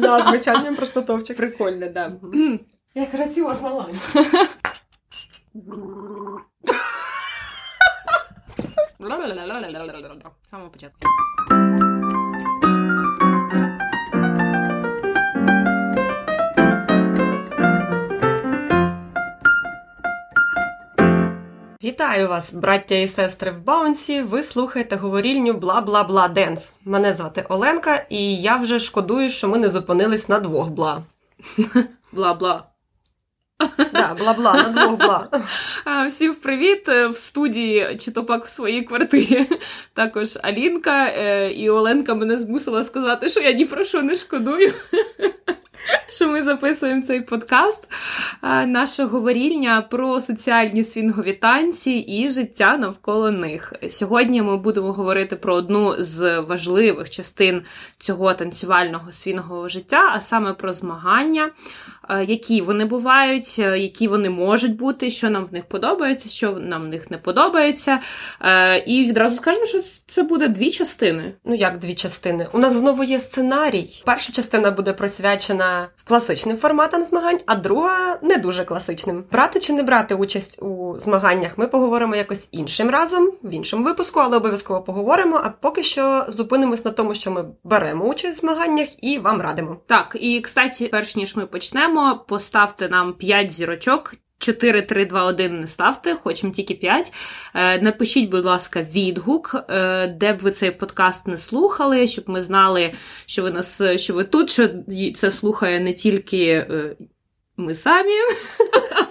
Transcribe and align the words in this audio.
Да, 0.00 0.24
звичайним 0.30 0.76
просто 0.76 1.02
топчик. 1.02 1.36
Прикольно, 1.36 1.88
да. 1.88 2.12
Як 2.94 3.14
раціозна 3.14 3.68
лань. 3.70 4.00
Самого 10.50 10.70
початку. 10.70 10.98
Вітаю 21.90 22.28
вас, 22.28 22.52
браття 22.52 22.94
і 22.94 23.08
сестри 23.08 23.50
в 23.50 23.64
Баунсі. 23.64 24.22
Ви 24.22 24.42
слухаєте 24.42 24.96
говорільню 24.96 25.52
бла 25.52 25.80
бла 25.80 26.04
бла 26.04 26.28
денс. 26.28 26.74
Мене 26.84 27.12
звати 27.12 27.44
Оленка, 27.48 28.06
і 28.10 28.36
я 28.36 28.56
вже 28.56 28.78
шкодую, 28.78 29.30
що 29.30 29.48
ми 29.48 29.58
не 29.58 29.68
зупинились 29.68 30.28
на 30.28 30.40
двох 30.40 30.70
бла. 30.70 31.02
Бла-бла. 32.12 32.62
Да, 33.92 34.14
бла 34.18 34.32
бла, 34.32 34.54
на 34.54 34.68
двох 34.68 34.98
бла. 34.98 35.28
Всім 36.08 36.34
привіт 36.34 36.88
Е, 36.88 37.08
в 37.08 37.16
студії 37.16 37.96
чи 37.96 38.10
то 38.10 38.24
пак 38.24 38.44
в 38.44 38.48
своїй 38.48 38.82
квартирі. 38.82 39.46
Також 39.94 40.38
Алінка 40.42 41.06
е, 41.06 41.52
і 41.52 41.70
Оленка 41.70 42.14
мене 42.14 42.38
змусила 42.38 42.84
сказати, 42.84 43.28
що 43.28 43.40
я 43.40 43.52
ні 43.52 43.64
про 43.64 43.84
що 43.84 44.02
не 44.02 44.16
шкодую. 44.16 44.72
Що 46.08 46.28
ми 46.28 46.42
записуємо 46.42 47.02
цей 47.02 47.20
подкаст, 47.20 47.88
А, 48.40 48.66
наша 48.66 49.04
говорільня 49.06 49.82
про 49.82 50.20
соціальні 50.20 50.84
свінгові 50.84 51.32
танці 51.32 51.90
і 51.90 52.30
життя 52.30 52.76
навколо 52.76 53.30
них. 53.30 53.74
Сьогодні 53.88 54.42
ми 54.42 54.56
будемо 54.56 54.92
говорити 54.92 55.36
про 55.36 55.54
одну 55.54 55.94
з 55.98 56.40
важливих 56.40 57.10
частин 57.10 57.62
цього 57.98 58.34
танцювального 58.34 59.12
свінгового 59.12 59.68
життя, 59.68 60.10
а 60.14 60.20
саме 60.20 60.52
про 60.52 60.72
змагання, 60.72 61.46
е, 61.46 61.50
які 62.26 62.60
вони 62.60 62.84
бувають, 62.84 63.56
е, 63.58 63.78
які 63.78 64.08
вони 64.08 64.30
можуть 64.30 64.76
бути, 64.76 65.10
що 65.10 65.30
нам 65.30 65.44
в 65.44 65.52
них 65.52 65.64
подобається, 65.64 66.28
що 66.28 66.52
нам 66.52 66.82
в 66.82 66.88
них 66.88 67.10
не 67.10 67.18
подобається. 67.18 68.00
Е, 68.40 68.78
І 68.78 69.04
відразу 69.04 69.36
скажемо, 69.36 69.66
що 69.66 69.80
це 70.06 70.22
буде 70.22 70.48
дві 70.48 70.70
частини. 70.70 71.32
Ну 71.44 71.54
як 71.54 71.78
дві 71.78 71.94
частини? 71.94 72.48
У 72.52 72.58
нас 72.58 72.74
знову 72.74 73.04
є 73.04 73.20
сценарій. 73.20 74.02
Перша 74.06 74.32
частина 74.32 74.70
буде 74.70 74.92
присвячена 74.92 75.88
класичним 76.08 76.56
форматам 76.56 77.04
змагань, 77.04 77.38
а 77.46 77.54
друга 77.54 78.18
не 78.22 78.36
дуже 78.36 78.64
класичним. 78.64 79.24
Брати 79.32 79.60
чи 79.60 79.72
не 79.72 79.82
брати 79.82 80.14
участь 80.14 80.62
у 80.62 81.00
змаганнях, 81.00 81.58
ми 81.58 81.66
поговоримо 81.66 82.16
якось 82.16 82.48
іншим 82.52 82.90
разом, 82.90 83.32
в 83.42 83.54
іншому 83.54 83.84
випуску, 83.84 84.20
але 84.20 84.36
обов'язково 84.36 84.80
поговоримо. 84.80 85.40
А 85.44 85.48
поки 85.48 85.82
що 85.82 86.24
зупинимось 86.28 86.84
на 86.84 86.90
тому, 86.90 87.14
що 87.14 87.30
ми 87.30 87.44
беремо 87.64 88.04
участь 88.04 88.38
в 88.38 88.40
змаганнях 88.40 88.88
і 89.04 89.18
вам 89.18 89.40
радимо. 89.40 89.76
Так, 89.86 90.16
і 90.20 90.40
кстати, 90.40 90.88
перш 90.88 91.16
ніж 91.16 91.36
ми 91.36 91.46
почнемо, 91.46 91.89
поставте 92.28 92.88
нам 92.88 93.12
5 93.12 93.52
зірочок. 93.52 94.14
4, 94.40 94.82
3, 94.82 95.04
2, 95.04 95.24
1 95.24 95.60
не 95.60 95.66
ставте, 95.66 96.14
хочемо 96.14 96.52
тільки 96.52 96.74
5. 96.74 97.12
Е, 97.54 97.82
напишіть, 97.82 98.30
будь 98.30 98.44
ласка, 98.44 98.82
відгук, 98.82 99.56
е, 99.68 100.06
де 100.06 100.32
б 100.32 100.38
ви 100.38 100.50
цей 100.50 100.70
подкаст 100.70 101.26
не 101.26 101.36
слухали, 101.36 102.06
щоб 102.06 102.24
ми 102.28 102.42
знали, 102.42 102.92
що 103.26 103.42
ви 103.42 103.50
нас, 103.50 103.82
що 103.96 104.14
ви 104.14 104.24
тут, 104.24 104.50
що 104.50 104.68
це 105.16 105.30
слухає 105.30 105.80
не 105.80 105.92
тільки 105.92 106.46
е, 106.46 106.96
ми 107.56 107.74
самі. 107.74 108.12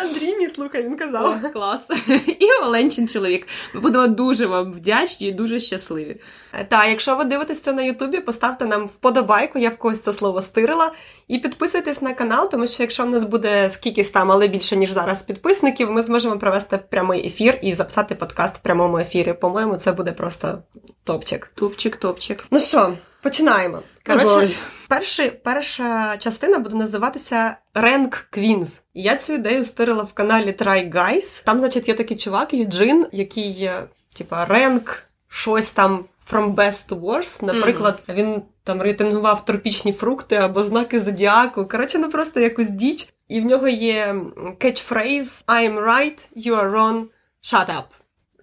Андрій, 0.00 0.36
мій 0.36 0.46
слухай, 0.46 0.82
він 0.82 0.96
казав. 0.96 1.40
О, 1.44 1.48
клас. 1.48 1.88
І 2.26 2.46
Оленчин 2.62 3.08
чоловік. 3.08 3.46
Ми 3.74 3.80
будемо 3.80 4.06
дуже 4.06 4.46
вам 4.46 4.72
вдячні 4.72 5.28
і 5.28 5.32
дуже 5.32 5.60
щасливі. 5.60 6.20
Та, 6.68 6.86
якщо 6.86 7.16
ви 7.16 7.24
дивитесь 7.24 7.60
це 7.60 7.72
на 7.72 7.82
Ютубі, 7.82 8.20
поставте 8.20 8.66
нам 8.66 8.86
вподобайку, 8.86 9.58
я 9.58 9.70
в 9.70 9.76
когось 9.76 10.00
це 10.00 10.12
слово 10.12 10.42
стирила. 10.42 10.92
І 11.28 11.38
підписуйтесь 11.38 12.02
на 12.02 12.14
канал, 12.14 12.50
тому 12.50 12.66
що 12.66 12.82
якщо 12.82 13.04
в 13.04 13.10
нас 13.10 13.24
буде 13.24 13.70
скількись 13.70 14.10
там, 14.10 14.32
але 14.32 14.48
більше, 14.48 14.76
ніж 14.76 14.90
зараз 14.90 15.22
підписників, 15.22 15.90
ми 15.90 16.02
зможемо 16.02 16.38
провести 16.38 16.78
прямий 16.90 17.26
ефір 17.26 17.58
і 17.62 17.74
записати 17.74 18.14
подкаст 18.14 18.56
в 18.56 18.60
прямому 18.60 18.98
ефірі. 18.98 19.32
По-моєму, 19.32 19.76
це 19.76 19.92
буде 19.92 20.12
просто 20.12 20.58
топчик. 21.04 21.50
Топчик, 21.54 21.96
топчик. 21.96 22.44
Ну 22.50 22.58
що, 22.58 22.92
починаємо. 23.26 23.82
Коротше, 24.06 24.50
перший, 24.88 25.30
перша 25.30 26.16
частина 26.16 26.58
буде 26.58 26.76
називатися 26.76 27.56
Rank 27.74 28.24
Queens. 28.32 28.80
Я 28.94 29.16
цю 29.16 29.32
ідею 29.32 29.64
стирила 29.64 30.02
в 30.02 30.12
каналі 30.12 30.56
Try 30.58 30.92
Guys. 30.92 31.44
Там, 31.44 31.58
значить, 31.58 31.88
є 31.88 31.94
такий 31.94 32.16
чувак, 32.16 32.54
Юджин, 32.54 33.06
який, 33.12 33.50
є, 33.50 33.82
типа, 34.16 34.44
ренк, 34.44 35.02
щось 35.28 35.70
там 35.70 36.04
from 36.32 36.54
best 36.54 36.88
to 36.88 37.00
worst. 37.00 37.44
Наприклад, 37.44 38.02
він 38.08 38.42
там 38.64 38.82
рейтингував 38.82 39.44
тропічні 39.44 39.92
фрукти 39.92 40.36
або 40.36 40.64
знаки 40.64 41.00
зодіаку. 41.00 41.64
Коротше, 41.64 41.98
ну 41.98 42.10
просто 42.10 42.40
якусь 42.40 42.70
діч. 42.70 43.12
І 43.28 43.40
в 43.40 43.44
нього 43.44 43.68
є 43.68 44.14
кетчфрейз 44.58 45.44
I'm 45.48 45.84
right, 45.84 46.26
you 46.36 46.60
are 46.60 46.70
wrong, 46.70 47.04
shut 47.42 47.66
up. 47.66 47.84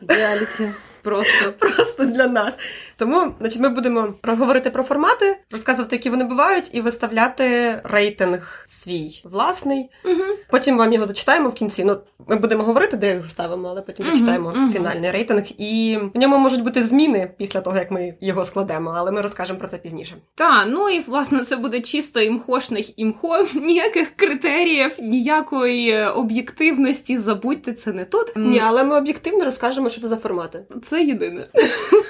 Реаліті. 0.08 0.72
Просто. 1.04 1.52
Просто 1.60 2.06
для 2.06 2.28
нас. 2.28 2.58
Тому, 2.98 3.36
значить, 3.40 3.62
ми 3.62 3.70
будемо 3.70 4.14
говорити 4.24 4.70
про 4.70 4.84
формати, 4.84 5.38
розказувати, 5.52 5.96
які 5.96 6.10
вони 6.10 6.24
бувають, 6.24 6.70
і 6.72 6.82
виставляти 6.82 7.76
рейтинг 7.84 8.64
свій 8.66 9.22
власний. 9.24 9.90
Угу. 10.06 10.24
Потім 10.50 10.78
вам 10.78 10.94
його 10.94 11.06
дочитаємо 11.06 11.50
в 11.50 11.54
кінці. 11.54 11.84
Ну, 11.84 11.98
ми 12.28 12.36
будемо 12.36 12.64
говорити, 12.64 12.98
де 12.98 13.16
його 13.16 13.28
ставимо, 13.28 13.68
але 13.68 13.82
потім 13.82 14.06
Мгм, 14.06 14.14
дочитаємо 14.14 14.50
мгм. 14.50 14.70
фінальний 14.70 15.12
рейтинг. 15.12 15.44
І 15.58 16.00
в 16.14 16.18
ньому 16.18 16.38
можуть 16.38 16.64
бути 16.64 16.84
зміни 16.84 17.32
після 17.38 17.62
того, 17.62 17.78
як 17.78 17.92
ми 17.92 18.14
його 18.22 18.46
складемо, 18.46 18.94
але 18.98 19.12
ми 19.12 19.22
розкажемо 19.22 19.60
про 19.60 19.68
це 19.68 19.78
пізніше. 19.78 20.16
Так, 20.36 20.68
ну 20.70 20.90
і 20.90 21.00
власне 21.00 21.44
це 21.44 21.56
буде 21.56 21.82
чисто 21.82 22.22
імхошних 22.22 23.00
імхо, 23.00 23.46
ніяких 23.56 24.16
критеріїв, 24.16 24.92
ніякої 25.02 26.06
об'єктивності. 26.06 27.18
Забудьте 27.18 27.74
це 27.74 27.94
не 27.94 28.06
тут. 28.06 28.34
Ні, 28.36 28.62
але 28.66 28.84
ми 28.84 28.98
об'єктивно 28.98 29.46
розкажемо, 29.46 29.90
що 29.90 30.02
це 30.02 30.08
за 30.08 30.18
формати. 30.18 30.66
Це 30.84 31.04
єдине. 31.04 31.48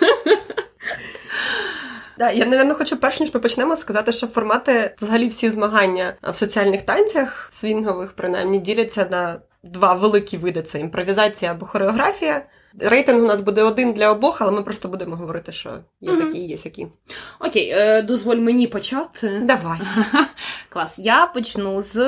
Да, 2.18 2.32
я, 2.32 2.46
напевно, 2.46 2.76
хочу 2.76 2.98
перш 2.98 3.20
ніж 3.20 3.34
ми 3.34 3.40
почнемо 3.40 3.76
сказати, 3.76 4.12
що 4.12 4.28
формати, 4.28 4.96
взагалі, 4.98 5.28
всі 5.28 5.50
змагання 5.50 6.14
в 6.24 6.36
соціальних 6.36 6.82
танцях, 6.82 7.48
свінгових, 7.52 8.14
принаймні, 8.14 8.60
діляться 8.60 9.08
на 9.12 9.36
два 9.64 9.94
великі 9.94 10.38
види: 10.38 10.62
це 10.62 10.80
імпровізація 10.80 11.52
або 11.52 11.66
хореографія. 11.66 12.42
Рейтинг 12.80 13.24
у 13.24 13.28
нас 13.28 13.42
буде 13.42 13.64
один 13.64 13.94
для 13.94 14.12
обох, 14.12 14.42
але 14.42 14.52
ми 14.52 14.64
просто 14.64 14.88
будемо 14.88 15.16
говорити, 15.16 15.52
що 15.52 15.70
є 16.02 16.12
Мгм. 16.12 16.22
такі 16.22 16.40
і 16.40 16.48
є 16.48 16.58
сякі. 16.58 16.88
Окей, 17.40 17.70
е, 17.70 18.02
дозволь 18.02 18.36
мені 18.36 18.68
почати. 18.68 19.42
Давай. 19.44 19.80
Клас. 20.70 21.00
Я 21.00 21.26
почну 21.28 21.82
з 21.82 22.00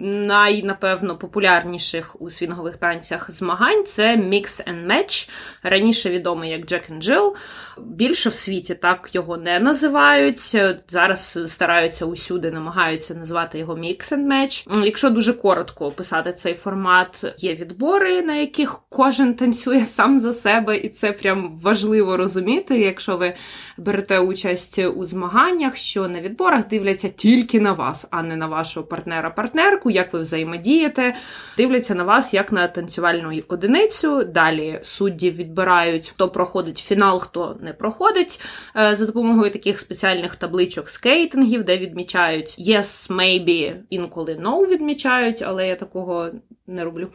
най, 0.00 0.62
напевно, 0.62 1.18
популярніших 1.18 2.16
у 2.22 2.30
свінгових 2.30 2.76
танцях 2.76 3.30
змагань. 3.30 3.84
Це 3.86 4.16
Mix 4.16 4.68
and 4.68 4.86
Match, 4.86 5.28
раніше 5.62 6.10
відомий 6.10 6.50
як 6.50 6.60
Jack 6.60 6.92
and 6.92 7.02
Jill. 7.02 7.32
Більше 7.78 8.28
в 8.30 8.34
світі 8.34 8.74
так 8.74 9.08
його 9.14 9.36
не 9.36 9.60
називають. 9.60 10.56
Зараз 10.88 11.38
стараються 11.46 12.04
усюди, 12.06 12.50
намагаються 12.50 13.14
назвати 13.14 13.58
його 13.58 13.74
Mix 13.74 14.12
and 14.12 14.26
Match. 14.26 14.84
Якщо 14.84 15.10
дуже 15.10 15.32
коротко 15.32 15.86
описати 15.86 16.32
цей 16.32 16.54
формат, 16.54 17.34
є 17.38 17.54
відбори, 17.54 18.22
на 18.22 18.34
яких 18.34 18.80
кожен 18.88 19.34
танцює 19.34 19.84
сам 19.94 20.20
за 20.20 20.32
себе, 20.32 20.76
і 20.76 20.88
це 20.88 21.12
прям 21.12 21.58
важливо 21.62 22.16
розуміти, 22.16 22.80
якщо 22.80 23.16
ви 23.16 23.34
берете 23.76 24.18
участь 24.18 24.78
у 24.78 25.04
змаганнях, 25.04 25.76
що 25.76 26.08
на 26.08 26.20
відборах 26.20 26.68
дивляться 26.68 27.08
тільки 27.08 27.60
на 27.60 27.72
вас, 27.72 28.06
а 28.10 28.22
не 28.22 28.36
на 28.36 28.46
вашого 28.46 28.86
партнера-партнерку, 28.86 29.90
як 29.90 30.12
ви 30.12 30.20
взаємодієте, 30.20 31.16
дивляться 31.56 31.94
на 31.94 32.04
вас 32.04 32.34
як 32.34 32.52
на 32.52 32.68
танцювальну 32.68 33.42
одиницю. 33.48 34.24
Далі 34.24 34.80
судді 34.82 35.30
відбирають, 35.30 36.08
хто 36.08 36.28
проходить 36.28 36.78
фінал, 36.78 37.20
хто 37.20 37.56
не 37.60 37.72
проходить, 37.72 38.40
е, 38.76 38.96
за 38.96 39.06
допомогою 39.06 39.50
таких 39.50 39.80
спеціальних 39.80 40.36
табличок 40.36 40.88
скейтингів, 40.88 41.64
де 41.64 41.78
відмічають 41.78 42.58
yes, 42.58 43.10
maybe, 43.10 43.74
інколи 43.90 44.34
no 44.34 44.66
відмічають, 44.66 45.42
але 45.42 45.68
я 45.68 45.76
такого 45.76 46.30
не 46.66 46.84
роблю. 46.84 47.08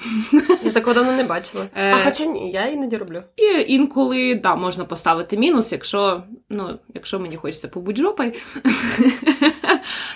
Я 0.64 0.72
такого 0.72 0.94
давно 0.94 1.12
не 1.12 1.24
бачила. 1.24 1.68
Е. 1.76 1.92
А 1.94 1.98
хоча 1.98 2.26
ні, 2.26 2.52
я 2.52 2.67
іноді 2.68 2.98
роблю. 2.98 3.24
І 3.36 3.74
інколи 3.74 4.36
да, 4.44 4.56
можна 4.56 4.86
поставити 4.86 5.38
мінус, 5.38 5.72
якщо, 5.72 6.24
ну, 6.50 6.80
якщо 6.94 7.20
мені 7.20 7.36
хочеться 7.36 7.68
побути 7.68 8.02
жопою. 8.02 8.32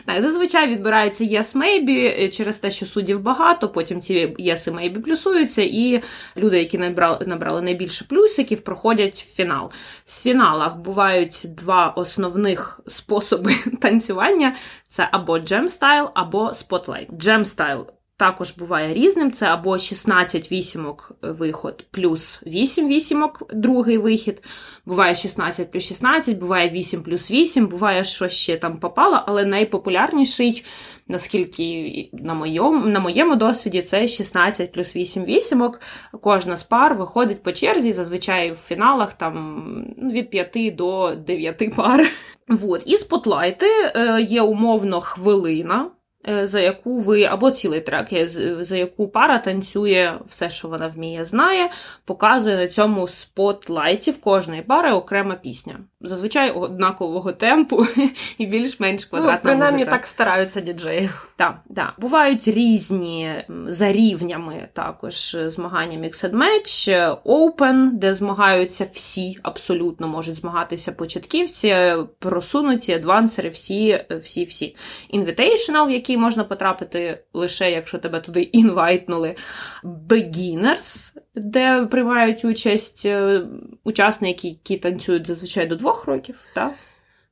Зазвичай 0.19 0.67
відбирається 0.67 1.23
yes 1.23 1.57
maybe 1.57 2.23
е, 2.23 2.29
через 2.29 2.57
те, 2.57 2.71
що 2.71 2.85
суддів 2.85 3.21
багато, 3.21 3.69
потім 3.69 4.01
ці 4.01 4.27
yes 4.27 4.69
і 4.69 4.71
maybe 4.71 5.01
плюсуються, 5.01 5.61
і 5.61 6.01
люди, 6.37 6.59
які 6.59 6.77
набрали, 6.77 7.25
набрали 7.25 7.61
найбільше 7.61 8.05
плюсиків, 8.05 8.61
проходять 8.61 9.25
фінал. 9.35 9.71
В 10.05 10.21
фіналах 10.21 10.77
бувають 10.77 11.45
два 11.57 11.87
основних 11.87 12.79
способи 12.87 13.51
танцювання: 13.81 14.55
це 14.89 15.09
або 15.11 15.39
jam 15.39 15.69
style, 15.69 16.09
або 16.13 16.53
spotlight. 16.53 17.09
Jam 17.11 17.45
style 17.45 17.87
також 18.21 18.51
буває 18.51 18.93
різним. 18.93 19.31
Це 19.31 19.45
або 19.45 19.77
16 19.77 20.51
вісімок 20.51 21.11
виход 21.21 21.85
плюс 21.91 22.41
8 22.45 22.87
вісімок, 22.87 23.43
другий 23.53 23.97
вихід. 23.97 24.43
Буває 24.85 25.15
16 25.15 25.71
плюс 25.71 25.83
16, 25.87 26.37
буває 26.37 26.69
8 26.69 27.03
плюс 27.03 27.31
8, 27.31 27.67
буває, 27.67 28.03
що 28.03 28.29
ще 28.29 28.57
там 28.57 28.79
попало, 28.79 29.23
але 29.27 29.45
найпопулярніший, 29.45 30.65
наскільки 31.07 32.09
на 32.13 32.33
моєму, 32.33 32.85
на 32.85 32.99
моєму 32.99 33.35
досвіді, 33.35 33.81
це 33.81 34.07
16 34.07 34.71
плюс 34.71 34.95
8 34.95 35.25
вісімок. 35.25 35.81
Кожна 36.21 36.57
з 36.57 36.63
пар 36.63 36.95
виходить 36.95 37.43
по 37.43 37.51
черзі, 37.51 37.93
зазвичай 37.93 38.51
в 38.51 38.55
фіналах 38.55 39.13
там 39.13 39.85
від 40.13 40.29
5 40.29 40.75
до 40.75 41.15
9 41.15 41.75
пар. 41.75 42.07
Вот. 42.47 42.83
І 42.85 42.97
спотлайти 42.97 43.65
е, 43.95 44.21
є 44.21 44.41
умовно 44.41 45.01
хвилина. 45.01 45.91
Е, 46.29 46.47
за 46.47 46.59
яку 46.59 46.99
ви 46.99 47.23
або 47.23 47.51
цілий 47.51 47.81
трек, 47.81 48.29
за 48.63 48.77
яку 48.77 49.07
пара 49.07 49.39
танцює 49.39 50.19
все, 50.27 50.49
що 50.49 50.67
вона 50.67 50.87
вміє, 50.87 51.25
знає, 51.25 51.69
показує 52.05 52.57
на 52.57 52.67
цьому 52.67 53.07
спотлайті 53.07 54.11
в 54.11 54.21
кожної 54.21 54.61
пари 54.61 54.91
окрема 54.91 55.35
пісня. 55.35 55.79
Зазвичай 56.03 56.51
однакового 56.51 57.31
темпу 57.31 57.85
і 58.37 58.45
більш-менш 58.45 59.05
квадратна 59.05 59.35
ну, 59.35 59.43
принаймні 59.43 59.77
музика. 59.77 59.97
так 59.97 60.07
стараються 60.07 60.61
діджеї. 60.61 61.09
Так, 61.35 61.57
так. 61.75 61.93
Бувають 61.97 62.47
різні 62.47 63.45
за 63.67 63.91
рівнями 63.91 64.67
також 64.73 65.37
змагання 65.45 65.99
Mixed 65.99 66.31
Match, 66.31 67.17
Open, 67.25 67.89
де 67.93 68.13
змагаються 68.13 68.87
всі, 68.93 69.37
абсолютно 69.43 70.07
можуть 70.07 70.35
змагатися 70.35 70.91
початківці, 70.91 71.95
просунуті, 72.19 72.93
адвансери, 72.93 73.49
всі, 73.49 74.05
всі, 74.23 74.45
всі. 74.45 74.75
Invitational, 75.13 75.87
в 75.87 75.91
який 75.91 76.17
можна 76.17 76.43
потрапити 76.43 77.23
лише 77.33 77.71
якщо 77.71 77.97
тебе 77.97 78.19
туди 78.19 78.41
інвайтнули. 78.51 79.35
Beginners, 79.83 81.13
де 81.35 81.85
приймають 81.85 82.45
участь 82.45 83.05
е, 83.05 83.41
учасники, 83.83 84.47
які 84.47 84.77
танцюють 84.77 85.27
зазвичай 85.27 85.67
до 85.67 85.75
двох 85.75 86.05
років. 86.05 86.35
так? 86.55 86.71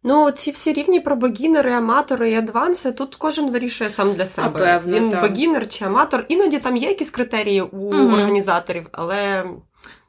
Ну, 0.04 0.32
ці 0.32 0.52
всі 0.52 0.74
рівні 0.74 1.00
про 1.00 1.16
богінери, 1.16 1.72
аматори 1.72 2.32
і 2.32 2.36
адванси, 2.36 2.92
тут 2.92 3.16
кожен 3.16 3.52
вирішує 3.52 3.90
сам 3.90 4.14
для 4.14 4.26
себе. 4.26 4.60
Певно, 4.60 4.98
Він 4.98 5.10
так. 5.12 5.22
богінер 5.32 5.68
чи 5.68 5.86
аматор. 5.86 6.26
Іноді 6.28 6.60
там 6.60 6.78
є 6.78 6.88
якісь 6.88 7.10
критерії 7.10 7.62
у 7.62 7.78
Угу. 7.78 8.14
організаторів, 8.14 8.88
але 8.92 9.44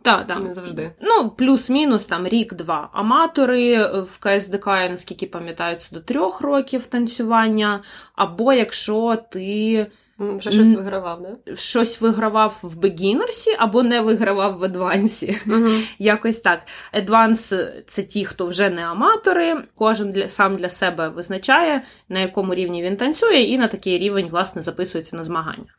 Так, 0.02 0.26
так. 0.26 0.42
не 0.42 0.54
завжди. 0.54 0.90
Ну, 1.00 1.30
плюс-мінус 1.30 2.06
там 2.06 2.28
рік-два. 2.28 2.90
Аматори 2.92 3.72
е, 3.72 4.00
в 4.00 4.18
КСДК, 4.18 4.66
я 4.66 4.88
наскільки 4.88 5.26
пам'ятаю, 5.26 5.76
це 5.76 5.88
до 5.92 6.00
трьох 6.00 6.40
років 6.40 6.86
танцювання. 6.86 7.82
Або 8.14 8.52
якщо 8.52 9.18
ти 9.30 9.86
Вже 10.20 10.50
щось 10.50 10.74
вигравав, 10.74 11.20
не? 11.20 11.56
щось 11.56 12.00
вигравав 12.00 12.58
в 12.62 12.76
бегінерсі, 12.76 13.50
або 13.58 13.82
не 13.82 14.00
вигравав 14.00 14.58
в 14.58 14.64
адвансі. 14.64 15.38
Якось 15.98 16.40
так. 16.40 16.60
Адванс 16.92 17.54
це 17.86 18.02
ті, 18.02 18.24
хто 18.24 18.46
вже 18.46 18.70
не 18.70 18.82
аматори. 18.82 19.56
Кожен 19.74 20.12
для 20.12 20.28
сам 20.28 20.56
для 20.56 20.68
себе 20.68 21.08
визначає, 21.08 21.84
на 22.08 22.20
якому 22.20 22.54
рівні 22.54 22.82
він 22.82 22.96
танцює, 22.96 23.40
і 23.40 23.58
на 23.58 23.68
такий 23.68 23.98
рівень, 23.98 24.28
власне, 24.30 24.62
записується 24.62 25.16
на 25.16 25.24
змагання. 25.24 25.74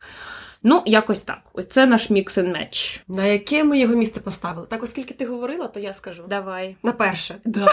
Ну, 0.62 0.82
якось 0.86 1.20
так. 1.20 1.38
Ось 1.52 1.68
це 1.70 1.86
наш 1.86 2.10
mix 2.10 2.38
and 2.38 2.56
match. 2.56 3.00
На 3.08 3.24
яке 3.24 3.64
ми 3.64 3.78
його 3.78 3.94
місце 3.94 4.20
поставили? 4.20 4.66
Так, 4.70 4.82
оскільки 4.82 5.14
ти 5.14 5.26
говорила, 5.26 5.66
то 5.66 5.80
я 5.80 5.94
скажу. 5.94 6.24
Давай. 6.28 6.76
На 6.82 6.92
перше. 6.92 7.34
Да. 7.44 7.66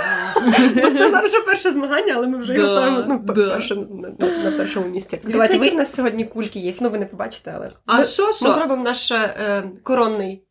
Бо 0.75 0.81
це 0.81 1.11
зараз 1.11 1.31
вже 1.31 1.41
перше 1.41 1.71
змагання, 1.71 2.13
але 2.15 2.27
ми 2.27 2.37
вже 2.37 2.53
його 2.53 2.67
ставимо 2.67 3.03
ну, 3.07 3.33
да. 3.33 3.49
перше, 3.49 3.75
на, 3.75 4.09
на, 4.19 4.43
на 4.43 4.51
першому 4.51 4.87
місці. 4.87 5.19
Давайте 5.23 5.57
ви- 5.57 5.69
в 5.69 5.75
нас 5.75 5.95
сьогодні 5.95 6.25
кульки 6.25 6.59
є. 6.59 6.73
Ну, 6.81 6.89
ви 6.89 6.97
не 6.97 7.05
побачите, 7.05 7.53
але 7.55 7.69
А 7.85 7.97
ми, 7.97 8.03
що, 8.03 8.25
ми 8.25 8.33
зробимо 8.33 8.83
наш 8.83 9.11
е, 9.11 9.63
коронний 9.83 10.43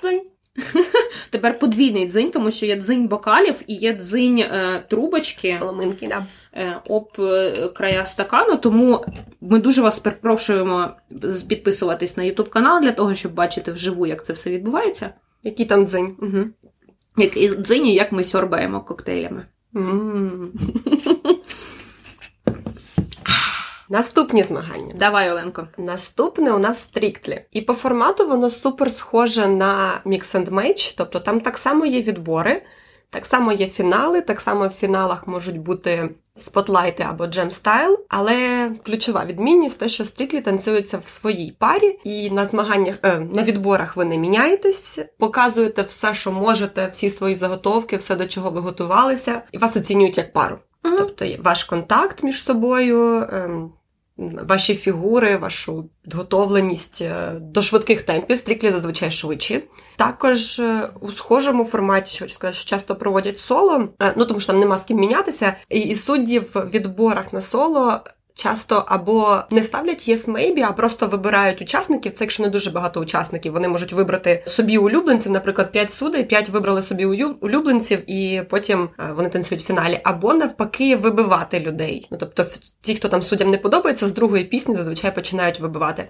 дзинь. 0.00 0.22
Тепер 1.30 1.58
подвійний 1.58 2.08
дзинь, 2.08 2.30
тому 2.30 2.50
що 2.50 2.66
є 2.66 2.76
дзинь 2.76 3.08
бокалів 3.08 3.62
і 3.66 3.74
є 3.74 3.94
дзинь 3.94 4.38
е, 4.38 4.86
трубочки 4.90 5.56
Соломинки, 5.60 6.06
да. 6.06 6.26
Е, 6.56 6.80
об 6.88 7.08
е, 7.18 7.52
края 7.74 8.06
стакану. 8.06 8.56
Тому 8.56 9.04
ми 9.40 9.58
дуже 9.58 9.82
вас 9.82 9.98
перепрошуємо 9.98 10.90
підписуватись 11.48 12.16
на 12.16 12.22
YouTube 12.22 12.48
канал 12.48 12.80
для 12.80 12.92
того, 12.92 13.14
щоб 13.14 13.34
бачити 13.34 13.72
вживу, 13.72 14.06
як 14.06 14.24
це 14.26 14.32
все 14.32 14.50
відбувається. 14.50 15.10
Який 15.42 15.66
там 15.66 15.86
дзинь? 15.86 16.16
Угу. 16.22 16.44
Як 17.16 17.36
і 17.36 17.48
дзині, 17.48 17.94
як 17.94 18.12
ми 18.12 18.24
сьорбаємо 18.24 18.80
коктейлями. 18.80 19.46
Наступні 23.88 24.42
змагання. 24.42 24.94
Давай, 24.98 25.30
Оленко. 25.30 25.68
Наступне 25.78 26.52
у 26.52 26.58
нас 26.58 26.80
стріктлі. 26.80 27.40
І 27.52 27.60
по 27.60 27.74
формату 27.74 28.28
воно 28.28 28.50
супер 28.50 28.92
схоже 28.92 29.46
на 29.46 30.00
Mix 30.06 30.34
and 30.34 30.50
Match, 30.50 30.94
тобто 30.96 31.20
там 31.20 31.40
так 31.40 31.58
само 31.58 31.86
є 31.86 32.02
відбори, 32.02 32.62
так 33.16 33.26
само 33.26 33.52
є 33.52 33.66
фінали, 33.66 34.20
так 34.20 34.40
само 34.40 34.68
в 34.68 34.70
фіналах 34.70 35.26
можуть 35.26 35.58
бути 35.58 36.10
спотлайти 36.34 37.02
або 37.02 37.26
джем 37.26 37.50
стайл, 37.50 38.00
але 38.08 38.70
ключова 38.84 39.24
відмінність 39.24 39.78
те, 39.78 39.88
що 39.88 40.04
стріклі 40.04 40.40
танцюються 40.40 40.98
в 40.98 41.08
своїй 41.08 41.56
парі, 41.58 41.98
і 42.04 42.30
на 42.30 42.46
змаганнях 42.46 42.96
е, 43.02 43.18
на 43.18 43.42
відборах 43.42 43.96
ви 43.96 44.04
не 44.04 44.16
міняєтесь, 44.18 44.98
показуєте 45.18 45.82
все, 45.82 46.14
що 46.14 46.32
можете, 46.32 46.88
всі 46.92 47.10
свої 47.10 47.36
заготовки, 47.36 47.96
все 47.96 48.16
до 48.16 48.26
чого 48.26 48.50
ви 48.50 48.60
готувалися, 48.60 49.42
і 49.52 49.58
вас 49.58 49.76
оцінюють 49.76 50.18
як 50.18 50.32
пару. 50.32 50.58
Тобто 50.82 51.26
ваш 51.38 51.64
контакт 51.64 52.22
між 52.22 52.44
собою, 52.44 53.28
ем, 53.32 53.72
ваші 54.18 54.74
фігури, 54.74 55.36
вашу 55.36 55.88
підготовленість 56.02 57.02
е, 57.02 57.32
до 57.40 57.62
швидких 57.62 58.02
темпів, 58.02 58.38
стріклі 58.38 58.70
зазвичай 58.70 59.10
швидші. 59.10 59.64
Також 59.96 60.58
е, 60.58 60.88
у 61.00 61.12
схожому 61.12 61.64
форматі, 61.64 62.12
що 62.12 62.24
хочу 62.24 62.34
сказати, 62.34 62.58
що 62.58 62.68
часто 62.68 62.96
проводять 62.96 63.38
соло, 63.38 63.88
е, 64.02 64.14
ну 64.16 64.24
тому 64.24 64.40
що 64.40 64.52
там 64.52 64.60
нема 64.60 64.76
з 64.76 64.84
ким 64.84 64.96
мінятися, 64.96 65.56
і, 65.68 65.80
і 65.80 65.94
судді 65.94 66.38
в 66.38 66.70
відборах 66.70 67.32
на 67.32 67.42
соло. 67.42 68.00
Часто 68.38 68.84
або 68.86 69.42
не 69.50 69.64
ставлять 69.64 70.08
yes 70.08 70.30
maybe, 70.30 70.60
а 70.68 70.72
просто 70.72 71.06
вибирають 71.06 71.62
учасників. 71.62 72.12
Це 72.12 72.24
якщо 72.24 72.42
не 72.42 72.48
дуже 72.48 72.70
багато 72.70 73.00
учасників. 73.00 73.52
Вони 73.52 73.68
можуть 73.68 73.92
вибрати 73.92 74.44
собі 74.46 74.78
улюбленців, 74.78 75.32
наприклад, 75.32 75.72
5 75.72 75.92
судей, 75.92 76.24
5 76.24 76.48
вибрали 76.48 76.82
собі 76.82 77.04
улюбленців, 77.40 78.10
і 78.10 78.42
потім 78.50 78.88
е, 78.98 79.12
вони 79.16 79.28
танцюють 79.28 79.62
в 79.62 79.66
фіналі. 79.66 80.00
Або 80.04 80.34
навпаки, 80.34 80.96
вибивати 80.96 81.60
людей. 81.60 82.08
Ну 82.10 82.18
тобто, 82.20 82.46
ті, 82.80 82.94
хто 82.94 83.08
там 83.08 83.22
суддям 83.22 83.50
не 83.50 83.58
подобається, 83.58 84.06
з 84.06 84.12
другої 84.12 84.44
пісні 84.44 84.76
зазвичай 84.76 85.14
починають 85.14 85.60
вибивати. 85.60 86.08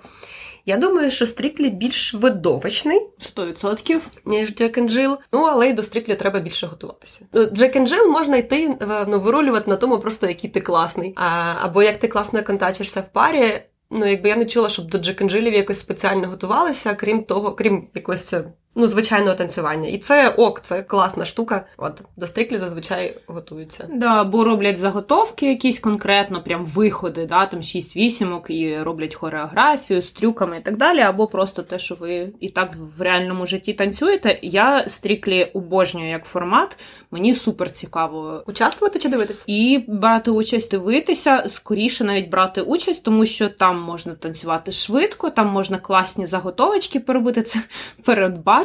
Я 0.69 0.77
думаю, 0.77 1.11
що 1.11 1.27
Strictly 1.27 1.71
більш 1.71 2.15
видовищний, 2.15 3.01
100%. 3.37 4.01
ніж 4.25 4.55
Jack 4.55 4.79
and. 4.79 5.17
Ну, 5.33 5.43
але 5.43 5.69
й 5.69 5.73
до 5.73 5.83
Strictly 5.83 6.15
треба 6.15 6.41
більше 6.41 6.67
готуватися. 6.67 7.21
Ну, 7.33 7.45
Jack 7.45 7.77
and 7.77 8.09
можна 8.11 8.37
йти 8.37 8.77
е, 8.83 9.07
ну, 9.09 9.21
вирулювати 9.21 9.71
на 9.71 9.77
тому, 9.77 9.99
просто 9.99 10.27
який 10.27 10.51
ти 10.51 10.61
класний. 10.61 11.13
А, 11.17 11.55
або 11.61 11.83
як 11.83 11.99
ти 11.99 12.09
класно 12.09 12.43
контачишся 12.43 13.01
в 13.01 13.13
парі. 13.13 13.63
Ну, 13.91 14.07
якби 14.07 14.29
я 14.29 14.37
не 14.37 14.45
чула, 14.45 14.69
щоб 14.69 14.87
до 14.87 14.99
Jack 14.99 15.23
and 15.23 15.51
якось 15.53 15.79
спеціально 15.79 16.29
готувалися, 16.29 16.95
крім 16.95 17.25
того, 17.25 17.53
крім 17.53 17.89
якогось 17.95 18.33
е, 18.33 18.45
ну, 18.77 18.87
звичайного 18.87 19.35
танцювання. 19.35 19.89
І 19.89 19.99
це 19.99 20.29
ок, 20.29 20.61
це 20.61 20.83
класна 20.83 21.25
штука. 21.25 21.65
От 21.77 22.03
до 22.17 22.27
Strictly 22.27 22.59
зазвичай 22.59 23.15
готуються. 23.27 23.89
Да, 23.93 24.21
або 24.21 24.45
роблять 24.45 24.79
заготовки 24.79 25.47
якісь 25.47 25.79
конкретно, 25.79 26.43
прям 26.43 26.67
виходи, 26.67 27.27
да, 27.27 27.47
там 27.47 27.63
6 27.63 27.97
вісімок 27.97 28.51
і 28.51 28.79
роблять 28.79 29.15
хореографію 29.15 30.03
з 30.03 30.11
трюками 30.11 30.59
і 30.59 30.61
так 30.61 30.77
далі, 30.77 31.01
або 31.01 31.27
просто 31.27 31.63
те, 31.63 31.79
що 31.79 31.95
ви 31.95 32.29
і 32.41 32.49
так 32.49 32.75
в 32.99 33.03
реальному 33.03 33.47
житті 33.47 33.75
танцюєте. 33.75 34.39
Я 34.43 34.89
стріклі 34.89 35.45
обожнюю 35.45 36.11
як 36.11 36.25
формат, 36.25 36.79
мені 37.11 37.35
супер 37.35 37.73
цікаво. 37.73 38.45
Участвувати 38.47 38.99
чи 38.99 39.09
дивитися? 39.09 39.45
І 39.47 39.85
брати 39.89 40.31
участь, 40.31 40.71
дивитися, 40.71 41.45
скоріше 41.49 42.05
навіть 42.05 42.31
брати 42.31 42.61
участь, 42.61 43.03
тому 43.03 43.27
що 43.27 43.49
там 43.49 43.81
можна 43.81 44.15
танцювати 44.15 44.73
швидко, 44.73 45.31
там 45.31 45.47
можна 45.47 45.79
класні 45.79 46.27
заготовочки 46.27 47.01
поробити. 47.01 47.43
Це 47.43 47.59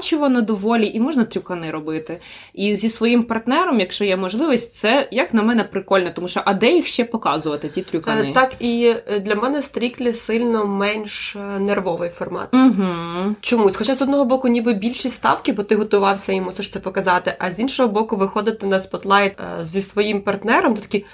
передбачувано 0.02 0.42
доволі, 0.42 0.88
і 0.88 1.00
можна 1.00 1.26
трюкани 1.26 1.72
робити. 1.72 2.20
І 2.54 2.76
зі 2.76 2.90
своїм 2.90 3.24
партнером, 3.24 3.80
якщо 3.80 4.06
є 4.06 4.18
можливість, 4.18 4.74
це 4.74 5.08
як 5.12 5.34
на 5.34 5.44
мене 5.44 5.64
прикольно, 5.64 6.12
тому 6.16 6.28
що 6.28 6.42
а 6.46 6.54
де 6.54 6.72
їх 6.72 6.88
ще 6.88 7.06
показувати, 7.06 7.70
ті 7.70 7.82
трюкани? 7.82 8.30
Е, 8.30 8.34
Так, 8.34 8.54
і 8.60 8.94
е, 9.08 9.20
для 9.20 9.36
мене 9.36 9.62
Strictly 9.62 10.14
сильно 10.14 10.66
менш 10.66 11.36
е, 11.36 11.60
нервовий 11.60 12.10
формат. 12.10 12.54
Угу. 12.54 13.36
Чомусь, 13.42 13.76
хоча 13.76 13.96
з 13.96 14.02
одного 14.02 14.26
боку, 14.26 14.48
ніби 14.48 14.74
більші 14.74 15.10
ставки, 15.10 15.54
бо 15.54 15.64
ти 15.64 15.76
готувався 15.76 16.34
і 16.34 16.42
мусиш 16.42 16.70
це 16.70 16.80
показати, 16.80 17.36
а 17.40 17.52
з 17.52 17.60
іншого 17.60 17.90
боку, 17.90 18.16
виходити 18.16 18.66
на 18.66 18.80
spotlight 18.80 19.34
зі 19.62 19.82
своїм 19.82 20.22
партнером, 20.22 20.76
то 20.76 20.82
такий, 20.82 21.02
«Фух, 21.02 21.10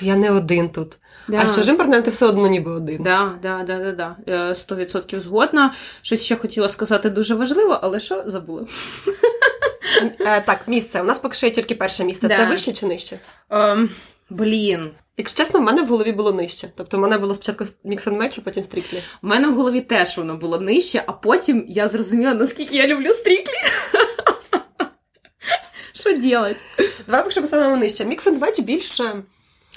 я 0.00 0.16
не 0.16 0.30
один 0.30 0.68
тут. 0.68 0.98
Да. 1.28 1.40
А 1.40 1.48
з 1.48 1.56
чужим 1.56 1.76
партнером 1.76 2.02
ти 2.02 2.10
все 2.10 2.26
одно 2.26 2.46
ніби 2.48 2.70
один. 2.70 3.02
Да, 3.02 3.38
да, 3.42 3.62
да, 3.62 3.78
да, 3.78 3.92
да. 3.92 4.16
Е, 4.26 4.52
100% 4.52 5.20
згодна. 5.20 5.74
Щось 6.02 6.22
ще 6.22 6.36
хотіла 6.36 6.68
сказати 6.68 7.10
дуже 7.10 7.34
важливо, 7.34 7.78
але 7.82 8.00
що 8.00 8.22
забула? 8.26 8.66
Е, 10.20 10.40
так, 10.40 10.68
місце. 10.68 11.00
У 11.00 11.04
нас 11.04 11.18
поки 11.18 11.34
що 11.34 11.46
є 11.46 11.52
тільки 11.52 11.74
перше 11.74 12.04
місце. 12.04 12.28
Да. 12.28 12.36
Це 12.36 12.46
вище 12.46 12.72
чи 12.72 12.86
нижче? 12.86 13.18
Ем, 13.50 13.90
Блін. 14.30 14.90
Якщо 15.16 15.44
чесно, 15.44 15.60
в 15.60 15.62
мене 15.62 15.82
в 15.82 15.86
голові 15.86 16.12
було 16.12 16.32
нижче. 16.32 16.68
Тобто 16.76 16.96
в 16.96 17.00
мене 17.00 17.18
було 17.18 17.34
спочатку 17.34 17.64
mix 17.84 18.06
and 18.06 18.22
match, 18.22 18.38
а 18.38 18.40
потім 18.40 18.62
strictly. 18.62 19.02
У 19.22 19.26
мене 19.26 19.48
в 19.48 19.54
голові 19.54 19.80
теж 19.80 20.18
воно 20.18 20.36
було 20.36 20.60
нижче, 20.60 21.04
а 21.06 21.12
потім 21.12 21.64
я 21.68 21.88
зрозуміла, 21.88 22.34
наскільки 22.34 22.76
я 22.76 22.86
люблю 22.86 23.12
strictly. 23.12 23.54
Що 25.92 26.10
робити? 26.10 26.60
Давай 27.06 27.22
поки 27.22 27.30
що 27.30 27.40
поставимо 27.40 27.76
нижче. 27.76 28.04
Mix 28.04 28.26
and 28.26 28.38
match 28.38 28.62
більше. 28.62 29.22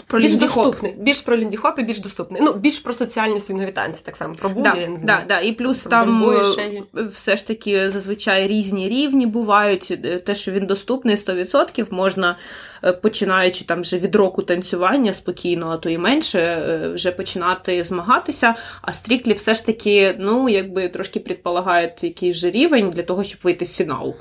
Про 0.07 0.19
більш 0.19 0.31
лінді-хоп 0.31 0.39
доступний. 0.55 0.95
Більш 0.97 1.21
про 1.21 1.37
лінді-хоп 1.37 1.79
і 1.79 1.83
більш 1.83 1.99
доступний. 1.99 2.41
Ну, 2.41 2.53
більш 2.53 2.79
про 2.79 2.93
соціальні 2.93 3.39
свінгові 3.39 3.71
танці, 3.71 4.01
так 4.05 4.15
само 4.15 4.33
про 4.33 4.49
бугі, 4.49 4.63
Да, 4.63 4.75
я 4.81 4.87
не 4.87 4.93
да, 4.93 4.99
знаю. 4.99 5.25
да. 5.27 5.39
І 5.39 5.51
плюс 5.51 5.79
Про 5.79 5.89
там 5.89 6.19
бельбої, 6.21 6.83
е, 6.97 7.03
все 7.03 7.35
ж 7.37 7.47
таки 7.47 7.89
зазвичай 7.89 8.47
різні 8.47 8.89
рівні 8.89 9.25
бувають. 9.25 9.87
Е, 10.05 10.19
Те, 10.19 10.35
що 10.35 10.51
він 10.51 10.65
доступний 10.65 11.15
100%, 11.15 11.85
можна, 11.91 12.37
е, 12.83 12.91
починаючи 12.91 13.65
там 13.65 13.81
вже 13.81 13.97
від 13.97 14.15
року 14.15 14.43
танцювання 14.43 15.13
спокійно, 15.13 15.69
а 15.69 15.77
то 15.77 15.89
і 15.89 15.97
менше, 15.97 16.91
вже 16.93 17.11
починати 17.11 17.83
змагатися. 17.83 18.55
А 18.81 18.93
стріклі 18.93 19.33
все 19.33 19.53
ж 19.53 19.65
таки, 19.65 20.15
ну, 20.19 20.49
якби 20.49 20.89
трошки 20.89 21.19
предполагають 21.19 22.03
якийсь 22.03 22.37
же 22.37 22.51
рівень 22.51 22.89
для 22.89 23.03
того, 23.03 23.23
щоб 23.23 23.39
вийти 23.43 23.65
в 23.65 23.69
фінал. 23.69 24.15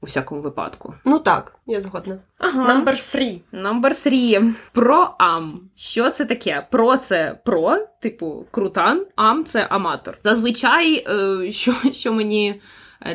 У 0.00 0.06
всякому 0.06 0.40
випадку. 0.40 0.94
Ну 1.04 1.18
так, 1.18 1.54
я 1.66 1.80
згодна. 1.80 2.18
Ага. 2.38 2.68
Number 2.74 2.94
three. 2.94 3.40
Number 3.52 3.90
three. 3.90 4.52
Про 4.72 5.14
ам. 5.18 5.60
Що 5.74 6.10
це 6.10 6.24
таке? 6.24 6.66
Про 6.70 6.96
це 6.96 7.38
про, 7.44 7.78
типу, 8.00 8.46
крутан, 8.50 9.06
ам 9.16 9.44
це 9.44 9.66
аматор. 9.70 10.18
Зазвичай, 10.24 11.06
е, 11.08 11.50
що, 11.50 11.74
що 11.92 12.12
мені 12.12 12.60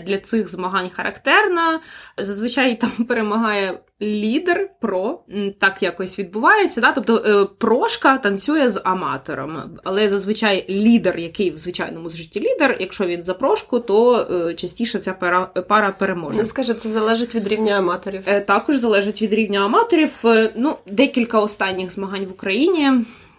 для 0.05 0.19
цих 0.19 0.49
змагань 0.49 0.89
характерно, 0.89 1.79
зазвичай 2.17 2.79
там 2.79 2.89
перемагає 3.07 3.79
лідер 4.01 4.69
про, 4.81 5.19
так 5.59 5.83
якось 5.83 6.19
відбувається. 6.19 6.81
Да? 6.81 6.91
Тобто 6.91 7.17
е, 7.17 7.45
прошка 7.57 8.17
танцює 8.17 8.69
з 8.69 8.81
аматором, 8.83 9.79
але 9.83 10.09
зазвичай 10.09 10.65
лідер, 10.69 11.17
який 11.17 11.51
в 11.51 11.57
звичайному 11.57 12.09
житті 12.09 12.39
лідер, 12.39 12.77
якщо 12.79 13.05
він 13.05 13.23
за 13.23 13.33
прошку, 13.33 13.79
то 13.79 14.27
е, 14.49 14.53
частіше 14.53 14.99
ця 14.99 15.13
пара, 15.13 15.45
пара 15.45 15.91
переможе. 15.91 16.37
Не 16.37 16.43
скажи, 16.43 16.73
це 16.73 16.89
залежить 16.89 17.35
від 17.35 17.47
рівня 17.47 17.77
аматорів. 17.77 18.23
Е, 18.25 18.41
Також 18.41 18.75
залежить 18.75 19.21
від 19.21 19.33
рівня 19.33 19.59
аматорів. 19.65 20.11
Е, 20.25 20.53
Ну, 20.55 20.75
декілька 20.87 21.39
останніх 21.39 21.93
змагань 21.93 22.25
в 22.25 22.31
Україні 22.31 22.91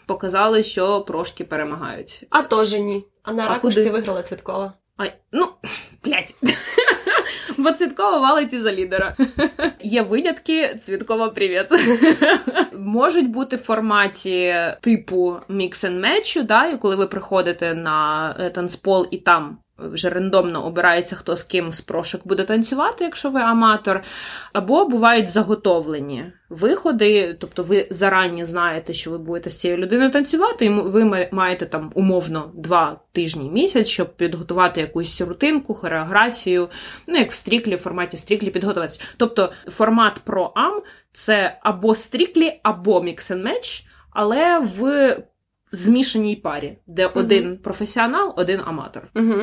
показали, 0.06 0.62
що 0.62 1.00
прошки 1.00 1.44
перемагають. 1.44 2.26
А 2.30 2.42
теж 2.42 2.72
ні. 2.72 3.04
А 3.22 3.32
на 3.32 3.44
А 3.44 3.48
ракушці 3.48 3.80
куди? 3.80 3.90
виграла 3.92 4.22
Цвіткова. 4.22 4.72
Ай, 4.96 5.12
ну, 5.32 5.48
блядь. 6.04 6.34
Бо 7.58 7.72
Цвіткова 7.72 8.18
валить 8.18 8.60
за 8.60 8.72
лідера. 8.72 9.16
Є 9.80 10.02
винятки, 10.02 10.74
Цвіткова 10.74 11.28
привіт. 11.28 11.66
Можуть 12.72 13.30
бути 13.30 13.56
в 13.56 13.60
форматі 13.60 14.54
типу 14.80 15.36
мікс-н-мечу, 15.48 16.42
да, 16.42 16.76
коли 16.76 16.96
ви 16.96 17.06
приходите 17.06 17.74
на 17.74 18.30
е, 18.38 18.50
танцпол 18.50 19.08
і 19.10 19.18
там 19.18 19.58
вже 19.78 20.10
рандомно 20.10 20.66
обирається, 20.66 21.16
хто 21.16 21.36
з 21.36 21.42
ким 21.42 21.72
з 21.72 21.80
прошок 21.80 22.26
буде 22.26 22.44
танцювати, 22.44 23.04
якщо 23.04 23.30
ви 23.30 23.40
аматор. 23.40 24.02
Або 24.52 24.84
бувають 24.84 25.30
заготовлені 25.30 26.32
виходи, 26.48 27.36
тобто 27.40 27.62
ви 27.62 27.88
зарані 27.90 28.44
знаєте, 28.44 28.92
що 28.92 29.10
ви 29.10 29.18
будете 29.18 29.50
з 29.50 29.56
цією 29.56 29.78
людиною 29.78 30.10
танцювати, 30.10 30.64
і 30.64 30.68
ви 30.70 31.28
маєте 31.32 31.66
там 31.66 31.92
умовно 31.94 32.50
два 32.54 33.00
тижні 33.12 33.50
місяць, 33.50 33.88
щоб 33.88 34.16
підготувати 34.16 34.80
якусь 34.80 35.20
рутинку, 35.20 35.74
хореографію, 35.74 36.68
ну 37.06 37.16
як 37.16 37.30
в 37.30 37.34
strictly, 37.34 37.76
в 37.76 37.78
форматі 37.78 38.16
strictly 38.16 38.50
підготуватися. 38.50 39.00
Тобто 39.16 39.52
формат 39.68 40.20
pro-am 40.24 40.82
це 41.12 41.58
або 41.62 41.94
strictly, 41.94 42.60
або 42.62 43.02
mix 43.02 43.30
and 43.30 43.44
match, 43.44 43.84
але 44.10 44.58
в 44.58 45.16
змішаній 45.74 46.36
парі, 46.36 46.78
де 46.86 47.08
Мгм. 47.08 47.12
один 47.14 47.58
професіонал, 47.58 48.34
один 48.36 48.60
аматор. 48.64 49.02
Угу. 49.16 49.34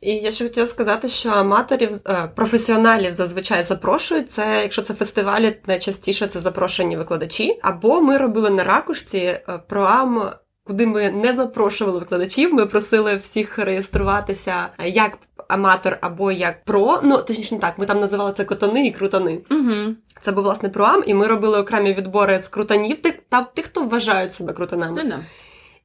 І 0.00 0.14
я 0.14 0.30
ще 0.30 0.44
хотіла 0.44 0.66
сказати, 0.66 1.08
що 1.08 1.28
аматорів, 1.30 1.90
е, 2.08 2.30
професіоналів 2.36 3.12
зазвичай 3.12 3.64
запрошують. 3.64 4.30
Це, 4.30 4.58
якщо 4.62 4.82
це 4.82 4.94
фестивалі, 4.94 5.56
найчастіше 5.66 6.26
це 6.26 6.40
запрошені 6.40 6.96
викладачі. 6.96 7.58
Або 7.62 8.00
ми 8.00 8.16
робили 8.16 8.50
на 8.50 8.64
ракушці 8.64 9.18
е, 9.18 9.42
pro-am. 9.68 10.30
Куди 10.66 10.86
ми 10.86 11.10
не 11.10 11.32
запрошували 11.34 11.98
викладачів, 11.98 12.54
ми 12.54 12.66
просили 12.66 13.16
всіх 13.16 13.58
реєструватися 13.58 14.68
е, 14.78 14.88
як 14.88 15.18
аматор 15.48 15.98
або 16.00 16.32
як 16.32 16.64
про. 16.64 17.00
Ну 17.02 17.18
точніше 17.18 17.58
так, 17.58 17.78
ми 17.78 17.86
там 17.86 18.00
називали 18.00 18.32
це 18.32 18.44
котани 18.44 18.86
і 18.86 18.90
крутани. 18.90 19.40
Угу. 19.50 19.94
Це 20.22 20.32
був 20.32 20.44
власне 20.44 20.68
проам, 20.68 21.02
і 21.06 21.14
ми 21.14 21.26
робили 21.26 21.58
окремі 21.58 21.94
відбори 21.94 22.40
з 22.40 22.48
крутанів, 22.48 23.02
тих 23.02 23.14
та 23.28 23.42
тих, 23.42 23.64
хто 23.64 23.84
вважають 23.84 24.32
себе 24.32 24.52
крутанами. 24.52 25.02
Ну, 25.04 25.10
да. 25.10 25.18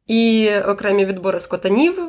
І 0.10 0.52
окремі 0.68 1.06
відбори 1.06 1.40
з 1.40 1.46
котанів, 1.46 2.00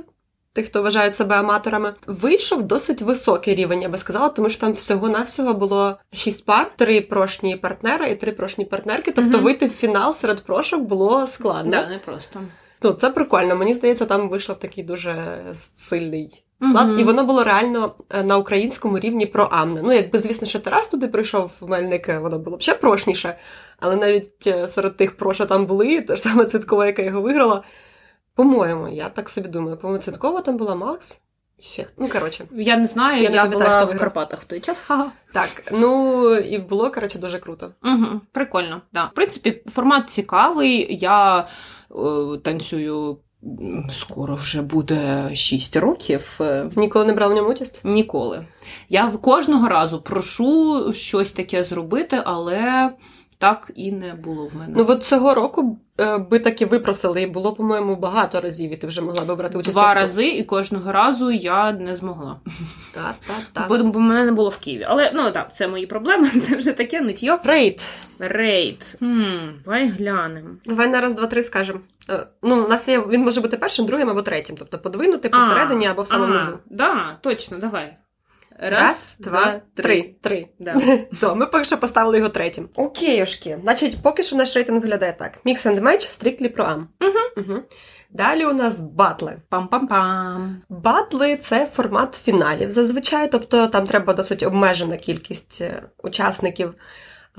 тих, 0.52 0.66
хто 0.66 0.82
вважають 0.82 1.14
себе 1.14 1.36
аматорами, 1.36 1.94
вийшов 2.06 2.62
досить 2.62 3.02
високий 3.02 3.54
рівень, 3.54 3.82
я 3.82 3.88
би 3.88 3.98
сказала, 3.98 4.28
тому 4.28 4.48
що 4.50 4.60
там 4.60 4.72
всього-навсього 4.72 5.54
було 5.54 5.98
шість 6.12 6.44
пар, 6.44 6.70
три 6.76 7.00
прошні 7.00 7.56
партнера 7.56 8.06
і 8.06 8.14
три 8.20 8.32
прошні 8.32 8.64
партнерки. 8.64 9.10
Тобто 9.10 9.36
Мгм. 9.36 9.44
вийти 9.44 9.66
в 9.66 9.70
фінал 9.70 10.14
серед 10.14 10.44
прошок 10.44 10.80
було 10.80 11.26
складно. 11.26 11.70
Да, 11.70 11.88
не 11.88 11.98
просто. 11.98 12.40
Ну, 12.82 12.92
це 12.92 13.10
прикольно. 13.10 13.56
Мені 13.56 13.74
здається, 13.74 14.06
там 14.06 14.28
вийшов 14.28 14.58
такий 14.58 14.84
дуже 14.84 15.14
сильний 15.76 16.44
склад, 16.62 16.88
Мгм. 16.88 16.98
і 16.98 17.04
воно 17.04 17.24
було 17.24 17.44
реально 17.44 17.94
е, 18.10 18.22
на 18.22 18.36
українському 18.36 18.98
рівні 18.98 19.26
про 19.26 19.44
Амне. 19.44 19.80
Ну, 19.84 19.92
якби, 19.92 20.18
звісно, 20.18 20.46
ще 20.46 20.58
Тарас 20.58 20.88
туди 20.88 21.08
прийшов 21.08 21.50
в 21.60 21.68
Мельник, 21.70 22.08
е, 22.08 22.18
воно 22.18 22.38
було 22.38 22.56
б 22.56 22.60
ще 22.62 22.74
прошніше. 22.74 23.36
Але 23.80 23.96
навіть 23.96 24.46
е, 24.46 24.68
серед 24.68 24.96
тих 24.96 25.16
про, 25.16 25.34
що 25.34 25.46
там 25.46 25.66
були, 25.66 26.00
та 26.08 26.16
ж 26.16 26.22
саме 26.22 26.44
Цвіткова, 26.44 26.86
яка 26.86 27.02
його 27.02 27.20
виграла. 27.20 27.62
По-моєму, 28.44 28.88
я 28.88 29.08
так 29.08 29.28
собі 29.30 29.48
думаю. 29.48 29.76
По-моєму, 29.76 30.02
Цвіткова 30.02 30.40
там 30.40 30.56
була 30.56 30.74
Макс. 30.74 31.20
Ще. 31.58 31.86
Ну, 31.98 32.08
коротше. 32.08 32.44
Я 32.52 32.76
не 32.76 32.86
знаю, 32.86 33.22
Я 33.22 33.30
я, 33.30 33.30
не 33.30 33.36
пам'ятаю, 33.36 33.68
була 33.70 33.86
хто 33.86 33.96
в. 33.96 33.98
Карпатах 33.98 34.40
в 34.40 34.44
той 34.44 34.60
час. 34.60 34.80
Ха-ха. 34.86 35.10
Так, 35.32 35.48
ну 35.72 36.34
і 36.34 36.58
було, 36.58 36.90
коротше, 36.90 37.18
дуже 37.18 37.38
круто. 37.38 37.70
Угу, 37.84 38.20
прикольно. 38.32 38.82
Да. 38.92 39.04
В 39.04 39.14
принципі, 39.14 39.62
формат 39.66 40.10
цікавий. 40.10 40.96
Я 41.00 41.38
е, 41.90 42.38
танцюю 42.44 43.18
скоро 43.92 44.34
вже 44.34 44.62
буде 44.62 45.30
6 45.34 45.76
років. 45.76 46.36
е, 46.40 46.70
Ніколи 46.76 47.04
не 47.04 47.12
брала 47.12 47.32
в 47.32 47.36
ньому 47.36 47.48
участь? 47.50 47.80
Ніколи. 47.84 48.46
Я 48.88 49.06
кожного 49.10 49.68
разу 49.68 50.00
прошу 50.02 50.92
щось 50.92 51.32
таке 51.32 51.62
зробити, 51.62 52.22
але 52.24 52.90
так 53.40 53.70
і 53.74 53.92
не 53.92 54.14
було 54.14 54.46
в 54.46 54.56
мене. 54.56 54.72
Ну, 54.76 54.86
от 54.88 55.04
цього 55.04 55.34
року 55.34 55.78
е, 56.00 56.18
би 56.18 56.38
таки 56.38 56.66
випросили, 56.66 57.22
і 57.22 57.26
було, 57.26 57.52
по-моєму, 57.52 57.96
багато 57.96 58.40
разів, 58.40 58.72
і 58.72 58.76
ти 58.76 58.86
вже 58.86 59.00
могла 59.00 59.24
би 59.24 59.36
брати 59.36 59.58
участь. 59.58 59.74
Два 59.76 59.94
рази, 59.94 60.28
і 60.28 60.44
кожного 60.44 60.92
разу 60.92 61.30
я 61.30 61.72
не 61.72 61.96
змогла. 61.96 62.40
Так, 62.94 63.14
так, 63.26 63.36
так. 63.52 63.68
Бо, 63.68 63.90
бо 63.90 64.00
мене 64.00 64.24
не 64.24 64.32
було 64.32 64.48
в 64.48 64.56
Києві. 64.56 64.86
Але 64.88 65.12
ну 65.14 65.30
так, 65.32 65.54
це 65.54 65.68
мої 65.68 65.86
проблеми. 65.86 66.30
Це 66.40 66.56
вже 66.56 66.72
таке 66.72 67.00
нитьо. 67.00 67.38
Рейд. 67.44 67.80
Рейд. 68.18 68.96
Хм, 68.98 69.48
давай 69.64 69.88
глянемо. 69.88 70.48
Давай 70.66 70.88
на 70.88 71.00
раз, 71.00 71.14
два, 71.14 71.26
три 71.26 71.42
скажемо. 71.42 71.80
Е, 72.10 72.26
Ну, 72.42 72.64
у 72.64 72.68
нас 72.68 72.88
є, 72.88 73.00
він 73.00 73.24
може 73.24 73.40
бути 73.40 73.56
першим, 73.56 73.86
другим 73.86 74.10
або 74.10 74.22
третім. 74.22 74.56
Тобто 74.58 74.78
подвинути 74.78 75.28
посередині 75.28 75.86
або 75.86 76.02
в 76.02 76.06
самому 76.06 76.34
низу. 76.34 76.58
Да, 76.70 77.18
точно, 77.20 77.58
давай. 77.58 77.96
Раз, 78.62 79.16
два, 79.18 79.60
три. 79.74 80.14
Три. 80.20 80.48
Да. 80.58 80.74
Все, 81.12 81.34
ми 81.34 81.46
поки 81.46 81.64
що 81.64 81.78
поставили 81.78 82.16
його 82.18 82.28
третім. 82.28 82.68
Окейошки. 82.74 83.58
Значить, 83.62 84.02
поки 84.02 84.22
що 84.22 84.36
наш 84.36 84.56
рейтинг 84.56 84.80
виглядає 84.80 85.12
так: 85.12 85.38
Mix 85.44 85.66
and 85.66 85.80
Match, 85.80 86.24
Strictly 86.24 86.56
Pro 86.56 86.66
Am. 86.66 86.84
Угу. 87.00 87.18
Угу. 87.36 87.62
Далі 88.10 88.46
у 88.46 88.52
нас 88.52 88.80
батли. 88.80 89.36
Пам-пам-пам. 89.50 90.54
Батли 90.68 91.36
це 91.36 91.66
формат 91.66 92.20
фіналів 92.24 92.70
зазвичай, 92.70 93.30
тобто 93.30 93.66
там 93.66 93.86
треба 93.86 94.12
досить 94.12 94.42
обмежена 94.42 94.96
кількість 94.96 95.58
е, 95.60 95.82
учасників. 96.02 96.74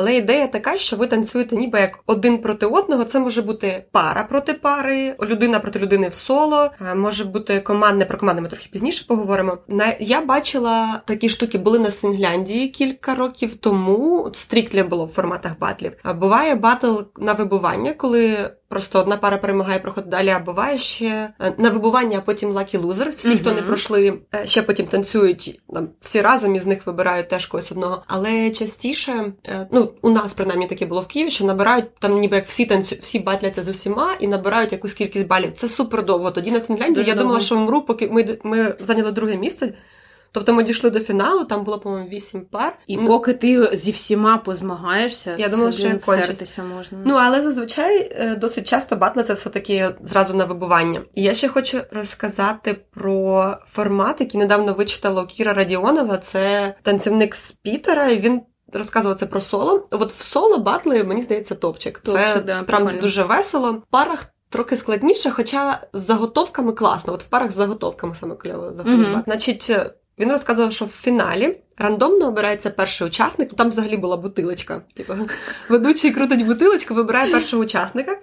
Але 0.02 0.16
ідея 0.16 0.48
така, 0.48 0.78
що 0.78 0.96
ви 0.96 1.08
танцюєте 1.08 1.56
ніби 1.56 1.80
як 1.80 2.00
один 2.06 2.38
проти 2.38 2.66
одного. 2.66 3.04
Це 3.04 3.20
може 3.20 3.42
бути 3.42 3.86
пара 3.92 4.24
проти 4.24 4.54
пари, 4.54 5.16
людина 5.22 5.60
проти 5.60 5.80
людини 5.80 6.08
в 6.08 6.14
соло, 6.14 6.70
може 6.96 7.26
бути 7.26 7.60
командне 7.60 8.06
про 8.06 8.18
команди, 8.18 8.42
ми 8.42 8.50
трохи 8.50 8.70
пізніше 8.72 9.06
поговоримо. 9.08 9.58
На 9.68 9.96
я 10.00 10.22
бачила 10.22 11.02
такі 11.06 11.30
штуки, 11.30 11.58
були 11.58 11.80
на 11.80 11.92
Свінгляндії 11.92 12.68
кілька 12.68 13.16
років 13.16 13.56
тому. 13.56 14.32
Strictly 14.34 14.84
було 14.84 15.06
в 15.06 15.10
форматах 15.10 15.60
батлів. 15.60 15.94
А 16.04 16.14
буває 16.14 16.56
батл 16.56 16.96
на 17.18 17.34
вибування, 17.34 17.94
коли 17.94 18.50
просто 18.72 19.00
одна 19.00 19.18
пара 19.18 19.38
перемагає, 19.38 19.80
проходить 19.80 20.10
далі. 20.10 20.30
А 20.30 20.40
буває 20.40 20.78
ще 20.78 21.34
е, 21.40 21.54
на 21.58 21.70
вибування, 21.70 22.18
а 22.18 22.22
потім 22.22 22.52
Lucky 22.52 22.82
Loser. 22.82 23.10
Всі, 23.10 23.38
хто 23.38 23.52
не 23.52 23.62
пройшли, 23.62 24.20
е, 24.36 24.46
ще 24.48 24.62
потім 24.62 24.86
танцюють 24.86 25.62
там 25.74 25.90
всі 26.00 26.22
разом 26.22 26.56
із 26.56 26.66
них 26.66 26.88
вибирають 26.88 27.30
теж 27.30 27.46
когось 27.46 27.72
одного. 27.72 28.04
Але 28.08 28.50
частіше, 28.50 29.34
е, 29.48 29.68
ну 29.72 29.94
у 30.02 30.10
нас 30.10 30.34
принаймні 30.34 30.68
таке 30.68 30.86
було 30.86 31.02
в 31.02 31.08
Києві, 31.08 31.32
що 31.32 31.46
набирають 31.46 31.96
там, 32.00 32.20
ніби 32.20 32.36
як 32.36 32.48
всі 32.48 32.66
танцю, 32.66 32.96
всі 33.00 33.20
батляться 33.20 33.64
з 33.64 33.68
усіма 33.68 34.16
і 34.20 34.28
набирають 34.28 34.72
якусь 34.72 34.94
кількість 34.94 35.28
балів. 35.28 35.54
Це 35.54 35.68
супер 35.68 36.06
довго. 36.06 36.32
Тоді 36.32 36.52
на 36.52 36.60
Свінгляндії 36.60 37.06
я 37.08 37.16
думала, 37.16 37.40
що 37.40 37.56
вмру, 37.56 37.82
поки 37.82 38.08
ми, 38.08 38.38
ми 38.44 38.76
зайняли 38.80 39.12
друге 39.12 39.36
місце. 39.36 39.74
Тобто 40.32 40.54
ми 40.54 40.64
дійшли 40.64 40.90
до 40.90 41.00
фіналу, 41.00 41.46
там 41.46 41.64
було, 41.64 41.80
по-моєму, 41.80 42.10
вісім 42.10 42.42
пар. 42.42 42.78
І 42.88 42.98
ну, 42.98 43.08
поки 43.08 43.34
ти 43.34 43.70
зі 43.74 43.92
всіма 43.92 44.38
позмагаєшся, 44.38 45.36
Я 45.38 45.46
це, 45.46 45.52
думала, 45.52 45.72
що 45.72 45.90
блін, 45.90 46.00
я 46.58 46.64
можна. 46.64 47.00
Ну, 47.06 47.16
але 47.16 47.42
зазвичай 47.42 48.12
е, 48.16 48.36
досить 48.36 48.68
часто 48.68 48.96
батли 48.96 49.24
це 49.24 49.34
все-таки 49.34 49.90
зразу 50.04 50.34
на 50.34 50.46
вибування. 50.46 51.02
І 51.16 51.24
я 51.24 51.34
ще 51.34 51.48
хочу 51.48 51.82
розказати 51.92 52.74
про 52.92 53.58
формат, 53.68 54.22
який 54.22 54.40
недавно 54.40 54.74
вичитала 54.74 55.24
у 55.24 55.28
Кіра 55.28 55.54
Радіонова. 55.54 56.18
Це 56.18 56.76
танцівник 56.82 57.36
з 57.36 57.52
Пітера, 57.52 58.08
і 58.08 58.20
він. 58.20 58.42
Розказував 58.74 59.20
це 59.20 59.26
про 59.26 59.42
соло. 59.42 59.88
От 59.92 60.14
в 60.14 60.24
соло 60.24 60.58
батли, 60.58 61.04
мені 61.04 61.22
здається, 61.22 61.56
топчик. 61.56 62.00
Топчик, 62.00 62.28
це 62.34 62.42
да, 62.42 62.62
прям 62.62 62.66
прикольно. 62.66 63.02
дуже 63.02 63.24
весело. 63.24 63.72
В 63.72 63.82
парах 63.90 64.26
трохи 64.50 64.76
складніше, 64.76 65.32
хоча 65.32 65.82
з 65.94 66.02
заготовками 66.02 66.72
класно. 66.72 67.14
От 67.14 67.24
в 67.24 67.26
парах 67.26 67.52
з 67.52 67.56
заготовками 67.56 68.16
саме 68.16 68.36
кльово 68.36 68.74
заходить. 68.74 69.14
Бат. 69.14 69.24
Значить, 69.24 69.72
він 70.22 70.32
розказував, 70.32 70.72
що 70.72 70.86
в 70.86 70.90
фіналі 70.90 71.60
рандомно 71.78 72.28
обирається 72.28 72.70
перший 72.70 73.08
учасник. 73.08 73.54
Там 73.54 73.70
взагалі 73.70 73.98
була 73.98 74.18
бутилочка. 74.18 74.82
Типу, 74.94 75.14
ведучий 75.70 76.12
крутить 76.12 76.46
бутилочку, 76.46 76.94
вибирає 76.94 77.32
першого 77.32 77.64
учасника. 77.64 78.18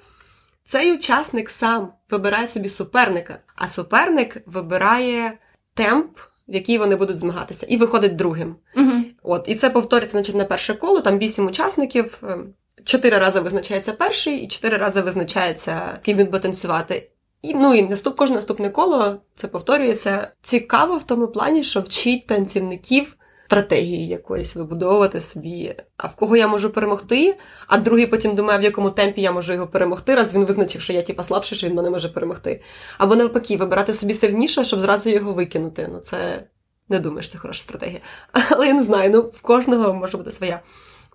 Цей 0.64 0.92
учасник 0.92 1.50
сам 1.50 1.92
вибирає 2.10 2.48
собі 2.48 2.68
суперника, 2.68 3.38
а 3.56 3.68
суперник 3.68 4.36
вибирає 4.46 5.38
темп, 5.74 6.18
в 6.48 6.54
який 6.54 6.78
вони 6.78 6.96
будуть 6.96 7.16
змагатися, 7.16 7.66
і 7.68 7.76
виходить 7.76 8.16
другим. 8.16 8.56
Угу. 8.76 8.92
От, 9.22 9.44
і 9.48 9.54
це 9.54 9.70
повторюється 9.70 10.18
значить, 10.18 10.36
на 10.36 10.44
перше 10.44 10.74
коло, 10.74 11.00
там 11.00 11.18
вісім 11.18 11.46
учасників. 11.46 12.18
ем, 12.22 12.54
Чотири 12.84 13.18
рази 13.18 13.40
визначається 13.40 13.92
перший, 13.92 14.36
і 14.36 14.48
чотири 14.48 14.76
рази 14.76 15.00
визначається, 15.00 15.98
ким 16.04 16.16
він 16.16 16.26
буде 16.26 16.38
танцювати. 16.38 17.10
І, 17.42 17.54
ну 17.54 17.74
і 17.74 17.82
наступ, 17.82 18.16
кожне 18.16 18.36
наступне 18.36 18.70
коло 18.70 19.20
це 19.34 19.48
повторюється. 19.48 20.30
Цікаво 20.42 20.96
в 20.96 21.02
тому 21.02 21.28
плані, 21.28 21.62
що 21.62 21.80
вчить 21.80 22.26
танцівників 22.26 23.16
стратегії 23.48 24.08
якоїсь 24.08 24.56
вибудовувати 24.56 25.20
собі, 25.20 25.74
а 25.96 26.06
в 26.06 26.16
кого 26.16 26.36
я 26.36 26.48
можу 26.48 26.70
перемогти, 26.70 27.38
а 27.66 27.78
другий 27.78 28.06
потім 28.06 28.34
думає, 28.34 28.58
в 28.58 28.62
якому 28.62 28.90
темпі 28.90 29.22
я 29.22 29.32
можу 29.32 29.52
його 29.52 29.66
перемогти, 29.66 30.14
раз 30.14 30.34
він 30.34 30.44
визначив, 30.44 30.80
що 30.80 30.92
я 30.92 31.02
типа 31.02 31.22
слабше, 31.22 31.54
що 31.54 31.66
він 31.66 31.74
мене 31.74 31.90
може 31.90 32.08
перемогти. 32.08 32.62
Або 32.98 33.16
навпаки, 33.16 33.56
вибирати 33.56 33.94
собі 33.94 34.14
сильніше, 34.14 34.64
щоб 34.64 34.80
зразу 34.80 35.10
його 35.10 35.32
викинути. 35.32 35.88
Ну 35.92 35.98
це 35.98 36.44
не 36.88 36.98
думаєш, 36.98 37.28
це 37.30 37.38
хороша 37.38 37.62
стратегія. 37.62 38.00
Але 38.50 38.66
я 38.66 38.72
не 38.72 38.82
знаю, 38.82 39.10
ну 39.10 39.20
в 39.20 39.40
кожного 39.40 39.94
може 39.94 40.16
бути 40.16 40.30
своя. 40.30 40.60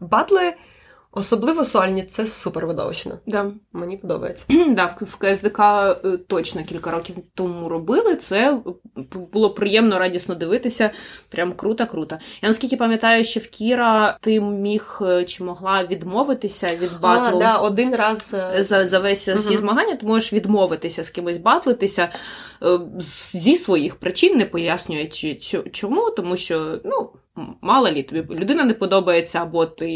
Батли, 0.01 0.53
особливо 1.15 1.63
сольні, 1.65 2.03
це 2.03 2.25
супер 2.25 2.67
видовищно. 2.67 3.20
Да. 3.27 3.51
Мені 3.74 3.98
подобається. 3.98 4.46
Да, 4.70 4.86
в, 5.01 5.15
КСДК 5.17 5.60
е, 5.60 5.96
точно 6.27 6.63
кілька 6.63 6.91
років 6.91 7.15
тому 7.36 7.70
робили. 7.70 8.15
Це 8.15 8.58
було 9.34 9.50
приємно, 9.50 10.00
радісно 10.00 10.36
дивитися. 10.36 10.91
Прям 11.29 11.53
круто, 11.53 11.86
круто. 11.88 12.17
Я 12.41 12.50
наскільки 12.50 12.77
пам'ятаю, 12.77 13.24
що 13.24 13.39
в 13.39 13.48
Кіра 13.48 14.17
ти 14.22 14.41
міг 14.41 15.00
е, 15.01 15.25
чи 15.25 15.43
могла 15.43 15.84
відмовитися 15.84 16.67
від 16.75 17.00
батлу. 17.01 17.38
А, 17.38 17.39
да, 17.39 17.58
один 17.58 17.96
раз. 17.96 18.34
е, 18.34 18.63
За, 18.63 18.88
за 18.88 19.00
весь 19.00 19.27
всі 19.29 19.58
змагання 19.58 19.96
ти 19.96 20.05
можеш 20.05 20.34
відмовитися 20.34 21.03
з 21.03 21.10
кимось 21.10 21.38
батлитися 21.38 22.10
е, 22.63 22.79
зі 23.34 23.55
своїх 23.55 23.96
причин, 23.96 24.38
не 24.38 24.46
пояснюючи 24.46 25.36
чо- 25.36 25.63
чому, 25.72 26.10
тому 26.10 26.38
що 26.38 26.79
ну. 26.84 27.10
Мало 27.62 27.92
лі, 27.92 28.04
тобі 28.04 28.36
людина 28.36 28.63
не 28.63 28.74
подобається, 28.74 29.42
або 29.42 29.66
ти 29.66 29.88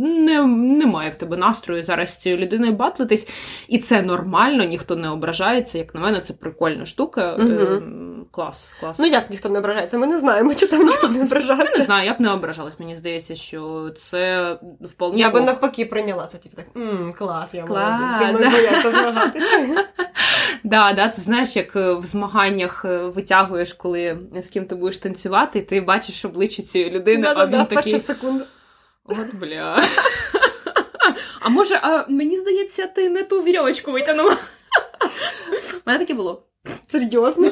не, 0.00 0.46
немає 0.46 1.10
в 1.10 1.14
тебе 1.14 1.36
настрою 1.36 1.82
зараз 1.82 2.10
з 2.10 2.18
цією 2.18 2.40
людиною 2.40 2.72
батлитись, 2.72 3.30
і 3.68 3.78
це 3.78 4.02
нормально, 4.02 4.64
ніхто 4.64 4.96
не 4.96 5.08
ображається. 5.08 5.78
Як 5.78 5.94
на 5.94 6.00
мене, 6.00 6.20
це 6.20 6.34
прикольна 6.34 6.86
штука. 6.86 7.36
Мгм. 7.38 8.11
Клас, 8.32 8.68
клас. 8.80 8.98
Ну 8.98 9.06
як 9.06 9.30
ніхто 9.30 9.48
не 9.48 9.58
ображається? 9.58 9.98
Ми 9.98 10.06
не 10.06 10.18
знаємо, 10.18 10.54
чи 10.54 10.66
там 10.66 10.86
ніхто 10.86 11.08
не 11.08 11.18
я 11.18 11.24
ображався. 11.24 11.78
не 11.78 11.84
знаю, 11.84 12.06
я 12.06 12.14
б 12.14 12.20
не 12.20 12.32
ображалась. 12.32 12.80
Мені 12.80 12.94
здається, 12.94 13.34
що 13.34 13.90
це 13.96 14.56
вполне 14.80 15.18
Я 15.18 15.30
би 15.30 15.40
навпаки 15.40 15.86
прийняла 15.86 16.26
це, 16.26 16.38
типу 16.38 16.56
так, 16.56 16.66
мм, 16.74 17.12
клас, 17.12 17.54
я 17.54 17.66
молодець, 17.66 18.18
зі 18.18 18.24
мною 18.24 18.44
да. 18.44 18.50
бояться 18.50 18.90
змагатися. 18.90 19.84
Да, 20.64 20.92
да, 20.92 21.08
це 21.08 21.22
знаєш, 21.22 21.56
як 21.56 21.76
е, 21.76 21.92
в 21.92 22.04
змаганнях 22.04 22.84
е, 22.84 22.98
витягуєш, 22.98 23.72
коли 23.72 24.18
з 24.42 24.48
ким 24.48 24.64
ти 24.64 24.74
будеш 24.74 24.98
танцювати, 24.98 25.58
і 25.58 25.62
ти 25.62 25.80
бачиш 25.80 26.24
обличчя 26.24 26.62
цієї 26.62 26.90
людини, 26.90 27.28
а 27.36 27.46
він 27.46 27.66
такий. 27.66 27.98
секунду. 27.98 28.44
От 29.04 29.34
бля. 29.34 29.82
А 31.40 31.48
може, 31.48 31.80
а 31.82 32.04
мені 32.08 32.36
здається, 32.36 32.86
ти 32.86 33.08
не 33.08 33.22
ту 33.22 33.42
вірьовочку 33.42 33.92
витягнула. 33.92 34.32
У 35.74 35.80
мене 35.86 35.98
таке 35.98 36.14
було. 36.14 36.42
Серйозно? 36.88 37.50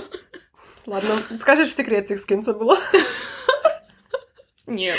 Ладно, 0.86 1.14
скажеш 1.38 1.68
в 1.68 1.72
секреті, 1.72 2.16
з 2.16 2.24
ким 2.24 2.42
це 2.42 2.52
було. 2.52 2.78
Ні. 4.68 4.92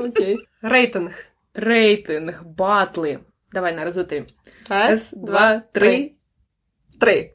Окей. 0.00 0.38
Рейтинг. 0.62 1.12
Рейтинг, 1.54 2.42
батли. 2.44 3.18
Давай 3.52 3.74
на 3.74 3.84
раз, 3.84 3.94
два, 3.94 4.04
три. 4.04 4.26
Раз, 4.68 5.10
два, 5.12 5.62
три. 5.72 6.12
Три. 7.00 7.30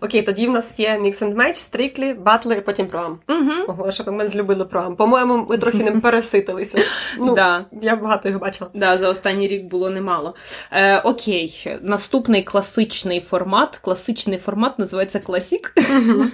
Окей, 0.00 0.22
тоді 0.22 0.46
в 0.46 0.50
нас 0.50 0.80
є 0.80 0.98
Mix 1.02 1.22
and 1.22 1.34
Match, 1.34 1.54
стріклі, 1.54 2.14
батли 2.14 2.54
і 2.54 2.60
потім 2.60 2.86
проам. 2.86 3.18
Угу. 3.28 3.52
Ого, 3.68 3.90
що 3.90 4.12
ми 4.12 4.28
злюбили 4.28 4.64
pro-am. 4.64 4.96
По-моєму, 4.96 5.46
ми 5.50 5.58
трохи 5.58 5.78
ним 5.78 6.00
переситилися. 6.00 6.78
Ну, 7.18 7.34
да. 7.34 7.64
я 7.82 7.96
багато 7.96 8.28
його 8.28 8.40
бачила. 8.40 8.70
Да, 8.74 8.98
за 8.98 9.08
останній 9.08 9.48
рік 9.48 9.64
було 9.64 9.90
немало. 9.90 10.34
Е, 10.70 10.98
окей, 10.98 11.78
наступний 11.82 12.42
класичний 12.42 13.20
формат. 13.20 13.78
Класичний 13.78 14.38
формат 14.38 14.78
називається 14.78 15.20
classic. 15.20 15.74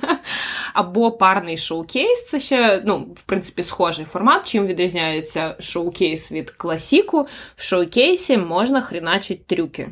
Або 0.74 1.12
парний 1.12 1.56
showcase. 1.56 2.26
Це 2.26 2.40
ще, 2.40 2.82
ну, 2.86 2.98
в 3.16 3.22
принципі, 3.22 3.62
схожий 3.62 4.04
формат. 4.04 4.46
Чим 4.46 4.66
відрізняється 4.66 5.56
showcase 5.60 6.32
від 6.32 6.50
класіку? 6.50 7.26
В 7.56 7.62
шоукейсі 7.62 8.36
можна 8.36 8.80
хріначити 8.80 9.42
трюки. 9.46 9.88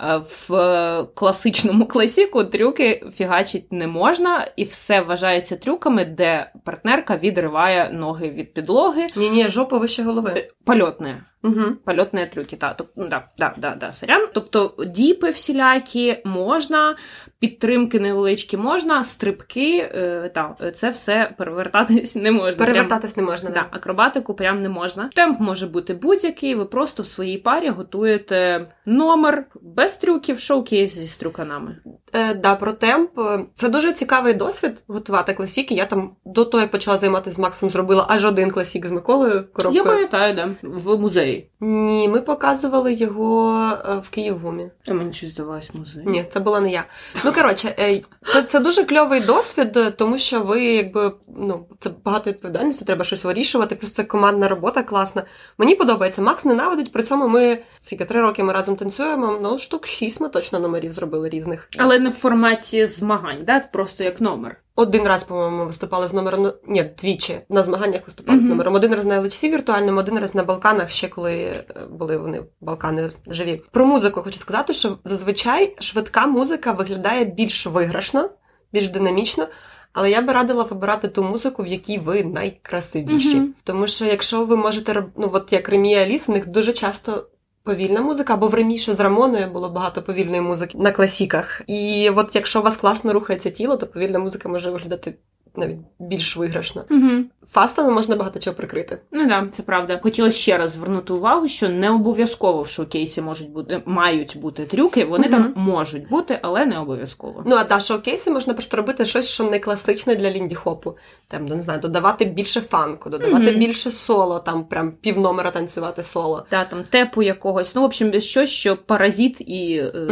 Е, 0.00 0.20
В 0.48 0.54
е, 0.54 1.06
класичному 1.14 1.86
класіку 1.86 2.44
трюки 2.44 3.04
фігачить 3.16 3.72
не 3.72 3.86
можна, 3.86 4.48
і 4.56 4.64
все 4.64 5.00
вважається 5.00 5.56
трюками, 5.56 6.04
де 6.04 6.52
партнерка 6.64 7.16
відриває 7.16 7.90
ноги 7.92 8.30
від 8.30 8.54
підлоги. 8.54 9.06
Ні, 9.16 9.30
ні, 9.30 9.48
жопа 9.48 9.78
вище 9.78 10.02
голови. 10.02 10.48
Польотне. 10.64 11.22
Угу. 11.42 11.64
Польотні 11.84 12.26
трюки, 12.26 12.56
так. 12.56 12.74
Тобто, 12.78 12.92
ну, 12.96 13.08
да, 13.08 13.28
да, 13.38 13.54
да, 13.56 13.74
да, 13.74 13.92
сорян. 13.92 14.28
Тобто 14.34 14.74
діпи 14.86 15.30
всілякі 15.30 16.18
можна, 16.24 16.96
підтримки 17.38 18.00
невеличкі 18.00 18.56
можна, 18.56 19.04
стрибки, 19.04 19.90
е, 19.94 20.30
та, 20.34 20.72
це 20.74 20.90
все 20.90 21.34
перевертатись 21.38 22.14
не 22.14 22.32
можна. 22.32 22.52
Прям, 22.52 22.66
Перевертатись 22.66 23.16
не 23.16 23.22
можна. 23.22 23.50
да, 23.50 23.66
акробатику 23.70 24.34
прям 24.34 24.62
не 24.62 24.68
можна. 24.68 25.10
Темп 25.14 25.40
може 25.40 25.66
бути 25.66 25.94
будь-який, 25.94 26.54
ви 26.54 26.64
просто 26.64 27.02
в 27.02 27.06
своїй 27.06 27.38
парі 27.38 27.68
готуєте 27.68 28.66
номер 28.86 29.44
без 29.62 29.96
трюків, 29.96 30.40
шоу-кейс 30.40 30.94
зі 30.94 31.06
стрюканами. 31.06 31.76
Е, 32.12 32.34
да, 32.34 32.54
про 32.56 32.72
темп. 32.72 33.18
Е, 33.18 33.44
Це 33.54 33.68
дуже 33.68 33.92
цікавий 33.92 34.34
досвід 34.34 34.82
готувати 34.88 35.34
класіки. 35.34 35.74
Я 35.74 35.86
там 35.86 36.10
до 36.24 36.44
того, 36.44 36.60
як 36.60 36.70
почала 36.70 36.96
займатися 36.96 37.36
з 37.36 37.38
Максом, 37.38 37.70
зробила 37.70 38.06
аж 38.08 38.24
один 38.24 38.50
класік 38.50 38.86
з 38.86 38.90
Миколою 38.90 39.44
Я 39.72 39.84
пам'ятаю, 39.84 40.34
да, 40.34 40.48
в 40.62 40.98
музеї. 40.98 41.50
Ні, 41.60 42.08
ми 42.08 42.20
показували 42.20 42.92
його 42.92 43.58
е, 43.88 44.02
в 44.04 44.08
Київгумі. 44.08 44.70
А 44.88 44.94
мені 44.94 45.12
щось 45.12 45.30
здавалось 45.30 45.74
музей. 45.74 46.02
Ні, 46.06 46.24
це 46.30 46.40
була 46.40 46.60
не 46.60 46.70
я. 46.70 46.84
Ну 47.24 47.32
коротше, 47.32 47.74
е, 47.78 48.00
це, 48.32 48.42
це 48.42 48.60
дуже 48.60 48.84
кльовий 48.84 49.20
досвід, 49.20 49.78
тому 49.96 50.18
що 50.18 50.40
ви 50.40 50.64
якби 50.64 51.12
ну 51.28 51.66
це 51.78 51.90
багато 52.04 52.30
відповідальності, 52.30 52.84
треба 52.84 53.04
щось 53.04 53.24
вирішувати. 53.24 53.76
Плюс 53.76 53.92
це 53.92 54.04
командна 54.04 54.48
робота 54.48 54.82
класна. 54.82 55.22
Мені 55.58 55.74
подобається. 55.74 56.22
Макс 56.22 56.44
ненавидить. 56.44 56.92
При 56.92 57.02
цьому 57.02 57.28
ми 57.28 57.58
скільки 57.80 58.04
три 58.04 58.20
роки 58.20 58.42
ми 58.42 58.52
разом 58.52 58.76
танцюємо. 58.76 59.38
Ну 59.42 59.58
штук 59.58 59.86
шість 59.86 60.20
ми 60.20 60.28
точно 60.28 60.58
номерів 60.58 60.92
зробили 60.92 61.28
різних. 61.28 61.68
Але 61.78 61.97
не 62.00 62.10
в 62.10 62.12
форматі 62.12 62.86
змагань, 62.86 63.44
да? 63.44 63.60
просто 63.60 64.04
як 64.04 64.20
номер. 64.20 64.56
Один 64.74 65.02
раз, 65.02 65.24
по-моєму, 65.24 65.66
виступали 65.66 66.08
з 66.08 66.12
номером. 66.12 66.42
ну, 66.42 66.52
Ні, 66.66 66.90
двічі 66.98 67.40
на 67.48 67.62
змаганнях 67.62 68.02
виступали 68.06 68.40
з 68.40 68.44
номером. 68.44 68.74
Один 68.74 68.94
раз 68.94 69.06
на 69.06 69.20
LHC 69.20 69.50
віртуальному, 69.50 70.00
один 70.00 70.18
раз 70.18 70.34
на 70.34 70.42
Балканах, 70.42 70.90
ще 70.90 71.08
коли 71.08 71.34
е, 71.34 71.64
були 71.90 72.16
вони 72.16 72.42
Балкани 72.60 73.10
живі. 73.26 73.62
Про 73.70 73.86
музику 73.86 74.22
хочу 74.22 74.38
сказати, 74.38 74.72
що 74.72 74.98
зазвичай 75.04 75.76
швидка 75.80 76.26
музика 76.26 76.72
виглядає 76.72 77.24
більш 77.24 77.66
виграшно, 77.66 78.30
більш 78.72 78.88
динамічно. 78.88 79.46
Але 79.92 80.10
я 80.10 80.22
би 80.22 80.32
радила 80.32 80.64
вибирати 80.64 81.08
ту 81.08 81.24
музику, 81.24 81.62
в 81.62 81.66
якій 81.66 81.98
ви 81.98 82.24
найкрасивіші. 82.24 83.36
Мгм. 83.36 83.54
Тому 83.64 83.88
що 83.88 84.04
якщо 84.04 84.44
ви 84.44 84.56
можете 84.56 85.04
ну 85.16 85.30
от 85.32 85.52
як 85.52 85.68
Ремі 85.68 85.92
і 85.92 85.96
Аліс, 85.96 86.28
у 86.28 86.32
них 86.32 86.46
дуже 86.46 86.72
часто 86.72 87.26
повільна 87.68 88.00
музика, 88.00 88.34
або 88.34 88.48
в 88.48 88.54
раніше 88.54 88.94
з 88.94 89.00
Рамоною 89.00 89.50
було 89.50 89.68
багато 89.68 90.02
повільної 90.02 90.40
музики 90.40 90.78
на 90.78 90.92
класіках. 90.92 91.62
І 91.66 92.10
от 92.16 92.34
якщо 92.34 92.60
у 92.60 92.62
вас 92.62 92.76
класно 92.76 93.12
рухається 93.12 93.50
тіло, 93.50 93.76
то 93.76 93.86
повільна 93.86 94.18
музика 94.18 94.48
може 94.48 94.70
виглядати 94.70 95.14
навіть 95.58 95.76
більш 95.98 96.36
виграшна. 96.36 96.84
Угу. 96.90 97.10
Фастами 97.46 97.90
можна 97.92 98.16
багато 98.16 98.38
чого 98.38 98.56
прикрити. 98.56 98.98
Ну 99.12 99.28
да, 99.28 99.46
це 99.52 99.62
правда. 99.62 100.00
Хотіла 100.02 100.30
ще 100.30 100.58
раз 100.58 100.72
звернути 100.72 101.12
увагу, 101.12 101.48
що 101.48 101.68
не 101.68 101.90
обов'язково 101.90 102.62
в 102.62 102.68
шоукейсі 102.68 103.22
можуть 103.22 103.50
бути 103.50 103.82
мають 103.86 104.36
бути 104.40 104.66
трюки. 104.66 105.04
Вони 105.04 105.28
Мгм. 105.28 105.42
там 105.42 105.64
можуть 105.64 106.08
бути, 106.08 106.38
але 106.42 106.66
не 106.66 106.78
обов'язково. 106.78 107.42
Ну 107.46 107.56
а 107.56 107.64
та 107.64 107.80
шоукейси 107.80 108.30
можна 108.30 108.54
просто 108.54 108.76
робити 108.76 109.04
щось, 109.04 109.28
що 109.28 109.44
не 109.44 109.58
класичне 109.58 110.14
для 110.16 110.30
лінді 110.30 110.54
хопу. 110.54 110.96
Там 111.28 111.46
не 111.46 111.60
знаю, 111.60 111.80
додавати 111.80 112.24
більше 112.24 112.60
фанку, 112.60 113.10
додавати 113.10 113.50
Мгм. 113.50 113.60
більше 113.60 113.90
соло, 113.90 114.38
там 114.38 114.64
прям 114.64 114.92
півномера 114.92 115.50
танцювати 115.50 116.02
соло. 116.02 116.46
Та 116.48 116.64
там 116.64 116.82
тепу 116.90 117.22
якогось. 117.22 117.74
Ну, 117.74 117.80
в 117.80 117.84
общем, 117.84 118.20
щось, 118.20 118.50
що 118.50 118.76
паразит, 118.76 119.40
і 119.40 119.76
е, 119.76 120.06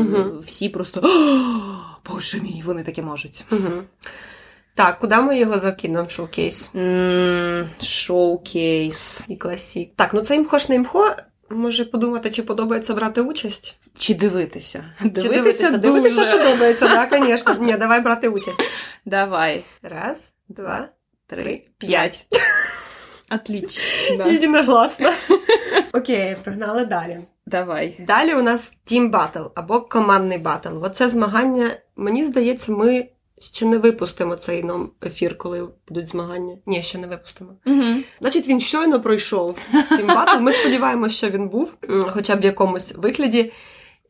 всі 0.46 0.68
просто 0.68 1.00
Боже 2.12 2.40
мій, 2.40 2.62
вони 2.66 2.82
таке 2.82 3.02
можуть. 3.02 3.44
Угу. 3.52 3.60
Так, 4.76 4.98
куди 4.98 5.16
ми 5.16 5.38
його 5.38 5.58
закинемо 5.58 6.08
showcase? 6.08 6.70
Showcase. 7.82 9.24
І 9.28 9.36
classic. 9.36 9.90
Так, 9.96 10.14
ну 10.14 10.20
це 10.20 10.36
імхош 10.36 10.68
не 10.68 10.74
імхо. 10.74 11.14
Може 11.50 11.84
подумати, 11.84 12.30
чи 12.30 12.42
подобається 12.42 12.94
брати 12.94 13.20
участь? 13.20 13.76
Чи 13.98 14.14
дивитися? 14.14 14.84
Чи 15.02 15.08
Дивитися, 15.08 15.70
дивитися? 15.76 16.20
дуже. 16.24 16.38
Подобається, 16.38 16.88
так, 16.88 17.24
звісно. 17.24 17.54
Ні, 17.60 17.76
давай 17.76 18.00
брати 18.00 18.28
участь. 18.28 18.62
Давай. 19.04 19.64
Раз, 19.82 20.28
два, 20.48 20.88
Три, 21.26 21.62
п'ять. 21.78 22.26
Отлично. 23.30 24.28
Єдиногласно. 24.28 25.10
Окей, 25.92 26.36
погнали 26.44 26.84
далі. 26.84 27.18
Давай. 27.46 27.96
Далі 28.06 28.34
у 28.34 28.42
нас 28.42 28.76
Team 28.86 29.10
Battle 29.10 29.50
або 29.54 29.80
командний 29.80 30.38
батл. 30.38 30.84
Оце 30.84 31.08
змагання, 31.08 31.70
мені 31.96 32.24
здається, 32.24 32.72
ми 32.72 33.08
ще 33.40 33.66
не 33.66 33.78
випустимо 33.78 34.36
цей 34.36 34.62
нам 34.62 34.90
ефір, 35.06 35.38
коли 35.38 35.68
будуть 35.88 36.08
змагання. 36.08 36.56
Ні, 36.66 36.82
ще 36.82 36.98
не 36.98 37.06
випустимо. 37.06 37.50
Угу. 37.66 37.82
Значить, 38.20 38.48
він 38.48 38.60
щойно 38.60 39.00
пройшов 39.00 39.56
Team 39.90 40.06
Battle. 40.06 40.40
Ми 40.40 40.52
сподіваємося, 40.52 41.16
що 41.16 41.30
він 41.30 41.48
був, 41.48 41.72
хоча 42.10 42.36
б 42.36 42.40
в 42.40 42.44
якомусь 42.44 42.94
вигляді. 42.96 43.52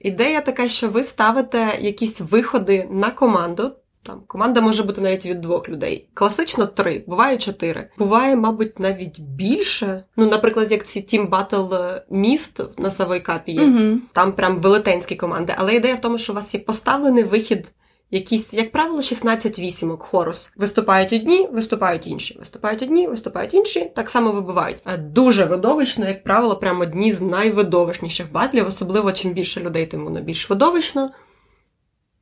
Ідея 0.01 0.41
така, 0.41 0.69
що 0.69 0.89
ви 0.89 1.05
ставите 1.05 1.79
якісь 1.81 2.21
виходи 2.21 2.89
на 2.91 3.11
команду. 3.11 3.73
Там 4.03 4.23
команда 4.27 4.61
може 4.61 4.83
бути 4.83 5.01
навіть 5.01 5.27
від 5.27 5.41
двох 5.41 5.69
людей. 5.69 6.09
Класично 6.15 6.67
три, 6.67 7.05
буває 7.07 7.37
чотири. 7.37 7.91
Буває, 7.99 8.37
мабуть, 8.37 8.81
навіть 8.81 9.21
більше. 9.21 10.05
Ну, 10.17 10.27
наприклад, 10.27 10.73
як 10.73 10.87
ці 10.87 11.01
Team 11.01 11.29
Battle 11.31 12.01
міст 12.11 12.61
на 12.79 12.91
Савойкапі 12.91 13.53
є. 13.53 13.63
Угу. 13.63 13.99
Там 14.13 14.33
прям 14.33 14.59
велетенські 14.59 15.17
команди. 15.17 15.55
Але 15.57 15.75
ідея 15.75 15.95
в 15.95 16.01
тому, 16.01 16.19
що 16.19 16.33
у 16.33 16.37
вас 16.37 16.55
є 16.55 16.61
поставлений 16.61 17.25
вихід. 17.25 17.73
Якісь, 18.11 18.55
як 18.55 18.73
правило, 18.73 19.03
16 19.03 19.59
вісімок 19.59 20.03
хорус. 20.03 20.51
Виступають 20.57 21.13
одні, 21.13 21.49
виступають 21.53 22.07
інші. 22.07 22.37
Виступають 22.39 22.83
одні, 22.83 23.07
виступають 23.07 23.55
інші, 23.55 23.93
так 23.95 24.11
само 24.11 24.33
вибивають. 24.33 24.79
Дуже 24.99 25.45
видовищно, 25.45 26.09
як 26.09 26.25
правило, 26.25 26.57
прям 26.57 26.81
одні 26.81 27.13
з 27.13 27.21
найвидовищніших 27.21 28.33
батлів, 28.33 28.67
особливо 28.69 29.13
чим 29.13 29.33
більше 29.33 29.61
людей, 29.61 29.87
тим 29.87 30.05
воно 30.05 30.21
більш 30.21 30.51
видовищно. 30.51 31.11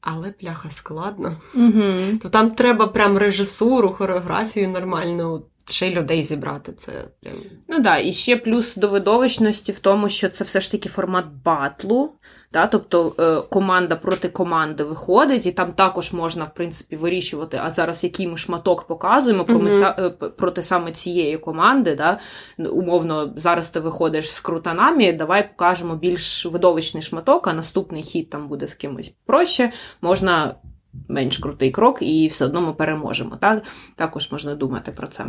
Але 0.01 0.31
пляха 0.31 0.71
складно. 0.71 1.37
Угу. 1.55 2.19
То 2.23 2.29
там 2.29 2.51
треба 2.51 2.87
прям 2.87 3.19
режисуру, 3.19 3.95
хореографію 3.99 4.69
нормальну, 4.69 5.43
ще 5.67 5.91
людей 5.91 6.23
зібрати. 6.23 6.73
Це 6.73 6.93
прям. 7.23 7.35
Ну 7.69 7.79
да, 7.81 7.99
і 7.99 8.13
ще 8.13 8.37
плюс 8.37 8.77
до 8.77 8.89
видовищності 8.89 9.73
в 9.73 9.79
тому, 9.79 10.09
що 10.09 10.29
це 10.29 10.45
все 10.45 10.61
ж 10.61 10.71
таки 10.71 10.89
формат 10.89 11.25
батлу. 11.45 12.13
Да? 12.53 12.67
Тобто 12.67 13.15
е, 13.19 13.49
команда 13.51 13.97
проти 13.97 14.29
команди 14.29 14.85
виходить, 14.85 15.47
і 15.47 15.53
там 15.53 15.73
також 15.73 16.13
можна, 16.13 16.45
в 16.45 16.55
принципі, 16.55 16.97
вирішувати, 16.97 17.61
а 17.63 17.71
зараз 17.71 18.05
який 18.05 18.29
ми 18.29 18.37
шматок 18.37 18.87
показуємо 18.87 19.45
про 19.45 19.55
Мгм. 19.59 19.67
миса- 19.69 19.95
е, 20.07 20.11
проти 20.29 20.63
саме 20.63 20.93
цієї 20.93 21.39
команди. 21.39 21.95
Да? 21.97 22.19
Умовно, 22.71 23.33
зараз 23.37 23.69
ти 23.69 23.81
виходиш 23.81 24.31
з 24.33 24.41
крутанамі, 24.41 25.13
давай 25.13 25.49
покажемо 25.49 25.97
більш 25.97 26.47
видовищний 26.47 27.03
шматок, 27.03 27.47
а 27.49 27.53
наступний 27.53 28.03
хід 28.03 28.31
там 28.31 28.49
буде 28.49 28.67
з 28.67 28.75
кимось 28.75 29.13
проще. 29.27 29.73
Можна 30.01 30.55
менш 31.09 31.39
крутий 31.39 31.71
крок, 31.71 31.99
і 32.01 32.29
все 32.29 32.45
одно 32.45 32.61
ми 32.61 32.73
переможемо. 32.73 33.37
Так? 33.37 33.63
Також 33.97 34.33
можна 34.33 34.55
думати 34.55 34.93
про 34.93 35.07
це. 35.07 35.27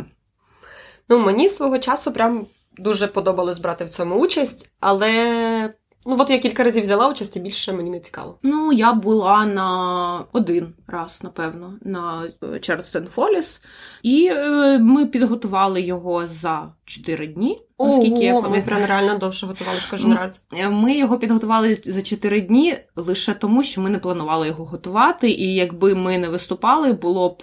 Ну, 1.08 1.18
мені 1.18 1.48
свого 1.48 1.78
часу 1.78 2.12
прям 2.12 2.46
дуже 2.78 3.06
подобалось 3.06 3.58
брати 3.58 3.84
в 3.84 3.90
цьому 3.90 4.14
участь, 4.14 4.70
але 4.80 5.74
ну 6.06 6.16
от 6.18 6.30
я 6.30 6.38
кілька 6.38 6.64
разів 6.64 6.82
взяла 6.82 7.08
участь 7.08 7.36
і 7.36 7.40
більше 7.40 7.72
мені 7.72 7.90
не 7.90 8.00
цікаво. 8.00 8.38
Ну, 8.42 8.72
я 8.72 8.92
була 8.92 9.46
на 9.46 10.24
один 10.32 10.74
раз, 10.86 11.20
напевно, 11.22 11.74
на 11.82 12.28
Чарльстон 12.60 13.06
Фоліс, 13.06 13.60
і 14.02 14.26
е, 14.26 14.78
ми 14.78 15.06
підготували 15.06 15.80
його 15.82 16.26
за 16.26 16.72
4 16.84 17.26
дні. 17.26 17.58
Наскільки 17.78 18.24
я 18.24 18.40
ми 18.40 18.60
прям 18.60 18.84
реально 18.84 19.18
довше 19.18 19.46
готувалися 19.46 19.86
кожен 19.90 20.14
раз. 20.14 20.40
Е, 20.52 20.68
Ми 20.68 20.96
його 20.96 21.18
підготували 21.18 21.74
за 21.84 22.02
4 22.02 22.40
дні 22.40 22.78
лише 22.96 23.34
тому, 23.34 23.62
що 23.62 23.80
ми 23.80 23.90
не 23.90 23.98
планували 23.98 24.46
його 24.46 24.64
готувати, 24.64 25.30
і 25.30 25.54
якби 25.54 25.94
ми 25.94 26.18
не 26.18 26.28
виступали, 26.28 26.92
було 26.92 27.28
б 27.28 27.42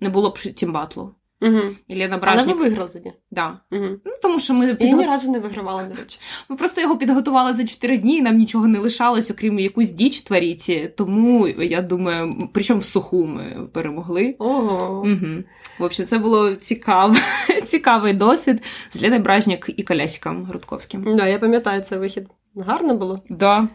не 0.00 0.08
було 0.08 0.30
б 0.30 0.38
тімбатлу. 0.38 1.14
Угу. 1.42 1.60
Ілена 1.88 2.18
Але 2.22 2.42
ви 2.42 2.52
виграли 2.52 2.90
тоді. 2.92 3.12
Да. 3.30 3.58
Угу. 3.72 3.86
Ну, 4.04 4.12
тому 4.22 4.40
що 4.40 4.54
ми 4.54 4.66
Я 4.66 4.74
підго... 4.74 4.98
ні 4.98 5.06
разу 5.06 5.30
не 5.30 5.38
вигравала, 5.38 5.82
до 5.84 5.94
речі. 5.94 6.18
Ми 6.48 6.56
просто 6.56 6.80
його 6.80 6.98
підготували 6.98 7.54
за 7.54 7.64
4 7.64 7.98
дні, 7.98 8.16
і 8.16 8.22
нам 8.22 8.36
нічого 8.36 8.66
не 8.66 8.78
лишалось, 8.78 9.30
окрім 9.30 9.58
якусь 9.58 9.88
діч 9.88 10.20
творіті. 10.20 10.92
Тому 10.96 11.48
я 11.48 11.82
думаю, 11.82 12.48
причому 12.52 12.80
в 12.80 12.84
суху 12.84 13.26
ми 13.26 13.68
перемогли. 13.72 14.36
Ого. 14.38 15.02
Угу. 15.06 15.44
В 15.78 15.82
общем, 15.82 16.06
це 16.06 16.18
було 16.18 16.54
цікаво, 16.54 17.14
цікавий 17.66 18.12
досвід 18.12 18.62
з 18.92 19.02
Леною 19.02 19.22
Бражняк 19.22 19.70
і 19.76 19.82
Колясиком 19.82 20.44
Грудковським. 20.44 21.14
Да, 21.16 21.26
я 21.26 21.38
пам'ятаю 21.38 21.82
цей 21.82 21.98
вихід. 21.98 22.26
Гарно 22.56 22.94
було. 22.94 23.22
Да. 23.28 23.68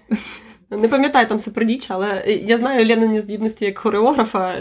Не 0.69 0.87
пам'ятаю 0.87 1.27
там 1.27 1.37
все 1.37 1.51
про 1.51 1.63
діч, 1.63 1.87
але 1.89 2.23
я 2.27 2.57
знаю 2.57 2.87
Ленині 2.87 3.21
здібності 3.21 3.65
як 3.65 3.77
хореографа. 3.77 4.55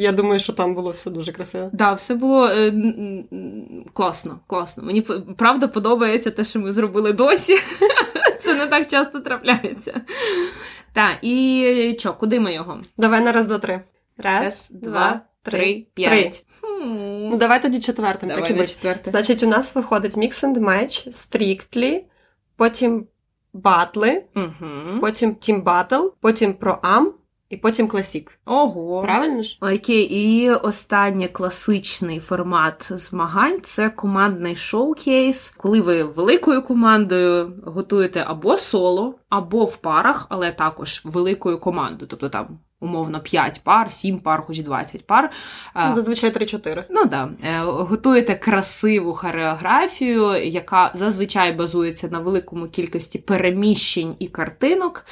Я 0.00 0.12
думаю, 0.12 0.40
що 0.40 0.52
там 0.52 0.74
було 0.74 0.90
все 0.90 1.10
дуже 1.10 1.32
красиво. 1.32 1.70
Да, 1.72 1.92
все 1.92 2.14
було 2.14 2.46
е, 2.48 2.72
класно, 3.92 4.40
класно. 4.46 4.82
Мені 4.82 5.00
правда 5.36 5.68
подобається 5.68 6.30
те, 6.30 6.44
що 6.44 6.60
ми 6.60 6.72
зробили 6.72 7.12
досі. 7.12 7.58
Це 8.40 8.54
не 8.54 8.66
так 8.66 8.88
часто 8.88 9.20
трапляється. 9.20 10.00
Так, 10.92 11.18
і 11.22 11.96
що, 11.98 12.14
куди 12.14 12.40
ми 12.40 12.54
його? 12.54 12.80
Давай 12.98 13.20
на 13.20 13.32
раз, 13.32 13.46
два, 13.46 13.58
три. 13.58 13.80
Раз, 14.16 14.42
Раз, 14.44 14.66
два, 14.70 15.20
три. 15.42 15.58
три, 15.58 15.86
п'ять. 15.94 16.44
Ну, 16.82 17.36
давай 17.36 17.62
тоді 17.62 17.80
четвертим, 17.80 18.28
Давай 18.28 18.52
так 18.52 18.64
і 18.64 18.66
четверте. 18.66 19.10
Значить, 19.10 19.42
у 19.42 19.46
нас 19.46 19.74
виходить 19.74 20.16
Mix 20.16 20.44
and 20.44 20.58
Match, 20.58 21.08
Strictly, 21.08 22.00
потім 22.56 23.06
батли, 23.52 24.22
Угу. 24.36 25.00
потім 25.00 25.30
Team 25.30 25.62
Battle, 25.62 26.10
потім 26.20 26.52
Pro-Am 26.52 27.06
і 27.50 27.56
потім 27.56 27.88
класік. 27.88 28.38
Ого. 28.44 29.02
Правильно 29.02 29.42
ж? 29.42 29.58
Окей, 29.60 30.02
і 30.02 30.50
останній 30.50 31.28
класичний 31.28 32.20
формат 32.20 32.88
змагань 32.90 33.60
це 33.62 33.90
командний 33.90 34.56
шоукейс, 34.56 35.50
коли 35.50 35.80
ви 35.80 36.02
великою 36.02 36.62
командою 36.62 37.52
готуєте 37.64 38.24
або 38.26 38.58
соло, 38.58 39.14
або 39.28 39.64
в 39.64 39.76
парах, 39.76 40.26
але 40.28 40.52
також 40.52 41.02
великою 41.04 41.58
командою. 41.58 42.06
Тобто 42.10 42.28
там 42.28 42.58
умовно 42.80 43.20
5 43.20 43.60
пар, 43.64 43.92
7 43.92 44.18
пар, 44.20 44.42
хоч 44.46 44.58
20 44.58 45.06
пар. 45.06 45.30
Ну, 45.76 45.94
Зазвичай 45.94 46.30
3-4. 46.30 46.84
Ну 46.90 47.04
да, 47.04 47.28
Е, 47.44 47.60
готуєте 47.64 48.34
красиву 48.34 49.12
хореографію, 49.12 50.44
яка 50.44 50.90
зазвичай 50.94 51.52
базується 51.52 52.08
на 52.08 52.18
великому 52.18 52.66
кількості 52.66 53.18
переміщень 53.18 54.16
і 54.18 54.28
картинок. 54.28 55.06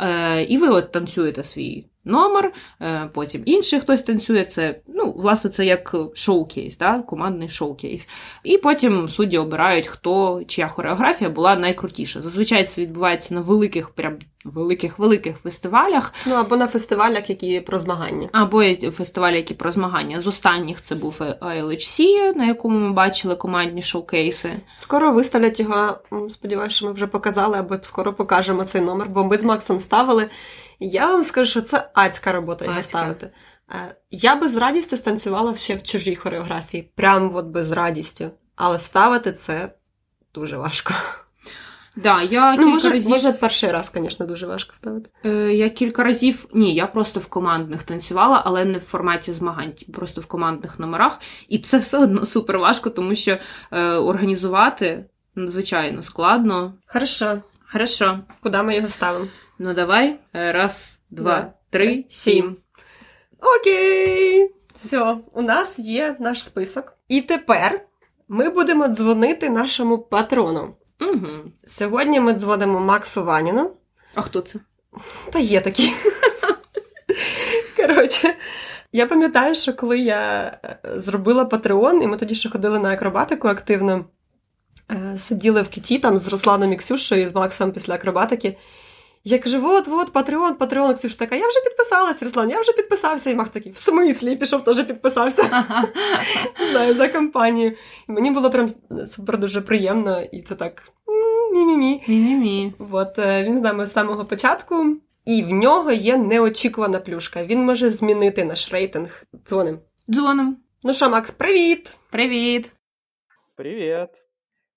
Е, 0.00 0.42
І 0.42 0.58
ви 0.58 0.68
от 0.68 0.92
танцюєте 0.92 1.44
свій 1.44 1.86
номер, 2.04 2.52
е, 2.80 3.10
потім 3.14 3.42
інший 3.44 3.80
хтось 3.80 4.02
танцює. 4.02 4.44
Це, 4.44 4.80
ну, 4.88 5.12
власне, 5.16 5.50
це 5.50 5.64
як 5.64 5.94
шоукейс, 6.14 6.76
да? 6.76 6.98
командний 6.98 7.48
шоукейс. 7.48 8.08
І 8.44 8.58
потім 8.58 9.08
судді 9.08 9.38
обирають, 9.38 9.88
хто 9.88 10.42
чия 10.46 10.68
хореографія 10.68 11.30
була 11.30 11.56
найкрутіша. 11.56 12.20
Зазвичай 12.20 12.64
це 12.64 12.82
відбувається 12.82 13.34
на 13.34 13.40
великих, 13.40 13.90
прям 13.90 14.18
великих 14.44 14.98
великих 14.98 15.38
фестивалях. 15.38 16.12
Ну 16.26 16.34
або 16.34 16.56
на 16.56 16.66
фестивалях, 16.66 17.30
які 17.30 17.60
про 17.60 17.78
змагання. 17.78 18.28
Або 18.32 18.62
фестивалі, 18.90 19.36
які 19.36 19.54
про 19.54 19.70
змагання. 19.70 20.20
З 20.20 20.26
останніх 20.26 20.82
це 20.82 20.94
був 20.94 21.20
ILHC, 21.40 21.98
на 22.36 22.46
якому 22.46 22.78
ми 22.78 22.92
бачили 22.92 23.36
командні 23.36 23.82
шоукейси. 23.82 24.52
Скоро 24.78 25.12
виставлять 25.12 25.60
його. 25.60 25.98
Сподіваюся, 26.30 26.76
що 26.76 26.86
ми 26.86 26.92
вже 26.92 27.06
показали, 27.06 27.58
або 27.58 27.76
скоро 27.82 28.12
покажемо 28.12 28.64
цей 28.64 28.80
номер, 28.80 29.08
бо 29.10 29.24
ми 29.24 29.38
з 29.38 29.44
Максом 29.44 29.78
ставили. 29.78 30.28
Я 30.92 31.06
вам 31.12 31.24
скажу, 31.24 31.50
що 31.50 31.60
це 31.60 31.90
адська 31.94 32.32
робота 32.32 32.64
Адська. 32.64 32.82
ставити. 32.82 33.30
Е, 33.70 33.94
Я 34.10 34.36
би 34.36 34.48
з 34.48 34.56
радістю 34.56 34.96
станцювала 34.96 35.56
ще 35.56 35.74
в 35.76 35.82
чужій 35.82 36.16
хореографії, 36.16 36.90
прям 36.94 37.30
от 37.34 37.46
би 37.46 37.64
з 37.64 37.70
радістю. 37.70 38.30
Але 38.56 38.78
ставити 38.78 39.32
це 39.32 39.72
дуже 40.34 40.56
важко. 40.56 40.94
Да, 41.96 42.22
я 42.22 42.50
Ну, 42.52 42.56
кілька 42.58 42.70
може, 42.70 42.90
разів. 42.90 43.10
може, 43.10 43.32
перший 43.32 43.70
раз, 43.72 43.92
звісно, 43.94 44.26
дуже 44.26 44.46
важко 44.46 44.74
ставити. 44.74 45.10
Е, 45.24 45.28
Я 45.54 45.70
кілька 45.70 46.02
разів 46.04 46.46
ні, 46.54 46.74
я 46.74 46.86
просто 46.86 47.20
в 47.20 47.26
командних 47.26 47.82
танцювала, 47.82 48.42
але 48.44 48.64
не 48.64 48.78
в 48.78 48.82
форматі 48.82 49.32
змагань, 49.32 49.72
просто 49.92 50.20
в 50.20 50.26
командних 50.26 50.78
номерах. 50.78 51.18
І 51.48 51.58
це 51.58 51.78
все 51.78 51.98
одно 51.98 52.26
супер 52.26 52.58
важко, 52.58 52.90
тому 52.90 53.14
що 53.14 53.38
е, 53.72 53.82
організувати 53.92 55.04
надзвичайно 55.34 56.02
складно. 56.02 56.74
Хорошо. 56.86 57.38
Хорошо, 57.72 58.18
Куди 58.42 58.62
ми 58.62 58.76
його 58.76 58.88
ставимо? 58.88 59.26
Ну 59.58 59.74
давай. 59.74 60.18
Е, 60.34 60.52
Раз, 60.52 61.00
два, 61.10 61.22
Два, 61.40 61.52
три, 61.70 62.04
сім. 62.08 62.56
Окей. 63.40 64.50
Все, 64.74 65.16
у 65.32 65.42
нас 65.42 65.78
є 65.78 66.16
наш 66.20 66.44
список. 66.44 66.96
І 67.08 67.20
тепер 67.20 67.80
ми 68.28 68.48
будемо 68.48 68.88
дзвонити 68.88 69.50
нашому 69.50 69.98
патрону. 69.98 70.74
Угу. 71.00 71.28
Сьогодні 71.64 72.20
ми 72.20 72.32
дзвонимо 72.32 72.80
Максу 72.80 73.24
Ваніну. 73.24 73.70
А 74.14 74.20
хто 74.22 74.40
це? 74.40 74.58
Та 75.32 75.38
є 75.38 75.60
такі. 75.60 75.92
Коротше, 77.76 78.34
я 78.92 79.06
пам'ятаю, 79.06 79.54
що 79.54 79.74
коли 79.74 79.98
я 79.98 80.44
е, 80.64 80.78
зробила 81.00 81.44
Patreon, 81.44 82.02
і 82.02 82.06
ми 82.06 82.16
тоді 82.16 82.34
ще 82.34 82.50
ходили 82.50 82.78
на 82.78 82.92
акробатику 82.92 83.48
активно, 83.48 84.04
е, 84.90 85.18
сиділи 85.18 85.62
в 85.62 85.68
кіті 85.68 85.98
там 85.98 86.18
з 86.18 86.28
Русланом 86.28 86.72
і 86.72 86.76
Ксюшою, 86.76 87.22
і 87.22 87.26
з 87.28 87.34
Максом 87.34 87.72
після 87.72 87.94
акробатики. 87.94 88.58
Я 89.26 89.38
кажу, 89.38 89.58
от, 89.64 89.88
от, 89.88 90.12
Patreon, 90.12 90.56
Patreon, 90.58 90.94
Ксюша 90.94 91.16
така, 91.16 91.36
я 91.36 91.48
вже 91.48 91.60
підписалась, 91.60 92.22
Руслан, 92.22 92.50
я 92.50 92.60
вже 92.60 92.72
підписався. 92.72 93.30
І 93.30 93.34
Макс 93.34 93.50
такий, 93.50 93.72
в 93.72 93.78
смислі, 93.78 94.32
і 94.32 94.36
пішов, 94.36 94.64
теж 94.64 94.86
підписався. 94.86 95.64
Не 96.60 96.70
знаю, 96.70 96.94
за 96.94 97.08
компанію. 97.08 97.72
І 98.08 98.12
мені 98.12 98.30
було 98.30 98.50
прям 98.50 98.68
супер 99.06 99.38
дуже 99.38 99.60
приємно, 99.60 100.22
і 100.32 100.42
це 100.42 100.54
так 100.54 100.82
мі-мі-мі. 101.54 102.08
Мі-мі-мі. 102.08 102.72
От 102.90 103.18
він 103.18 103.58
з 103.58 103.62
нами 103.62 103.86
з 103.86 103.92
самого 103.92 104.24
початку, 104.24 104.96
і 105.24 105.42
в 105.42 105.50
нього 105.50 105.92
є 105.92 106.16
неочікувана 106.16 106.98
плюшка. 107.00 107.44
Він 107.44 107.64
може 107.64 107.90
змінити 107.90 108.44
наш 108.44 108.72
рейтинг. 108.72 109.24
Дзвоним. 109.46 109.78
Дзвоним. 110.10 110.56
Ну 110.82 110.94
що, 110.94 111.10
Макс, 111.10 111.30
привіт! 111.30 111.98
Привіт. 112.10 112.70
Привет. 113.56 114.10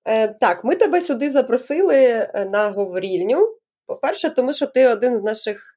Е, 0.06 0.28
так, 0.28 0.64
ми 0.64 0.76
тебе 0.76 1.02
сюди 1.02 1.30
запросили 1.30 1.96
е, 1.96 2.50
на 2.52 2.70
говорільню. 2.70 3.58
По-перше, 3.87 4.31
тому 4.31 4.53
що 4.53 4.67
ти 4.67 4.89
один 4.89 5.17
з 5.17 5.23
наших 5.23 5.73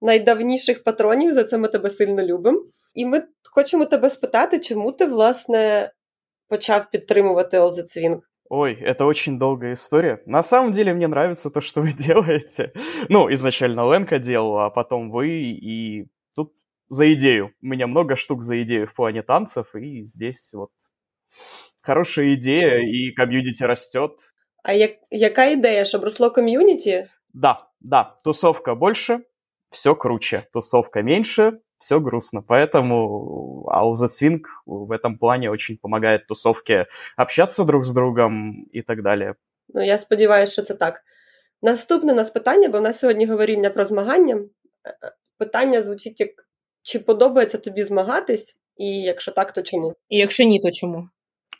найдавніших 0.00 0.84
патронів, 0.84 1.32
за 1.32 1.44
це 1.44 1.58
ми 1.58 1.68
тебе 1.68 1.90
сильно 1.90 2.22
любимо. 2.22 2.64
І 2.94 3.06
ми 3.06 3.22
хочемо 3.50 3.84
тебе 3.84 4.10
спитати, 4.10 4.58
чому 4.58 4.92
ти, 4.92 5.06
власне, 5.06 5.90
почав 6.48 6.90
підтримувати 6.90 7.58
All 7.58 7.70
That 7.70 7.86
Swing? 7.86 8.20
Ой, 8.54 8.74
это 8.82 9.06
очень 9.06 9.38
долгая 9.38 9.72
история. 9.72 10.22
На 10.26 10.42
самом 10.42 10.72
деле 10.72 10.92
мне 10.92 11.06
нравится 11.06 11.48
то, 11.50 11.60
что 11.62 11.80
вы 11.80 11.92
делаете. 11.92 12.72
Ну, 13.08 13.30
изначально 13.32 13.86
Ленка 13.86 14.18
делала, 14.18 14.66
а 14.66 14.70
потом 14.70 15.10
вы, 15.10 15.28
и 15.28 16.06
тут 16.34 16.52
за 16.90 17.12
идею. 17.14 17.54
У 17.62 17.66
меня 17.66 17.86
много 17.86 18.14
штук 18.14 18.42
за 18.42 18.62
идею 18.62 18.86
в 18.86 18.94
плане 18.94 19.22
танцев, 19.22 19.74
и 19.74 20.04
здесь 20.04 20.52
вот 20.52 20.70
хорошая 21.82 22.34
идея, 22.34 22.78
и 22.80 23.12
комьюнити 23.16 23.66
растет. 23.66 24.10
А 24.62 24.72
як, 24.72 24.90
яка 25.10 25.44
ідея, 25.44 25.84
щоб 25.84 26.04
росло 26.04 26.30
ком'юніті? 26.30 27.06
Да, 27.32 27.68
да, 27.80 28.16
тусовка 28.24 28.74
больше, 28.74 29.24
все 29.70 29.94
круче. 29.94 30.48
Тусовка 30.52 31.02
меньше, 31.02 31.60
все 31.78 32.00
грустно. 32.00 32.42
Поэтому 32.42 33.66
All 33.68 33.94
the 33.94 34.06
Swing 34.06 34.42
в 34.66 34.92
этом 34.92 35.18
плане 35.18 35.50
очень 35.50 35.78
помогает 35.78 36.26
тусовке 36.26 36.86
общаться 37.16 37.64
друг 37.64 37.84
с 37.84 37.92
другом 37.92 38.64
и 38.72 38.82
так 38.82 39.02
далее. 39.02 39.34
Ну, 39.74 39.82
я 39.82 39.98
сподіваюся, 39.98 40.52
що 40.52 40.62
це 40.62 40.74
так. 40.74 41.02
Наступне 41.62 42.12
у 42.12 42.16
нас 42.16 42.30
питання, 42.30 42.68
бо 42.68 42.78
в 42.78 42.82
нас 42.82 42.98
сьогодні 42.98 43.26
говоріння 43.26 43.70
про 43.70 43.84
змагання. 43.84 44.34
Е, 44.34 44.90
е, 44.90 45.12
Питання 45.38 45.82
звучить 45.82 46.20
як: 46.20 46.30
чи 46.82 46.98
подобається 46.98 47.58
тобі 47.58 47.84
змагатись, 47.84 48.58
і 48.76 48.86
якщо 48.86 49.32
так, 49.32 49.52
то 49.52 49.62
чому? 49.62 49.94
І 50.08 50.18
якщо 50.18 50.44
ні, 50.44 50.60
то 50.60 50.70
чому? 50.70 51.08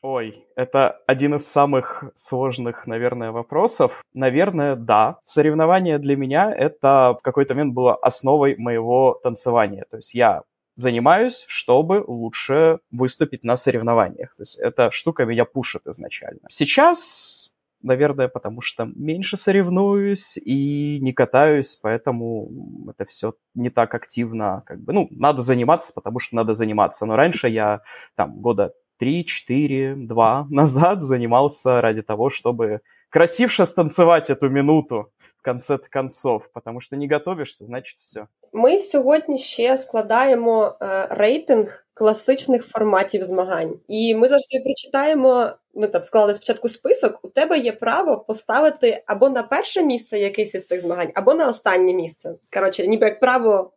Ой, 0.04 0.46
это 0.56 1.00
один 1.08 1.36
из 1.36 1.48
самых 1.48 2.04
сложных, 2.16 2.86
наверное, 2.86 3.32
вопросов. 3.32 4.02
Наверное, 4.14 4.76
да. 4.76 5.20
Соревнование 5.24 5.98
для 5.98 6.16
меня 6.16 6.54
это 6.54 7.16
в 7.20 7.24
какой-то 7.24 7.56
момент 7.56 7.74
было 7.74 7.96
основой 7.96 8.56
моего 8.58 9.20
танцевания. 9.24 9.86
То 9.90 9.98
есть 9.98 10.14
я 10.14 10.44
занимаюсь, 10.76 11.46
чтобы 11.48 12.04
лучше 12.08 12.80
выступить 12.92 13.44
на 13.44 13.56
соревнованиях. 13.58 14.36
То 14.36 14.44
есть 14.44 14.58
эта 14.58 14.92
штука 14.92 15.26
меня 15.26 15.44
пушит 15.44 15.88
изначально. 15.88 16.42
Сейчас, 16.50 17.50
наверное, 17.82 18.28
потому 18.28 18.62
что 18.62 18.86
меньше 18.86 19.36
соревнуюсь 19.38 20.38
и 20.38 21.00
не 21.02 21.14
катаюсь, 21.14 21.76
поэтому 21.82 22.52
это 22.88 23.06
все 23.06 23.34
не 23.56 23.72
так 23.72 23.96
активно. 23.96 24.62
Как 24.68 24.80
бы, 24.80 24.94
ну, 24.94 25.08
надо 25.10 25.42
заниматься, 25.42 25.92
потому 25.94 26.20
что 26.20 26.36
надо 26.36 26.54
заниматься. 26.54 27.08
Но 27.08 27.16
раньше 27.16 27.48
я 27.48 27.82
там 28.16 28.40
года 28.40 28.74
3, 28.99 29.25
4, 29.25 29.95
2 29.97 30.47
назад 30.51 31.03
занимался 31.03 31.81
ради 31.81 32.03
того, 32.03 32.31
чтобы 32.31 32.81
красивше 33.11 33.67
станцевать 33.67 34.31
эту 34.31 34.49
минуту 34.49 35.13
в 35.39 35.43
конце 35.43 35.79
концов, 35.79 36.51
потому 36.53 36.81
что 36.81 36.97
не 36.97 37.09
готовишься, 37.09 37.65
значит 37.65 37.97
все. 37.97 38.27
Ми 38.53 38.79
сьогодні 38.79 39.39
ще 39.39 39.79
складаємо 39.79 40.77
е, 40.83 41.07
рейтинг 41.11 41.87
класичних 41.95 42.67
форматів 42.67 43.25
змагань. 43.25 43.81
І 43.89 44.15
ми 44.15 44.29
завжди 44.29 44.61
прочитаємо. 44.65 45.51
Ми 45.75 45.87
там 45.87 46.05
склали 46.05 46.35
спочатку 46.35 46.69
список. 46.69 47.21
У 47.23 47.29
тебе 47.29 47.59
є 47.59 47.73
право 47.73 48.19
поставити 48.19 49.03
або 49.07 49.29
на 49.29 49.43
перше 49.43 49.83
місце 49.83 50.19
якесь 50.19 50.55
із 50.55 50.67
цих 50.67 50.81
змагань, 50.81 51.13
або 51.15 51.35
на 51.35 51.49
останнє 51.49 51.93
місце. 51.93 52.35
Коротше, 52.53 52.87
ніби 52.87 53.07
як 53.07 53.21
право 53.21 53.73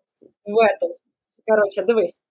в 0.45 0.51
этом. 0.51 0.95
Коротше, 1.47 1.81
дивись. 1.81 2.21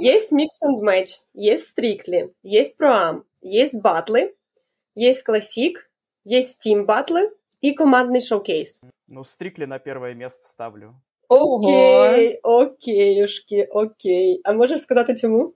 Є 0.00 0.12
Mix 0.12 0.48
and 0.68 0.84
Match, 0.84 1.22
є 1.34 1.56
Strictly, 1.56 2.28
є 2.42 2.62
Pro-Am, 2.62 3.20
є 3.42 3.70
батли, 3.74 4.34
є 4.94 5.12
Classic, 5.12 5.72
є 6.24 6.40
Team 6.40 6.84
батли 6.84 7.30
і 7.60 7.72
командний 7.72 8.20
шоукейс. 8.20 8.82
Ну, 9.08 9.24
Стрикли 9.24 9.66
на 9.66 9.78
первое 9.78 10.14
место 10.14 10.42
ставлю. 10.42 10.94
Окей, 11.28 12.40
окейушки, 12.42 13.64
окей. 13.64 14.40
А 14.44 14.52
можеш 14.52 14.80
сказати 14.80 15.14
чому? 15.14 15.54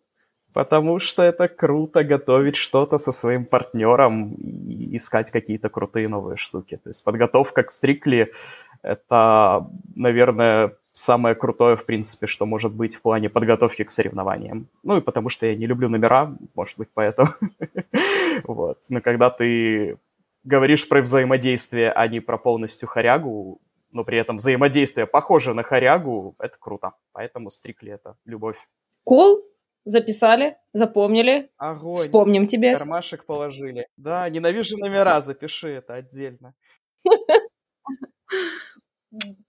Потому 0.52 1.00
что 1.00 1.22
это 1.22 1.48
круто 1.48 2.04
готовить 2.04 2.56
что-то 2.56 2.98
со 2.98 3.12
своим 3.12 3.44
партнером 3.44 4.34
и 4.68 4.96
искать 4.96 5.30
какие-то 5.30 5.68
крутые 5.68 6.08
новые 6.08 6.36
штуки. 6.36 6.76
То 6.76 6.90
есть 6.90 7.04
подготовка 7.04 7.62
к 7.64 7.72
Стрикли — 7.72 8.82
это, 8.84 9.66
наверное, 9.96 10.70
самое 10.99 11.33
крутое, 11.33 11.75
в 11.75 11.85
принципе, 11.85 12.27
что 12.27 12.45
может 12.45 12.73
быть 12.73 12.95
в 12.95 13.01
плане 13.01 13.29
подготовки 13.29 13.83
к 13.83 13.91
соревнованиям. 13.91 14.67
Ну 14.83 14.97
и 14.97 15.01
потому 15.01 15.29
что 15.29 15.45
я 15.45 15.55
не 15.55 15.65
люблю 15.65 15.89
номера, 15.89 16.35
может 16.55 16.77
быть, 16.77 16.89
поэтому. 16.93 17.29
Вот. 18.43 18.79
Но 18.89 19.01
когда 19.01 19.29
ты 19.29 19.97
говоришь 20.43 20.87
про 20.87 21.01
взаимодействие, 21.01 21.91
а 21.91 22.07
не 22.07 22.19
про 22.19 22.37
полностью 22.37 22.87
хорягу, 22.87 23.59
но 23.91 24.03
при 24.03 24.17
этом 24.17 24.37
взаимодействие 24.37 25.07
похоже 25.07 25.53
на 25.53 25.63
хорягу, 25.63 26.35
это 26.39 26.57
круто. 26.59 26.91
Поэтому 27.11 27.49
Стрикли— 27.49 27.91
это 27.93 28.15
любовь. 28.25 28.57
Кол 29.03 29.43
записали, 29.83 30.57
запомнили, 30.73 31.49
Огонь. 31.57 31.95
вспомним 31.95 32.47
тебе. 32.47 32.77
Кармашек 32.77 33.25
положили. 33.25 33.87
Да, 33.97 34.29
ненавижу 34.29 34.77
номера, 34.77 35.19
запиши 35.21 35.69
это 35.69 35.95
отдельно. 35.95 36.53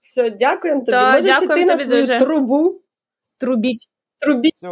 Все, 0.01 0.31
дякуємо 0.31 0.81
тобі. 0.81 0.91
Та, 0.93 1.13
Можеш 1.13 1.25
дякуємо 1.41 1.73
на 1.73 1.79
свою 1.79 2.01
дуже. 2.01 2.19
трубу. 2.19 2.81
Трубіть. 3.39 3.89
Трубі. 4.19 4.51
Все, 4.57 4.69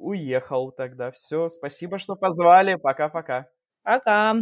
уехал 0.00 0.74
тогда. 0.76 1.08
Все, 1.08 1.48
спасибо, 1.50 1.98
что 1.98 2.16
позвали. 2.16 2.76
Пока-пока. 2.76 3.44
Пока. 3.84 4.34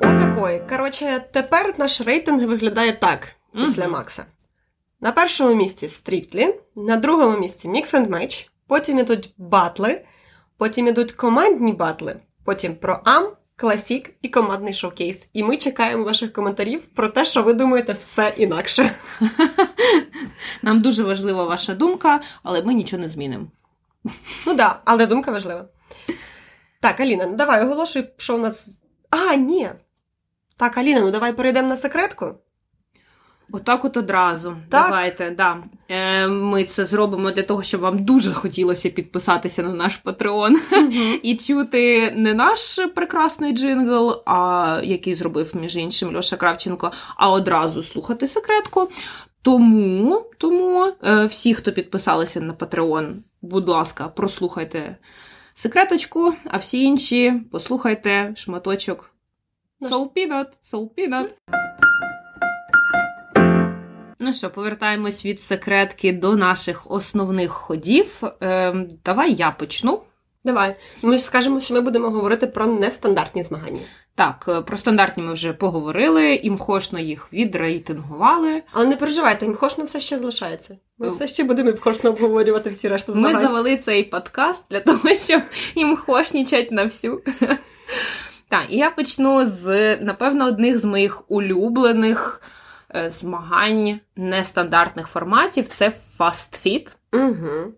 Отакої. 0.00 0.60
Коротше, 0.68 1.20
тепер 1.32 1.74
наш 1.78 2.00
рейтинг 2.00 2.46
виглядає 2.46 2.92
так 2.92 3.28
після 3.54 3.82
Мгм. 3.82 3.92
Макса. 3.92 4.24
На 5.00 5.12
першому 5.12 5.54
місці 5.54 5.86
Strictly, 5.86 6.54
на 6.76 6.96
другому 6.96 7.38
місці 7.38 7.68
Mix 7.68 7.94
and 7.94 8.06
Match, 8.08 8.48
потім 8.66 8.98
ідуть 8.98 9.34
батли, 9.36 10.04
потім 10.56 10.88
ідуть 10.88 11.12
командні 11.12 11.72
батли, 11.72 12.16
потім 12.44 12.72
Pro-Am, 12.74 13.28
Classic 13.58 14.10
і 14.22 14.28
командний 14.28 14.74
шоукейс. 14.74 15.28
І 15.32 15.42
ми 15.42 15.56
чекаємо 15.56 16.04
ваших 16.04 16.32
коментарів 16.32 16.86
про 16.86 17.08
те, 17.08 17.24
що 17.24 17.42
ви 17.42 17.52
думаєте 17.52 17.92
все 17.92 18.32
інакше. 18.36 18.94
Нам 20.62 20.82
дуже 20.82 21.02
важлива 21.02 21.44
ваша 21.44 21.74
думка, 21.74 22.20
але 22.42 22.62
ми 22.62 22.74
нічого 22.74 23.02
не 23.02 23.08
змінимо. 23.08 23.46
Ну 24.46 24.54
да, 24.54 24.80
але 24.84 25.06
думка 25.06 25.32
важлива. 25.32 25.64
Так, 26.80 27.00
Аліна, 27.00 27.26
ну 27.26 27.36
давай 27.36 27.64
оголошуй, 27.64 28.08
що 28.16 28.36
у 28.36 28.38
нас. 28.38 28.78
А, 29.10 29.34
ні. 29.34 29.70
Так, 30.56 30.78
Аліна, 30.78 31.00
ну 31.00 31.10
давай 31.10 31.32
перейдемо 31.32 31.68
на 31.68 31.76
секретку. 31.76 32.34
Отак, 33.52 33.84
от 33.84 33.96
одразу. 33.96 34.56
Так. 34.68 34.90
Давайте, 34.90 35.30
да. 35.30 35.56
Е, 35.88 36.28
Ми 36.28 36.64
це 36.64 36.84
зробимо 36.84 37.30
для 37.30 37.42
того, 37.42 37.62
щоб 37.62 37.80
вам 37.80 38.04
дуже 38.04 38.32
хотілося 38.32 38.90
підписатися 38.90 39.62
на 39.62 39.74
наш 39.74 39.96
Патреон 39.96 40.60
і 41.22 41.36
чути 41.36 42.10
не 42.10 42.34
наш 42.34 42.78
прекрасний 42.94 43.52
джингл, 43.52 44.22
а 44.26 44.80
який 44.84 45.14
зробив 45.14 45.56
між 45.56 45.76
іншим 45.76 46.16
Льоша 46.16 46.36
Кравченко, 46.36 46.92
а 47.16 47.30
одразу 47.30 47.82
слухати 47.82 48.26
секретку. 48.26 48.88
Тому, 49.42 50.24
тому 50.38 50.92
е, 51.04 51.26
всі, 51.26 51.54
хто 51.54 51.72
підписалися 51.72 52.40
на 52.40 52.52
Patreon, 52.52 53.14
будь 53.42 53.68
ласка, 53.68 54.08
прослухайте 54.08 54.96
секреточку, 55.54 56.34
а 56.44 56.56
всі 56.56 56.82
інші 56.82 57.32
послухайте 57.52 58.32
шматочок 58.36 59.10
Soul 59.80 60.08
Peanut, 60.16 60.46
Soul 60.72 60.88
Peanut. 60.96 61.28
Ну 64.20 64.32
що, 64.32 64.50
повертаємось 64.50 65.24
від 65.24 65.42
секретки 65.42 66.12
до 66.12 66.36
наших 66.36 66.90
основних 66.90 67.50
ходів. 67.50 68.22
Ем, 68.40 68.88
давай 69.04 69.34
я 69.34 69.50
почну. 69.50 70.00
Давай. 70.44 70.76
Ми 71.02 71.18
ж 71.18 71.24
скажемо, 71.24 71.60
що 71.60 71.74
ми 71.74 71.80
будемо 71.80 72.10
говорити 72.10 72.46
про 72.46 72.66
нестандартні 72.66 73.42
змагання. 73.42 73.80
Так, 74.14 74.44
е, 74.48 74.62
про 74.62 74.76
стандартні 74.76 75.22
ми 75.22 75.32
вже 75.32 75.52
поговорили, 75.52 76.34
імхошно 76.34 76.98
їх 76.98 77.32
відрейтингували. 77.32 78.62
Але 78.72 78.86
не 78.86 78.96
переживайте, 78.96 79.46
імхошно 79.46 79.84
все 79.84 80.00
ще 80.00 80.18
залишається. 80.18 80.78
Ми 80.98 81.06
Ну. 81.06 81.12
все 81.12 81.26
ще 81.26 81.44
будемо 81.44 81.70
імхошно 81.70 82.10
обговорювати 82.10 82.70
всі 82.70 82.88
решту 82.88 83.12
Ми 83.14 83.32
завели 83.32 83.76
цей 83.76 84.04
подкаст 84.04 84.64
для 84.70 84.80
того, 84.80 85.14
щоб 85.14 85.42
імхошнічать 85.74 86.72
на 86.72 86.84
всю. 86.84 87.22
Так, 88.50 88.64
і 88.70 88.76
я 88.76 88.90
почну 88.90 89.46
з, 89.46 89.96
напевно, 89.96 90.46
одних 90.46 90.78
з 90.78 90.84
моїх 90.84 91.30
улюблених 91.30 92.42
е, 92.42 92.57
змагань 92.94 94.00
нестандартних 94.16 95.08
форматів 95.08 95.68
це 95.68 95.90
fast 95.90 96.37
feet. 96.37 96.96
Угу. 97.12 97.72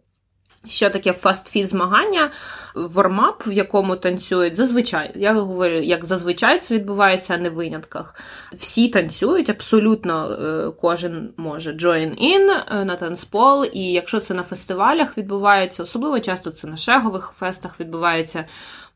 Що 0.67 0.91
таке 0.91 1.13
fast 1.13 1.41
feet 1.41 1.69
змагання? 1.69 2.31
Warm-up, 2.75 3.47
в 3.47 3.53
якому 3.53 3.97
танцюють 3.97 4.57
зазвичай. 4.57 5.13
Я 5.15 5.33
говорю, 5.33 5.77
як 5.77 6.05
зазвичай 6.05 6.61
це 6.61 6.75
відбувається, 6.75 7.35
а 7.35 7.39
не 7.39 7.51
в 7.51 7.55
винятках. 7.55 8.15
Всі 8.53 8.89
танцюють, 8.89 9.51
абсолютно 9.51 10.33
е, 10.33 10.71
кожен 10.81 11.31
може 11.37 11.73
join 11.73 12.23
in 12.23 12.51
е, 12.51 12.85
на 12.85 12.97
танцпол. 12.97 13.67
І 13.73 13.93
якщо 13.93 14.21
це 14.21 14.35
на 14.35 14.43
фестивалях 14.43 15.19
відбувається, 15.19 15.83
особливо 15.83 16.21
часто 16.21 16.51
це 16.51 16.69
на 16.69 16.77
шегових 16.77 17.33
фестах 17.39 17.81
відбувається, 17.81 18.45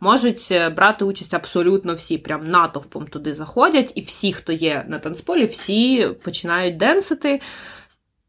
можуть 0.00 0.48
е, 0.50 0.68
брати 0.70 1.04
участь 1.04 1.35
абсолютно 1.35 1.94
всі, 1.94 2.18
прям 2.18 2.48
натовпом 2.48 3.07
туди 3.07 3.35
заходять, 3.35 3.92
і 3.94 4.00
всі, 4.00 4.33
хто 4.33 4.52
є 4.52 4.85
на 4.88 4.98
танцполі, 4.98 5.46
всі 5.46 6.09
починають 6.24 6.76
денсити 6.76 7.40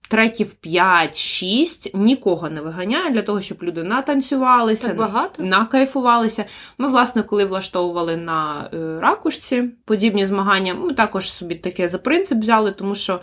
треків 0.10 0.56
5-6 0.64 1.98
нікого 1.98 2.50
не 2.50 2.62
виганяє 2.62 3.10
для 3.10 3.22
того, 3.22 3.42
щоб 3.42 3.64
люди 3.64 3.84
натанцювалися, 3.84 4.88
Так 4.88 4.98
багато? 4.98 5.44
накайфувалися. 5.44 6.46
Ми, 6.78 6.88
власне, 6.88 7.24
коли 7.24 7.46
влаштовували 7.46 8.18
на 8.18 8.70
е, 8.74 9.00
ракушці 9.00 9.64
подібні 9.86 10.26
змагання, 10.26 10.74
ми 10.74 10.94
також 10.94 11.32
собі 11.32 11.56
таке 11.56 11.90
за 11.90 11.98
принцип 11.98 12.40
взяли, 12.40 12.72
тому 12.72 12.96
що 12.96 13.22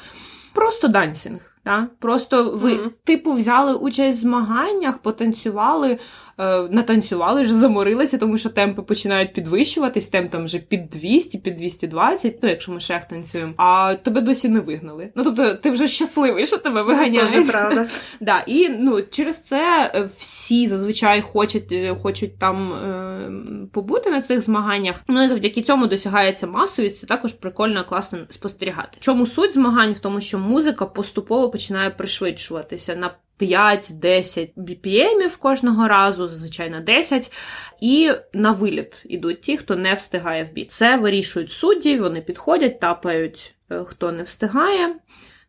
просто 0.54 0.88
дансінг. 0.88 1.51
Да? 1.64 1.86
Просто 1.98 2.50
ви, 2.50 2.74
Мгм. 2.74 2.90
типу, 3.04 3.32
взяли 3.32 3.74
участь 3.74 4.18
в 4.18 4.20
змаганнях, 4.20 4.98
потанцювали, 4.98 5.98
е, 6.38 6.68
натанцювали, 6.70 7.42
вже 7.42 7.54
заморилися, 7.54 8.18
тому 8.18 8.38
що 8.38 8.48
темпи 8.48 8.82
починають 8.82 9.32
підвищуватись, 9.32 10.06
темп 10.06 10.30
там 10.32 10.44
вже 10.44 10.58
під 10.58 10.90
200, 10.90 11.38
під 11.38 11.54
220, 11.54 12.38
ну, 12.42 12.48
якщо 12.48 12.72
ми 12.72 12.80
шех 12.80 13.04
танцюємо, 13.04 13.52
а 13.56 13.94
тебе 13.94 14.20
досі 14.20 14.48
не 14.48 14.60
вигнали. 14.60 15.12
Ну, 15.14 15.24
тобто, 15.24 15.54
ти 15.54 15.70
вже 15.70 15.88
щасливий, 15.88 16.44
що 16.44 16.58
тебе 16.58 16.82
виганяють. 16.82 17.32
Дуже 17.32 17.44
правда. 17.52 17.86
Да, 18.20 18.40
і 18.46 18.68
ну, 18.68 19.02
через 19.02 19.40
це 19.42 19.92
е, 19.94 20.08
всі 20.18 20.66
зазвичай 20.66 21.20
хочуть, 21.22 21.72
е, 21.72 21.96
хочуть 22.02 22.38
там 22.38 22.72
е, 22.72 23.30
побути 23.72 24.10
на 24.10 24.22
цих 24.22 24.42
змаганнях. 24.42 24.96
Ну 25.08 25.24
і 25.24 25.28
завдяки 25.28 25.62
цьому 25.62 25.86
досягається 25.86 26.46
масовість. 26.46 26.98
Це 26.98 27.06
також 27.06 27.32
прикольно, 27.32 27.84
класно 27.84 28.18
спостерігати. 28.30 28.96
Чому 29.00 29.26
суть 29.26 29.54
змагань? 29.54 29.92
В 29.92 29.98
тому, 29.98 30.20
що 30.20 30.38
музика 30.38 30.86
поступово 30.86 31.50
починає 31.52 31.90
пришвидшуватися 31.90 32.96
на 32.96 33.14
5-10 33.40 34.50
BPM 34.56 35.38
кожного 35.38 35.88
разу, 35.88 36.28
зазвичай 36.28 36.70
на 36.70 36.80
10, 36.80 37.32
і 37.80 38.12
на 38.32 38.52
виліт 38.52 39.02
ідуть 39.04 39.40
ті, 39.40 39.56
хто 39.56 39.76
не 39.76 39.94
встигає 39.94 40.44
в 40.44 40.52
біт. 40.52 40.72
Це 40.72 40.96
вирішують 40.96 41.50
судді, 41.50 41.98
вони 41.98 42.20
підходять, 42.20 42.80
тапають, 42.80 43.54
е, 43.70 43.84
хто 43.84 44.12
не 44.12 44.22
встигає. 44.22 44.94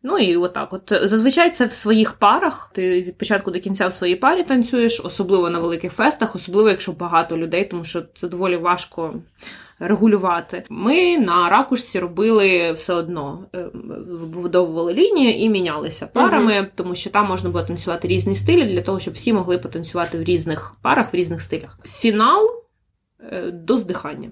Ну 0.06 0.18
і 0.18 0.36
отак. 0.36 0.72
От 0.72 0.92
зазвичай 1.02 1.50
це 1.50 1.66
в 1.66 1.72
своїх 1.72 2.12
парах. 2.12 2.70
Ти 2.74 3.02
від 3.02 3.18
початку 3.18 3.50
до 3.50 3.60
кінця 3.60 3.86
в 3.86 3.92
своїй 3.92 4.16
парі 4.16 4.42
танцюєш, 4.42 5.00
особливо 5.04 5.50
на 5.50 5.58
великих 5.58 5.92
фестах, 5.92 6.34
особливо 6.34 6.68
якщо 6.70 6.92
багато 6.92 7.38
людей, 7.38 7.64
тому 7.64 7.84
що 7.84 8.02
це 8.14 8.28
доволі 8.28 8.56
важко 8.56 9.14
регулювати. 9.78 10.64
Ми 10.68 11.18
на 11.18 11.48
ракушці 11.48 11.98
робили 11.98 12.72
все 12.72 12.94
одно, 12.94 13.46
вбудовували 14.08 14.94
лінію 14.94 15.30
і 15.30 15.48
мінялися 15.48 16.06
парами, 16.06 16.70
тому 16.74 16.94
що 16.94 17.10
там 17.10 17.26
можна 17.26 17.50
було 17.50 17.64
танцювати 17.64 18.08
різні 18.08 18.34
стилі 18.34 18.64
для 18.64 18.82
того, 18.82 19.00
щоб 19.00 19.14
всі 19.14 19.32
могли 19.32 19.58
потанцювати 19.58 20.18
в 20.18 20.22
різних 20.22 20.74
парах, 20.82 21.12
в 21.12 21.16
різних 21.16 21.42
стилях. 21.42 21.78
Фінал 21.84 22.50
е, 23.32 23.50
до 23.50 23.76
здихання. 23.76 24.30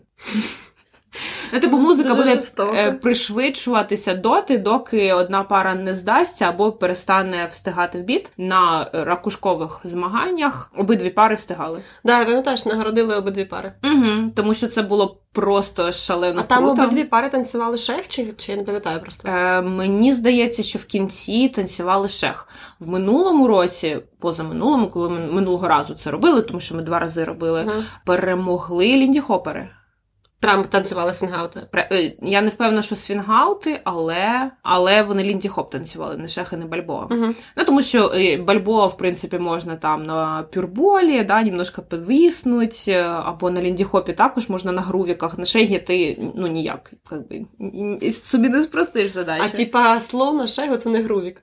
Ну, 1.53 1.61
Типу, 1.61 1.79
музика 1.79 2.15
буде 2.15 2.35
жорстоко. 2.35 2.73
е, 2.75 2.93
пришвидшуватися 2.93 4.15
доти, 4.15 4.59
доки 4.59 5.13
одна 5.13 5.43
пара 5.43 5.75
не 5.75 5.95
здасться 5.95 6.45
або 6.45 6.73
перестане 6.73 7.49
встигати 7.51 7.99
в 7.99 8.03
біт. 8.03 8.33
На 8.37 8.91
ракушкових 8.93 9.81
змаганнях 9.85 10.73
обидві 10.77 11.11
пари 11.11 11.35
встигали. 11.35 11.81
Да, 12.05 12.19
я 12.19 12.25
пам'ятаю, 12.25 12.57
що 12.57 12.71
нагородили 12.71 13.17
обидві 13.17 13.45
пари. 13.45 13.73
Угу, 13.85 14.31
тому 14.37 14.55
що 14.55 14.69
це 14.69 14.83
було 14.83 15.19
просто 15.33 15.93
шалено 15.93 16.41
А 16.41 16.43
там 16.43 16.65
обидві 16.69 17.05
пари 17.05 17.29
танцювали 17.29 17.77
шех, 17.79 18.09
чи, 18.09 18.33
чи 18.37 18.53
я 18.53 18.59
не 18.59 18.65
пам'ятаю 18.65 19.01
просто. 19.01 19.29
Е, 19.29 19.63
мені 19.63 20.13
здається, 20.13 20.63
що 20.63 20.79
в 20.79 20.85
кінці 20.85 21.49
танцювали 21.49 22.09
шех. 22.09 22.49
В 22.81 22.89
минулому 22.89 23.47
році, 23.49 23.99
позаминулому, 24.21 24.89
коли 24.91 25.09
ми 25.09 25.19
минулого 25.19 25.69
разу 25.69 25.95
це 25.95 26.11
робили, 26.11 26.43
тому 26.43 26.61
що 26.61 26.75
ми 26.77 26.83
два 26.83 26.99
рази 26.99 27.25
робили, 27.25 27.65
Ага. 27.69 27.83
перемогли 28.07 28.87
Лінді 28.87 29.21
Прям 30.43 30.65
танцювали 30.65 31.15
свінгаути. 31.15 31.63
Е, 31.77 32.13
Я 32.23 32.43
не 32.43 32.49
впевнена, 32.49 32.83
що 32.83 32.97
свінгаути, 32.97 33.81
але, 33.85 34.51
але 34.63 35.03
вони 35.03 35.23
Лінді 35.25 35.49
Хоп 35.49 35.71
танцювали, 35.71 36.17
не 36.17 36.29
шег 36.29 36.51
і 36.53 36.57
не 36.57 36.65
бальбоа. 36.65 37.05
Угу. 37.05 37.27
Ну, 37.57 37.65
тому 37.67 37.83
що 37.83 38.13
е, 38.15 38.37
бальбоа, 38.37 38.87
в 38.87 38.97
принципі, 38.97 39.39
можна 39.39 39.77
там 39.77 40.03
на 40.07 40.43
pure 40.43 40.79
bal 40.79 41.07
і, 41.07 41.25
да, 41.25 41.43
немножко 41.43 41.83
підвиснуть, 41.83 42.85
е, 42.89 43.03
або 43.03 43.51
на 43.51 43.63
ліндіхопі 43.63 44.13
також 44.13 44.49
можна 44.49 44.73
на 44.73 44.83
грувіках. 44.83 45.39
На 45.39 45.45
шегі 45.45 45.79
ти 45.79 46.19
ну 46.37 46.47
ніяк, 46.47 46.93
как 47.11 47.29
би, 47.29 47.37
н- 47.61 47.99
н- 48.03 48.13
собі 48.13 48.49
не 48.49 48.63
спростиш 48.63 49.11
задачу. 49.11 49.45
А 49.47 49.57
типа 49.57 50.01
slow 50.01 50.33
на 50.33 50.47
шегу 50.47 50.77
це 50.77 50.89
не 50.89 51.03
грувік. 51.03 51.43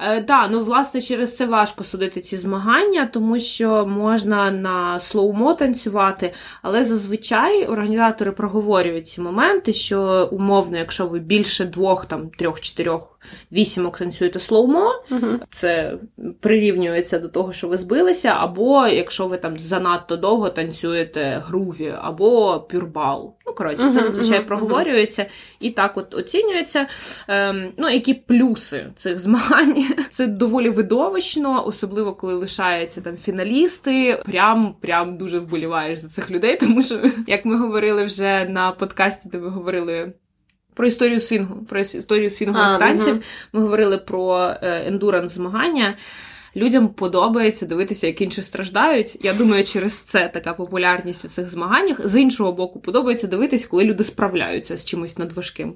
Е, 0.00 0.20
да, 0.20 0.48
ну 0.48 0.64
власне 0.64 1.00
через 1.00 1.36
це 1.36 1.46
важко 1.46 1.84
судити 1.84 2.20
ці 2.20 2.36
змагання, 2.36 3.06
тому 3.06 3.38
що 3.38 3.86
можна 3.86 4.50
на 4.50 5.00
слоумо 5.00 5.54
танцювати, 5.54 6.34
але 6.62 6.84
зазвичай 6.84 7.66
організатори 7.66 8.32
проговорюють 8.32 9.08
ці 9.08 9.20
моменти, 9.20 9.72
що 9.72 10.28
умовно, 10.32 10.78
якщо 10.78 11.06
ви 11.06 11.18
більше 11.18 11.64
двох, 11.64 12.06
там 12.06 12.30
трьох, 12.38 12.60
чотирьох, 12.60 13.18
вісімок 13.52 13.98
танцюєте 13.98 14.38
слоумо, 14.38 14.90
Угу. 15.10 15.26
це 15.50 15.94
прирівнюється 16.40 17.18
до 17.18 17.28
того, 17.28 17.52
що 17.52 17.68
ви 17.68 17.76
збилися, 17.76 18.28
або 18.28 18.86
якщо 18.86 19.26
ви 19.26 19.38
там 19.38 19.58
занадто 19.58 20.16
довго 20.16 20.50
танцюєте 20.50 21.42
груві, 21.46 21.94
або 22.00 22.60
пюрбал. 22.60 23.34
Ну, 23.46 23.52
коротше, 23.54 23.78
це 23.78 23.92
зазвичай 23.92 24.38
мгм, 24.38 24.48
проговорюється 24.48 25.26
і 25.60 25.70
так 25.70 25.96
от 25.96 26.14
оцінюється. 26.14 26.86
Ем, 27.28 27.72
ну, 27.76 27.88
які 27.88 28.14
плюси 28.14 28.86
цих 28.96 29.20
змагань? 29.20 29.49
Це 30.10 30.26
доволі 30.26 30.70
видовищно, 30.70 31.66
особливо 31.66 32.14
коли 32.14 32.34
лишаються 32.34 33.00
там 33.00 33.16
фіналісти. 33.16 34.22
Прям 34.26 34.74
прям 34.80 35.16
дуже 35.16 35.38
вболіваєш 35.38 35.98
за 35.98 36.08
цих 36.08 36.30
людей, 36.30 36.56
тому 36.56 36.82
що, 36.82 37.00
як 37.26 37.44
ми 37.44 37.56
говорили 37.56 38.04
вже 38.04 38.44
на 38.44 38.72
подкасті, 38.72 39.28
де 39.28 39.38
ми 39.38 39.48
говорили. 39.48 40.12
Про 40.74 40.86
історію 40.86 41.20
свінгу, 41.20 41.64
про 41.64 41.80
історію 41.80 42.30
свінгових 42.30 42.78
танців. 42.78 43.14
Угу. 43.14 43.22
Ми 43.52 43.60
говорили 43.60 43.98
про 43.98 44.54
ендуранс 44.62 45.32
змагання. 45.32 45.96
Людям 46.56 46.88
подобається 46.88 47.66
дивитися, 47.66 48.06
як 48.06 48.20
інші 48.20 48.42
страждають. 48.42 49.24
Я 49.24 49.34
думаю, 49.34 49.64
через 49.64 49.98
це 50.00 50.30
така 50.34 50.54
популярність 50.54 51.24
у 51.24 51.28
цих 51.28 51.50
змаганнях. 51.50 52.06
З 52.08 52.20
іншого 52.20 52.52
боку, 52.52 52.80
подобається 52.80 53.26
дивитись, 53.26 53.66
коли 53.66 53.84
люди 53.84 54.04
справляються 54.04 54.76
з 54.76 54.84
чимось 54.84 55.18
надважким. 55.18 55.74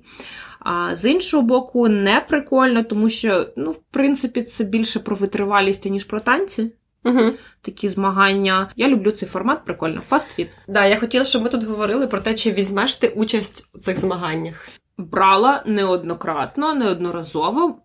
А 0.60 0.96
з 0.96 1.10
іншого 1.10 1.42
боку, 1.42 1.88
не 1.88 2.20
прикольно, 2.20 2.82
тому 2.82 3.08
що, 3.08 3.46
ну, 3.56 3.70
в 3.70 3.80
принципі, 3.90 4.42
це 4.42 4.64
більше 4.64 5.00
про 5.00 5.16
витривалість, 5.16 5.84
ніж 5.84 6.04
про 6.04 6.20
танці. 6.20 6.72
Угу. 7.04 7.32
Такі 7.62 7.88
змагання. 7.88 8.70
Я 8.76 8.88
люблю 8.88 9.10
цей 9.10 9.28
формат, 9.28 9.64
прикольно. 9.64 10.00
Фастфіт. 10.08 10.48
Да, 10.68 10.86
я 10.86 10.96
хотіла, 10.96 11.24
щоб 11.24 11.42
ми 11.42 11.48
тут 11.48 11.64
говорили 11.64 12.06
про 12.06 12.20
те, 12.20 12.34
чи 12.34 12.52
візьмеш 12.52 12.94
ти 12.94 13.08
участь 13.08 13.66
у 13.74 13.78
цих 13.78 13.98
змаганнях. 13.98 14.68
Брала 14.98 15.62
неоднократно, 15.66 16.74
неодноразово. 16.74 17.78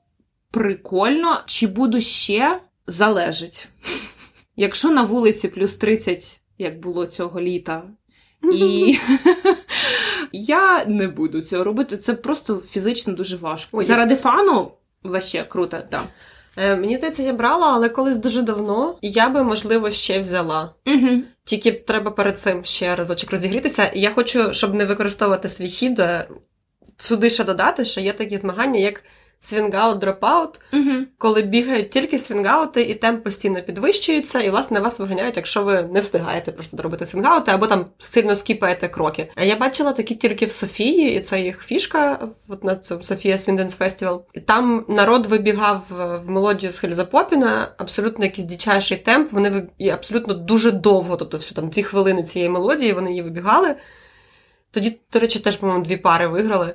Прикольно, 0.51 1.41
чи 1.45 1.67
буду 1.67 2.01
ще 2.01 2.61
залежить. 2.89 3.67
Якщо 4.55 4.91
на 4.91 5.03
вулиці 5.03 5.47
плюс 5.47 5.75
30, 5.75 6.39
як 6.57 6.79
було 6.79 7.05
цього 7.05 7.41
літа, 7.41 7.83
і 8.53 8.97
я 10.31 10.85
не 10.85 11.07
буду 11.07 11.41
цього 11.41 11.63
робити. 11.63 11.97
Це 11.97 12.13
просто 12.13 12.57
фізично 12.57 13.13
дуже 13.13 13.37
важко. 13.37 13.77
Ой, 13.77 13.85
Заради 13.85 14.15
фану 14.15 14.71
ваще 15.03 15.43
круто, 15.49 15.81
так. 15.89 16.03
Е, 16.57 16.75
Мені 16.75 16.95
здається, 16.95 17.23
я 17.23 17.33
брала, 17.33 17.67
але 17.73 17.89
колись 17.89 18.17
дуже 18.17 18.41
давно, 18.41 18.97
я 19.01 19.29
би, 19.29 19.43
можливо, 19.43 19.91
ще 19.91 20.19
взяла. 20.19 20.73
Угу. 20.87 21.21
Тільки 21.43 21.71
треба 21.71 22.11
перед 22.11 22.39
цим 22.39 22.65
ще 22.65 22.95
разочок 22.95 23.31
розігрітися. 23.31 23.91
Я 23.93 24.11
хочу, 24.11 24.53
щоб 24.53 24.73
не 24.73 24.85
використовувати 24.85 25.49
свій 25.49 25.67
хід, 25.67 25.99
е, 25.99 26.27
сюди 26.97 27.29
ще 27.29 27.43
додати, 27.43 27.85
що 27.85 28.01
є 28.01 28.13
такі 28.13 28.37
змагання, 28.37 28.79
як 28.79 29.03
swingout, 29.39 29.99
dropout, 29.99 30.59
Угу. 30.73 30.91
коли 31.17 31.41
бігають 31.41 31.89
тільки 31.89 32.17
свінгаути, 32.17 32.81
і 32.81 32.93
темп 32.93 33.23
постійно 33.23 33.61
підвищується, 33.61 34.41
і 34.41 34.49
власне 34.49 34.79
вас 34.79 34.99
виганяють, 34.99 35.37
якщо 35.37 35.63
ви 35.63 35.83
не 35.83 35.99
встигаєте 35.99 36.51
просто 36.51 36.77
доробити 36.77 37.05
свінгаути, 37.05 37.51
або 37.51 37.67
там 37.67 37.85
сильно 37.99 38.35
скіпаєте 38.35 38.87
кроки. 38.87 39.29
А 39.35 39.43
я 39.43 39.55
бачила 39.55 39.93
такі 39.93 40.15
тільки 40.15 40.45
в 40.45 40.51
Софії, 40.51 41.15
і 41.17 41.19
це 41.19 41.39
їх 41.41 41.63
фішка 41.63 42.29
от 42.49 42.63
на 42.63 42.75
цьому 42.75 43.03
Sofia 43.03 43.37
Swing 43.37 43.56
Dance 43.56 43.75
Festival. 43.75 44.25
І 44.33 44.39
там 44.39 44.85
народ 44.87 45.25
вибігав 45.25 45.83
в 45.89 46.29
мелодію 46.29 46.71
з 46.71 46.79
Hellzapoppin 46.79 47.05
а, 47.05 47.71
абсолютно 47.77 48.25
якийсь 48.25 48.47
дичайший 48.47 48.97
темп. 48.97 49.31
Вони 49.31 49.67
і 49.77 49.89
абсолютно 49.89 50.33
дуже 50.33 50.71
довго, 50.71 51.17
тобто 51.17 51.37
всю 51.37 51.55
там 51.55 51.69
дві 51.69 51.83
хвилини 51.83 52.23
цієї 52.23 52.49
мелодії, 52.49 52.93
вони 52.93 53.09
її 53.09 53.21
вибігали. 53.21 53.75
Тоді, 54.71 54.99
до 55.13 55.19
речі, 55.19 55.39
теж, 55.39 55.57
по-моєму, 55.57 55.85
дві 55.85 55.97
пари 55.97 56.27
виграли. 56.27 56.73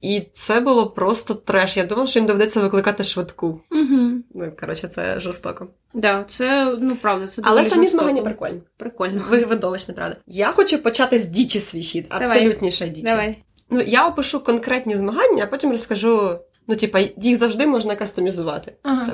І 0.00 0.22
це 0.32 0.60
було 0.60 0.90
просто 0.90 1.34
треш. 1.34 1.76
Я 1.76 1.84
думала, 1.84 2.06
що 2.06 2.18
їм 2.18 2.26
доведеться 2.26 2.60
викликати 2.60 3.04
швидку. 3.04 3.46
Угу. 3.70 4.10
Ну, 4.34 4.52
коротше, 4.60 4.88
це 4.88 5.20
жорстоко. 5.20 5.66
Да, 5.94 6.26
це 6.30 6.76
ну 6.80 6.96
правда, 6.96 7.26
це 7.26 7.42
Але 7.44 7.64
самі 7.64 7.82
жорстоко. 7.82 8.04
змагання 8.04 8.22
прикольні. 8.22 8.60
Прикольно. 8.76 9.24
Ви 9.30 9.44
видовищно, 9.44 9.94
правда. 9.94 10.16
Я 10.26 10.52
хочу 10.52 10.78
почати 10.78 11.18
з 11.18 11.26
дічі 11.26 11.60
свій 11.60 11.82
хід. 11.82 12.06
Абсолютніше 12.08 12.88
дічі. 12.88 13.02
Давай. 13.02 13.42
Ну, 13.70 13.80
я 13.80 14.08
опишу 14.08 14.40
конкретні 14.40 14.96
змагання, 14.96 15.44
а 15.44 15.46
потім 15.46 15.70
розкажу. 15.70 16.38
Ну, 16.66 16.76
типа, 16.76 17.00
їх 17.16 17.36
завжди 17.36 17.66
можна 17.66 17.96
кастомізувати. 17.96 18.72
Ага. 18.82 19.04
Це. 19.04 19.12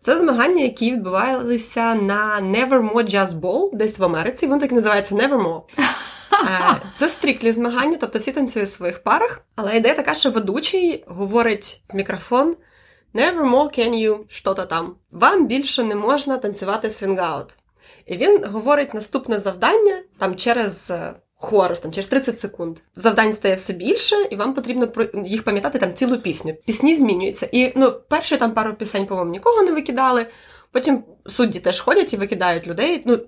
Це 0.00 0.18
змагання, 0.18 0.62
які 0.62 0.92
відбувалися 0.92 1.94
на 1.94 2.40
Nevermore 2.40 3.14
Jazz 3.14 3.28
Ball, 3.28 3.76
десь 3.76 3.98
в 3.98 4.04
Америці. 4.04 4.46
Воно 4.46 4.60
так 4.60 4.72
і 4.72 4.74
називається 4.74 5.14
Nevermore. 5.14 5.60
Е, 6.32 6.82
Це 6.96 7.08
strictly 7.08 7.52
змагання, 7.52 7.96
тобто 8.00 8.18
всі 8.18 8.32
танцюють 8.32 8.68
в 8.68 8.72
своїх 8.72 9.02
парах. 9.02 9.40
Але 9.56 9.76
ідея 9.76 9.94
така, 9.94 10.14
що 10.14 10.30
ведучий 10.30 11.04
говорить 11.06 11.82
в 11.88 11.96
мікрофон 11.96 12.56
Nevermore 13.14 13.78
can 13.78 13.94
you 13.94 14.18
що-то 14.28 14.64
там. 14.64 14.94
Вам 15.12 15.46
більше 15.46 15.82
не 15.82 15.94
можна 15.94 16.36
танцювати 16.36 16.90
свінгаут. 16.90 17.46
І 18.06 18.16
він 18.16 18.44
говорить 18.44 18.94
наступне 18.94 19.38
завдання 19.38 20.02
там 20.18 20.36
через 20.36 20.90
е, 20.90 21.14
chorus, 21.34 21.80
там 21.80 21.92
через 21.92 22.06
30 22.06 22.40
секунд. 22.40 22.78
Завдань 22.96 23.34
стає 23.34 23.54
все 23.54 23.72
більше, 23.72 24.16
і 24.30 24.36
вам 24.36 24.54
потрібно 24.54 24.88
їх 25.24 25.42
пам'ятати 25.42 25.78
там 25.78 25.94
цілу 25.94 26.18
пісню. 26.18 26.54
Пісні 26.66 26.94
змінюються. 26.94 27.48
І 27.52 27.72
ну, 27.76 27.92
перші 28.08 28.36
там 28.36 28.54
пару 28.54 28.74
пісень, 28.74 29.06
по-моєму, 29.06 29.32
нікого 29.32 29.62
не 29.62 29.72
викидали. 29.72 30.26
Потім 30.76 31.04
судді 31.26 31.60
теж 31.60 31.80
ходять 31.80 32.12
і 32.12 32.16
викидають 32.16 32.66
людей. 32.66 33.02
Ну, 33.06 33.18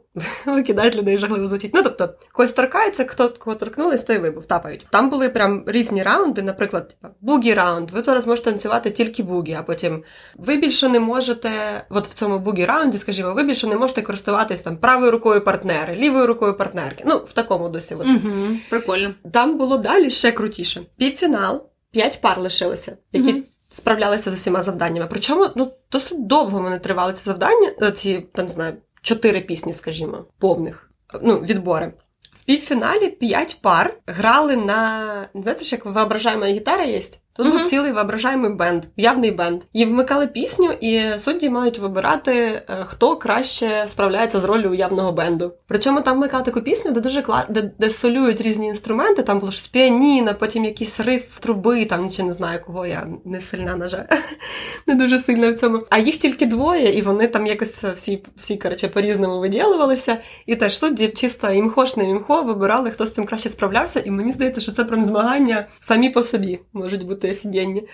викидають 0.46 0.96
людей 0.96 1.18
жахливо 1.18 1.46
звучить. 1.46 1.70
Ну, 1.74 1.82
тобто, 1.82 2.14
когось 2.32 2.52
торкається, 2.52 3.04
хто 3.04 3.28
кого 3.38 3.56
торкнулись, 3.56 4.02
той 4.02 4.18
вибув, 4.18 4.44
тапають. 4.44 4.86
Там 4.90 5.10
були 5.10 5.28
прям 5.28 5.64
різні 5.66 6.02
раунди, 6.02 6.42
наприклад, 6.42 6.96
бугі 7.20 7.54
раунд. 7.54 7.90
Ви 7.90 8.02
зараз 8.02 8.26
можете 8.26 8.50
танцювати 8.50 8.90
тільки 8.90 9.22
бугі, 9.22 9.56
а 9.58 9.62
потім 9.62 10.04
ви 10.36 10.56
більше 10.56 10.88
не 10.88 11.00
можете, 11.00 11.50
от 11.90 12.06
в 12.06 12.14
цьому 12.14 12.38
бугі 12.38 12.64
раунді, 12.64 12.98
скажімо, 12.98 13.32
ви 13.32 13.42
більше 13.42 13.66
не 13.66 13.76
можете 13.76 14.02
користуватись 14.02 14.62
там 14.62 14.76
правою 14.76 15.10
рукою 15.10 15.44
партнери, 15.44 15.96
лівою 15.96 16.26
рукою 16.26 16.56
партнерки. 16.56 17.04
Ну, 17.06 17.16
в 17.16 17.32
такому 17.32 17.68
досі. 17.68 17.94
От. 17.94 18.06
Угу. 18.06 18.56
Прикольно. 18.70 19.14
Там 19.32 19.58
було 19.58 19.78
далі 19.78 20.10
ще 20.10 20.32
крутіше. 20.32 20.80
Півфінал, 20.96 21.70
п'ять 21.90 22.20
пар 22.20 22.40
лишилося, 22.40 22.96
які 23.12 23.32
Мгм. 23.32 23.44
Справлялися 23.68 24.30
з 24.30 24.34
усіма 24.34 24.62
завданнями. 24.62 25.06
Причому 25.10 25.48
ну, 25.56 25.72
досить 25.92 26.26
довго 26.26 26.62
вони 26.62 26.78
тривали 26.78 27.12
ці 27.12 27.24
завдання, 27.24 27.72
е, 27.82 27.92
ці 27.92 28.26
там 28.34 28.44
не 28.46 28.50
знаю, 28.52 28.76
чотири 29.02 29.40
пісні, 29.40 29.72
скажімо, 29.72 30.24
повних. 30.38 30.90
Ну, 31.22 31.40
відбори. 31.40 31.92
В 32.32 32.42
півфіналі 32.42 33.08
п'ять 33.08 33.58
пар 33.62 33.96
грали 34.06 34.56
на. 34.56 35.28
Знаєте 35.34 35.64
ж, 35.64 35.74
як 35.74 35.86
воображаєма 35.86 36.46
гітара 36.46 36.84
є? 36.84 37.00
Тут 37.38 37.46
Мгм. 37.46 37.58
був 37.58 37.66
цілий 37.66 37.92
воображаємий 37.92 38.50
бенд, 38.52 38.84
явний 38.96 39.30
бенд. 39.30 39.62
І 39.72 39.84
вмикали 39.84 40.26
пісню, 40.26 40.70
і 40.80 41.00
судді 41.18 41.48
мають 41.48 41.78
вибирати, 41.78 42.32
е, 42.34 42.62
хто 42.86 43.16
краще 43.16 43.84
справляється 43.88 44.40
з 44.40 44.44
ролью 44.44 44.70
уявного 44.70 45.12
бенду. 45.12 45.52
Причому 45.68 46.00
там 46.00 46.16
вмикали 46.16 46.42
таку 46.44 46.60
пісню, 46.60 46.92
де 46.92 47.00
дуже 47.00 47.22
кла... 47.22 47.46
де, 47.48 47.70
де 47.78 47.90
солюють 47.90 48.40
різні 48.40 48.66
інструменти. 48.66 49.22
Там 49.22 49.38
було 49.38 49.52
щось 49.52 49.68
піаніно, 49.68 50.34
потім 50.34 50.64
якийсь 50.64 51.00
риф 51.00 51.38
труби, 51.40 51.84
там 51.84 52.04
нічого 52.04 52.26
не 52.28 52.32
знаю 52.32 52.60
кого. 52.66 52.86
Я 52.86 53.06
не 53.24 53.40
сильна, 53.40 53.76
на 53.76 53.88
жаль, 53.88 54.04
не 54.86 54.94
дуже 54.94 55.18
сильна 55.18 55.50
в 55.50 55.54
цьому. 55.54 55.82
А 55.90 55.98
їх 55.98 56.16
тільки 56.16 56.46
двоє, 56.46 56.92
і 56.98 57.02
вони 57.02 57.28
там 57.28 57.46
якось 57.46 57.84
всі, 57.84 58.22
всі 58.36 58.56
коротше, 58.56 58.88
по-різному 58.88 59.40
виділувалися. 59.40 60.16
І 60.46 60.56
теж 60.56 60.78
судді 60.78 61.08
чисто 61.08 61.50
імхош 61.50 61.96
не 61.96 62.10
імхо 62.10 62.42
вибирали, 62.42 62.90
хто 62.90 63.06
з 63.06 63.12
цим 63.12 63.26
краще 63.26 63.48
справлявся. 63.48 64.00
І 64.00 64.10
мені 64.10 64.32
здається, 64.32 64.60
що 64.60 64.72
це 64.72 64.84
прям 64.84 65.04
змагання 65.04 65.66
самі 65.80 66.10
по 66.10 66.22
собі 66.22 66.60
можуть 66.72 67.06
бути 67.06 67.27
офігенні. 67.30 67.88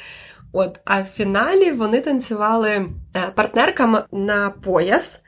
От, 0.53 0.80
а 0.85 1.01
в 1.01 1.05
фіналі 1.05 1.72
вони 1.72 2.01
танцювали 2.01 2.70
е, 2.70 3.32
партнеркам 3.35 3.99
на 4.12 4.51
пояс. 4.51 5.20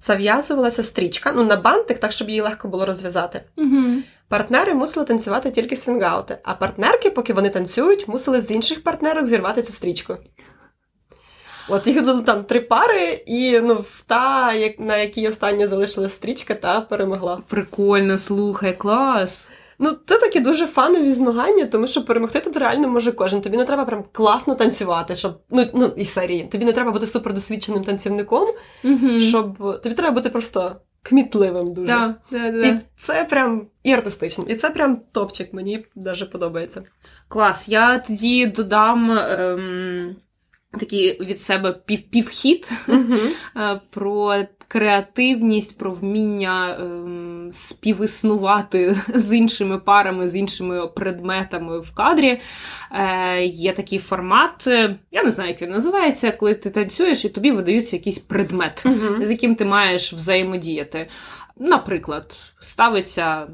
Зав'язувалася 0.00 0.82
стрічка, 0.82 1.32
ну 1.36 1.44
на 1.44 1.56
бантик, 1.56 1.98
так 1.98 2.12
щоб 2.12 2.28
її 2.28 2.40
легко 2.40 2.68
було 2.68 2.86
розв'язати. 2.86 3.40
Угу. 3.56 3.82
Партнери 4.28 4.74
мусили 4.74 5.06
танцювати 5.06 5.50
тільки 5.50 5.76
свінгаути, 5.76 6.38
а 6.42 6.54
партнерки, 6.54 7.10
поки 7.10 7.32
вони 7.32 7.50
танцюють, 7.50 8.08
мусили 8.08 8.40
з 8.40 8.50
інших 8.50 8.82
партнерок 8.82 9.26
зірвати 9.26 9.62
цю 9.62 9.72
стрічку. 9.72 10.16
От 11.68 11.86
їх 11.86 12.04
було 12.04 12.20
там 12.20 12.44
три 12.44 12.60
пари, 12.60 13.22
і 13.26 13.60
ну, 13.60 13.84
та, 14.06 14.52
як- 14.52 14.80
на 14.80 14.96
якій 14.96 15.28
остання 15.28 15.68
залишилась 15.68 16.12
стрічка, 16.12 16.54
та 16.54 16.80
перемогла. 16.80 17.38
Прикольно, 17.48 18.18
слухай, 18.18 18.76
клас. 18.76 19.48
Ну, 19.78 19.96
це 20.06 20.18
такі 20.18 20.40
дуже 20.40 20.66
фанові 20.66 21.12
змагання, 21.12 21.66
тому 21.66 21.86
що 21.86 22.04
перемогти 22.04 22.40
тут 22.40 22.56
реально 22.56 22.88
може 22.88 23.12
кожен. 23.12 23.40
Тобі 23.40 23.56
не 23.56 23.64
треба 23.64 23.84
прям 23.84 24.04
класно 24.12 24.54
танцювати, 24.54 25.14
щоб 25.14 25.40
ну, 25.50 25.66
ну 25.74 25.92
і 25.96 26.04
серії. 26.04 26.48
Тобі 26.52 26.64
не 26.64 26.72
треба 26.72 26.90
бути 26.92 27.06
супердосвідченим 27.06 27.84
танцівником, 27.84 28.48
Угу. 28.84 29.20
щоб 29.20 29.80
тобі 29.82 29.94
треба 29.94 30.14
бути 30.14 30.30
просто 30.30 30.76
кмітливим 31.02 31.74
дуже. 31.74 31.86
Да, 31.86 32.14
да, 32.30 32.50
да. 32.50 32.66
І 32.66 32.80
це 32.96 33.24
прям 33.24 33.66
і 33.82 33.92
артистичним. 33.92 34.46
І 34.50 34.54
це 34.54 34.70
прям 34.70 35.00
топчик. 35.12 35.52
Мені 35.52 35.86
дуже 35.94 36.26
подобається. 36.26 36.82
Клас. 37.28 37.68
Я 37.68 37.98
тоді 37.98 38.46
додам 38.46 39.10
ем, 39.10 40.16
такий 40.80 41.20
від 41.20 41.40
себе 41.40 41.72
пів, 41.72 42.10
півхід 42.10 42.70
е, 43.56 43.80
про 43.90 44.44
креативність, 44.74 45.78
про 45.78 45.90
вміння 45.90 46.76
ем, 46.80 47.50
співіснувати 47.52 48.96
з 49.14 49.36
іншими 49.36 49.78
парами, 49.78 50.28
з 50.28 50.36
іншими 50.36 50.86
предметами 50.86 51.78
в 51.78 51.94
кадрі. 51.94 52.40
Е, 52.92 53.44
є 53.44 53.72
такий 53.72 53.98
формат, 53.98 54.66
е, 54.66 54.96
я 55.10 55.22
не 55.22 55.30
знаю, 55.30 55.50
як 55.50 55.62
він 55.62 55.70
називається, 55.70 56.30
коли 56.30 56.54
ти 56.54 56.70
танцюєш 56.70 57.24
і 57.24 57.28
тобі 57.28 57.50
видаються 57.50 57.96
якийсь 57.96 58.18
предмет, 58.18 58.84
з 59.22 59.30
яким 59.30 59.54
ти 59.54 59.64
маєш 59.64 60.12
взаємодіяти. 60.12 61.08
Наприклад, 61.56 62.40
ставиться 62.60 63.46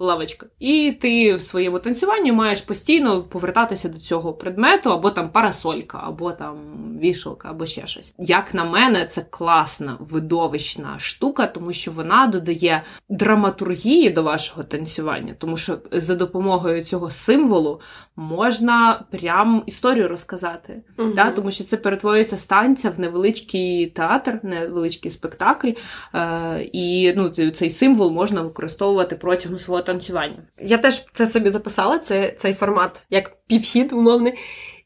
лавочка, 0.00 0.46
і 0.58 0.92
ти 1.00 1.34
в 1.34 1.40
своєму 1.40 1.78
танцюванні 1.78 2.32
маєш 2.32 2.60
постійно 2.60 3.22
повертатися 3.22 3.88
до 3.88 3.98
цього 3.98 4.32
предмету, 4.32 4.92
або 4.92 5.10
там 5.10 5.30
парасолька, 5.30 6.00
або 6.04 6.32
там 6.32 6.56
вішалка, 7.00 7.50
або 7.50 7.66
ще 7.66 7.86
щось. 7.86 8.14
Як 8.18 8.54
на 8.54 8.64
мене, 8.64 9.06
це 9.06 9.26
класна 9.30 9.96
видовищна 10.00 10.98
штука, 10.98 11.46
тому 11.46 11.72
що 11.72 11.90
вона 11.90 12.26
додає 12.26 12.82
драматургії 13.08 14.10
до 14.10 14.22
вашого 14.22 14.64
танцювання, 14.64 15.34
тому 15.38 15.56
що 15.56 15.78
за 15.92 16.14
допомогою 16.14 16.84
цього 16.84 17.10
символу 17.10 17.80
можна 18.20 19.04
прям 19.10 19.62
історію 19.66 20.08
розказати. 20.08 20.82
Мгм. 20.96 21.12
Да, 21.14 21.30
тому 21.30 21.50
що 21.50 21.64
це 21.64 21.76
перетворюється 21.76 22.36
з 22.36 22.44
танця 22.44 22.90
в 22.90 23.00
невеличкий 23.00 23.86
театр, 23.86 24.40
невеличкий 24.42 25.10
спектакль, 25.10 25.70
е, 26.14 26.68
і 26.72 27.14
ну, 27.16 27.30
цей 27.30 27.70
символ 27.70 28.10
можна 28.10 28.42
використовувати 28.42 29.16
протягом 29.16 29.58
свого 29.58 29.82
танцювання. 29.82 30.38
Я 30.62 30.78
теж 30.78 31.06
це 31.12 31.26
собі 31.26 31.50
записала, 31.50 31.98
це, 31.98 32.34
цей 32.36 32.54
формат, 32.54 33.02
як 33.10 33.36
півхід 33.46 33.92
умовний. 33.92 34.34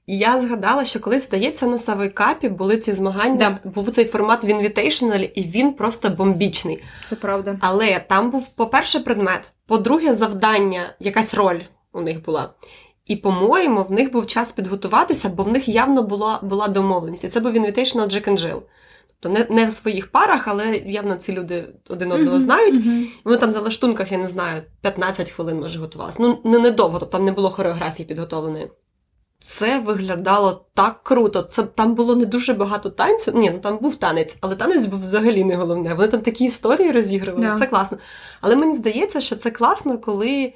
І 0.07 0.19
я 0.19 0.41
згадала, 0.41 0.85
що 0.85 1.01
колись, 1.01 1.27
здається, 1.27 1.67
на 1.67 1.79
Савойкапі 1.79 2.49
були 2.49 2.77
ці 2.77 2.93
змагання, 2.93 3.59
був 3.65 3.91
цей 3.91 4.05
формат 4.05 4.45
в 4.45 4.47
Invitational, 4.47 5.33
і 5.35 5.43
він 5.43 5.73
просто 5.73 6.11
бомбічний. 6.11 6.83
Це 7.07 7.17
правда. 7.17 7.57
Але 7.61 8.05
там 8.09 8.31
був, 8.31 8.55
по-перше, 8.55 9.01
предмет, 9.01 9.53
по-друге, 9.67 10.15
завдання, 10.15 10.83
якась 11.01 11.35
роль 11.35 11.61
у 11.95 12.01
них 12.01 12.25
була. 12.25 12.51
І, 13.07 13.17
по-моєму, 13.17 13.83
в 13.83 13.91
них 13.91 14.13
був 14.13 14.27
час 14.27 14.53
підготуватися, 14.53 15.29
бо 15.29 15.43
в 15.43 15.49
них 15.49 15.69
явно 15.69 16.03
була 16.03 16.41
була 16.43 16.69
домовленість. 16.69 17.25
І 17.25 17.29
це 17.29 17.41
був 17.41 17.55
Invitational 17.55 18.07
Jack 18.07 18.29
and 18.29 18.39
Jill. 18.39 18.61
Тобто 19.21 19.39
не 19.39 19.47
не 19.51 19.67
в 19.67 19.73
своїх 19.73 20.11
парах, 20.11 20.49
але 20.49 20.77
явно 20.77 21.17
ці 21.17 21.33
люди 21.33 21.65
один 21.89 22.13
одного 22.13 22.41
знають. 22.41 22.75
Мгм. 22.75 23.07
Вони 23.25 23.37
там 23.37 23.53
за 23.53 23.61
лаштунках, 23.61 24.13
я 24.13 24.19
не 24.19 24.29
знаю, 24.29 24.63
15 24.81 25.31
хвилин 25.31 25.61
може 25.61 25.79
готувалися. 25.79 26.19
Ну, 26.21 26.39
не 26.45 26.59
недовго, 26.59 26.99
тобто 26.99 27.13
там 27.17 27.25
не 27.25 27.33
було 27.33 27.51
хореографії 27.51 28.09
підготовленої. 28.09 28.71
Це 29.39 29.79
виглядало 29.79 30.65
так 30.75 31.01
круто. 31.03 31.43
Це 31.43 31.63
там 31.63 31.95
було 31.95 32.17
не 32.17 32.27
дуже 32.27 32.55
багато 32.55 32.91
танцю. 32.91 33.33
Ні, 33.35 33.51
ну 33.51 33.59
там 33.59 33.79
був 33.79 33.97
танець, 33.97 34.37
але 34.41 34.57
танець 34.57 34.85
був 34.85 35.01
взагалі 35.01 35.45
не 35.45 35.57
головне. 35.57 35.95
Вони 35.95 36.09
там 36.09 36.21
такі 36.21 36.45
історії 36.45 36.91
розігрували. 36.91 37.47
Да. 37.47 37.57
Це 37.57 37.67
класно. 37.67 37.99
Але 38.41 38.57
мені 38.57 38.75
здається, 38.75 39.21
що 39.21 39.37
це 39.37 39.51
класно, 39.51 39.99
коли 39.99 40.53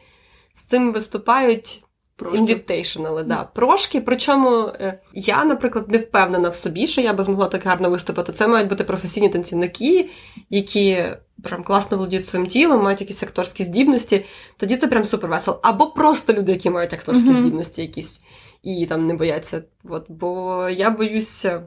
з 0.55 0.63
цим 0.63 0.93
виступають 0.93 1.85
Invitational, 2.19 3.25
да, 3.25 3.45
прошки. 3.45 4.01
Причому 4.01 4.66
е, 4.81 5.01
я, 5.12 5.45
наприклад, 5.45 5.89
не 5.89 5.99
впевнена 5.99 6.49
в 6.49 6.55
собі, 6.55 6.87
що 6.87 7.01
я 7.01 7.12
би 7.12 7.25
змогла 7.25 7.47
так 7.47 7.64
гарно 7.64 7.91
виступити. 7.91 8.33
Це 8.33 8.47
мають 8.49 8.69
бути 8.69 8.85
професійні 8.85 9.29
танцівники, 9.29 10.11
які 10.51 11.05
прям 11.43 11.62
класно 11.64 11.97
володіють 11.97 12.27
своїм 12.27 12.47
тілом, 12.47 12.83
мають 12.83 13.01
якісь 13.01 13.23
акторські 13.23 13.64
здібності. 13.64 14.25
Тоді 14.57 14.77
це 14.77 14.87
прям 14.87 15.05
супер 15.05 15.31
весело. 15.31 15.61
Або 15.62 15.87
просто 15.87 16.33
люди, 16.33 16.53
які 16.53 16.71
мають 16.71 16.95
акторські 16.95 17.29
Мгм. 17.29 17.43
здібності 17.43 17.83
якісь 17.83 18.21
і 18.62 18.87
там 18.87 19.07
не 19.07 19.14
бояться. 19.14 19.62
От, 19.89 20.07
бо 20.09 20.62
я 20.69 20.91
боюся. 20.91 21.62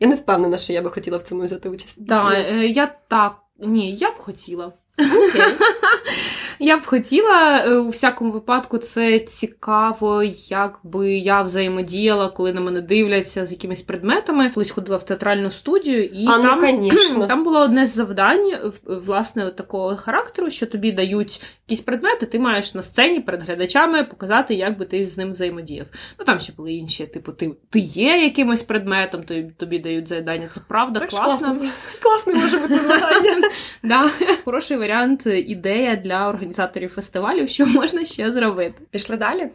Я 0.00 0.08
не 0.08 0.14
впевнена, 0.14 0.56
що 0.56 0.72
я 0.72 0.82
би 0.82 0.90
хотіла 0.90 1.18
в 1.18 1.22
цьому 1.22 1.42
взяти 1.42 1.68
участь. 1.68 2.04
Да, 2.04 2.30
Ні. 2.30 2.36
е, 2.36 2.66
я 2.66 2.94
так. 3.08 3.36
Ні, 3.58 3.94
я 3.96 4.10
б 4.10 4.14
хотіла. 4.18 4.72
Окей. 4.98 5.42
Я 6.60 6.76
б 6.76 6.86
хотіла 6.86 7.64
е, 7.66 7.74
у 7.74 7.88
всякому 7.88 8.30
випадку 8.30 8.78
це 8.78 9.18
цікаво, 9.18 10.22
як 10.48 10.78
би 10.82 11.12
я 11.12 11.42
взаємодіяла, 11.42 12.28
коли 12.28 12.52
на 12.52 12.60
мене 12.60 12.80
дивляться 12.80 13.46
з 13.46 13.52
якимись 13.52 13.82
предметами. 13.82 14.50
Колись 14.50 14.70
ходила 14.70 14.96
в 14.96 15.06
театральну 15.06 15.50
студію, 15.50 16.04
і 16.04 16.26
А, 16.26 16.36
ну, 16.36 16.42
там, 16.42 16.90
ну, 17.16 17.26
там 17.28 17.44
було 17.44 17.60
одне 17.60 17.86
з 17.86 17.94
завдань 17.94 18.72
власне 18.86 19.50
такого 19.50 19.96
характеру, 19.96 20.50
що 20.50 20.66
тобі 20.66 20.92
дають 20.92 21.42
якісь 21.68 21.84
предмети, 21.84 22.26
ти 22.26 22.38
маєш 22.38 22.74
на 22.74 22.82
сцені 22.82 23.20
перед 23.20 23.42
глядачами 23.42 24.04
показати, 24.04 24.54
як 24.54 24.78
би 24.78 24.86
ти 24.86 25.08
з 25.08 25.16
ним 25.16 25.32
взаємодіяв. 25.32 25.86
Ну 26.18 26.24
там 26.24 26.40
ще 26.40 26.52
були 26.52 26.72
інші, 26.72 27.06
типу, 27.06 27.32
ти, 27.32 27.50
ти 27.70 27.78
є 27.78 28.24
якимось 28.24 28.62
предметом, 28.62 29.22
тобі, 29.22 29.50
тобі 29.56 29.78
дають 29.78 30.08
завдання. 30.08 30.48
Це 30.52 30.60
правда 30.68 31.00
Так 31.00 31.08
класно. 31.08 31.56
Класне 32.02 32.34
може 32.34 32.58
бути 32.58 32.78
змагання. 32.78 33.50
Да, 33.82 34.10
хороший 34.44 34.76
варіант, 34.76 35.26
ідея 35.26 35.96
для 35.96 36.28
організаторів 36.28 36.90
фестивалів, 36.90 37.48
що 37.48 37.66
можна 37.66 38.04
ще 38.04 38.32
зробити. 38.32 38.82
Пішли 38.90 39.16
далі. 39.16 39.50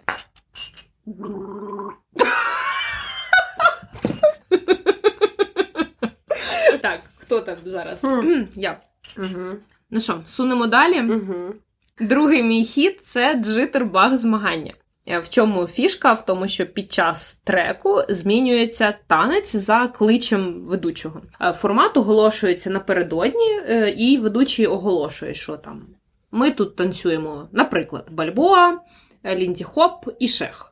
Так, 6.82 6.99
хто 7.18 7.41
там 7.41 7.57
зараз? 7.66 8.05
Я. 8.55 8.80
Угу. 9.18 9.57
Ну 9.91 9.99
що, 9.99 10.22
сунемо 10.28 10.68
далі. 10.68 11.01
Угу. 11.01 11.53
Другий 12.00 12.44
мій 12.44 12.66
хід 12.66 13.00
це 13.04 13.36
джиттербаг 13.36 14.18
змагання. 14.18 14.74
Е, 15.08 15.20
В 15.20 15.30
чому 15.30 15.68
фішка? 15.68 16.14
В 16.14 16.26
тому, 16.26 16.48
що 16.48 16.66
під 16.66 16.94
час 16.94 17.39
треку 17.44 18.02
змінюється 18.10 18.96
танець 19.08 19.56
за 19.56 19.88
кличем 19.88 20.62
ведучого. 20.66 21.22
Е, 21.41 21.54
Формат 21.54 21.98
оголошується 21.98 22.70
напередодні, 22.70 23.60
е, 23.68 23.89
і 23.98 24.18
ведучий 24.18 24.68
оголошує, 24.68 25.34
що 25.34 25.58
там. 25.58 25.88
Ми 26.32 26.52
тут 26.52 26.76
танцюємо, 26.76 27.48
наприклад, 27.52 28.08
бальбоа, 28.12 28.78
е, 29.24 29.36
лінді-хоп 29.36 30.14
і 30.20 30.28
шех. 30.28 30.70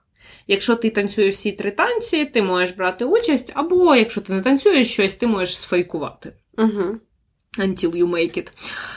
Якщо 0.48 0.76
ти 0.76 0.90
танцюєш 0.90 1.36
всі 1.36 1.52
три 1.52 1.72
танці, 1.72 2.26
ти 2.26 2.42
можеш 2.42 2.76
брати 2.76 3.06
участь, 3.06 3.52
або 3.56 3.96
якщо 3.96 4.22
ти 4.22 4.34
не 4.34 4.42
танцюєш 4.42 4.94
щось, 4.94 5.14
ти 5.14 5.28
можеш 5.28 5.58
сфейкувати. 5.58 6.34
Угу. 6.58 6.98
Until 7.58 7.95
you 7.95 8.08
make 8.08 8.38
it. 8.38 8.52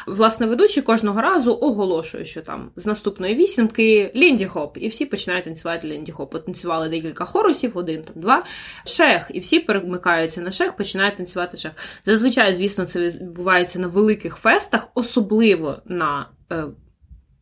Власне, 0.07 0.47
ведучий 0.47 0.83
кожного 0.83 1.21
разу 1.21 1.59
оголошує, 1.61 2.25
що 2.25 2.43
там 2.43 2.71
з 2.77 2.87
наступної 2.87 3.35
вісімки 3.35 4.13
лінді 4.17 4.47
хоп, 4.47 4.79
і 4.81 4.89
всі 4.89 5.07
починають 5.07 5.45
танцювати 5.45 5.89
лінді 5.89 6.13
хоп. 6.13 6.31
Потанцювали 6.31 6.89
декілька 6.89 7.25
хорусів, 7.25 7.79
один 7.79 8.03
там 8.03 8.23
два. 8.23 8.45
Шех, 8.87 9.31
і 9.35 9.41
всі 9.41 9.61
перемикаються 9.61 10.41
на 10.41 10.51
шех, 10.51 10.77
починають 10.77 11.17
танцювати 11.17 11.57
шех. 11.57 11.73
Зазвичай, 12.05 12.55
звісно, 12.55 12.85
це 12.85 13.01
відбувається 13.01 13.79
на 13.79 13.87
великих 13.87 14.37
фестах, 14.37 14.89
особливо 14.95 15.83
на 15.85 16.29
е, 16.53 16.65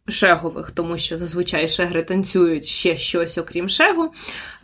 шегових, 0.08 0.70
тому 0.70 0.98
що 0.98 1.18
зазвичай 1.18 1.68
шегри 1.68 2.02
танцюють 2.02 2.66
ще 2.66 2.96
щось, 2.96 3.38
окрім 3.38 3.68
шегу, 3.68 4.12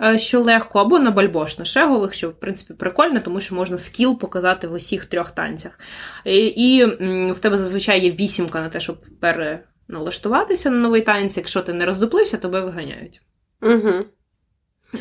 е, 0.02 0.18
що 0.18 0.40
легко, 0.40 0.78
або 0.78 0.98
на 0.98 1.10
бальбош 1.10 1.58
на 1.58 1.64
шегових, 1.64 2.14
що 2.14 2.30
в 2.30 2.40
принципі 2.40 2.74
прикольно, 2.74 3.20
тому 3.20 3.40
що 3.40 3.54
можна 3.54 3.78
скіл 3.78 4.18
показати 4.18 4.68
в 4.68 4.72
усіх 4.72 5.04
трьох 5.04 5.30
танцях. 5.30 5.78
І, 6.24 6.36
і 6.46 6.84
в 7.32 7.38
тебе 7.38 7.58
зазвичай 7.58 8.04
є 8.04 8.10
вісімка 8.10 8.60
на 8.60 8.68
те, 8.68 8.80
щоб 8.80 9.00
переналаштуватися 9.20 10.70
на 10.70 10.78
новий 10.78 11.02
танець. 11.02 11.36
Якщо 11.36 11.62
ти 11.62 11.72
не 11.72 11.86
роздуплився, 11.86 12.36
тебе 12.36 12.60
виганяють. 12.60 13.22
Угу. 13.62 14.04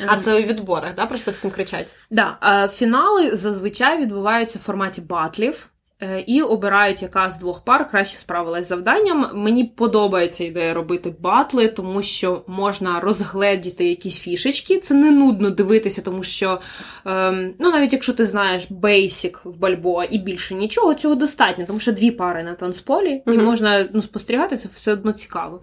А 0.08 0.14
Ем, 0.14 0.22
це 0.22 0.36
у 0.36 0.42
відборах, 0.42 0.96
да? 0.96 1.06
Просто 1.06 1.32
всім 1.32 1.52
кричать. 1.52 1.96
Да, 2.10 2.70
фінали 2.74 3.36
зазвичай 3.36 4.02
відбуваються 4.02 4.60
в 4.60 4.62
форматі 4.62 5.02
батлів. 5.02 5.70
Е, 6.02 6.24
І 6.28 6.42
обирають, 6.42 7.02
яка 7.02 7.30
з 7.30 7.38
двох 7.38 7.64
пар 7.66 7.90
краще 7.92 8.18
справилась 8.18 8.66
з 8.66 8.68
завданням. 8.68 9.30
Мені 9.34 9.64
подобається 9.64 10.44
ідея 10.44 10.74
робити 10.74 11.16
батли, 11.20 11.68
тому 11.68 12.02
що 12.02 12.44
можна 12.48 13.00
розгледіти 13.00 13.90
якісь 13.90 14.20
фішечки. 14.20 14.80
Це 14.80 14.94
не 14.94 15.12
нудно 15.12 15.50
дивитися, 15.50 16.02
тому 16.02 16.24
що 16.24 16.60
ем, 17.06 17.54
ну 17.60 17.72
навіть 17.72 17.94
якщо 17.94 18.14
ти 18.14 18.26
знаєш 18.26 18.72
бейсік 18.72 19.42
в 19.44 19.58
бальбоа 19.60 20.06
і 20.12 20.18
більше 20.18 20.56
нічого, 20.56 20.94
цього 20.94 21.16
достатньо, 21.16 21.66
тому 21.68 21.80
що 21.80 21.92
дві 21.92 22.12
пари 22.12 22.44
на 22.44 22.54
танцполі, 22.54 23.24
і 23.28 23.30
Мгм. 23.32 23.46
можна 23.46 23.90
ну, 23.94 24.02
спостерігати 24.02 24.58
це 24.58 24.70
все 24.74 24.94
одно 24.94 25.12
цікаво. 25.12 25.62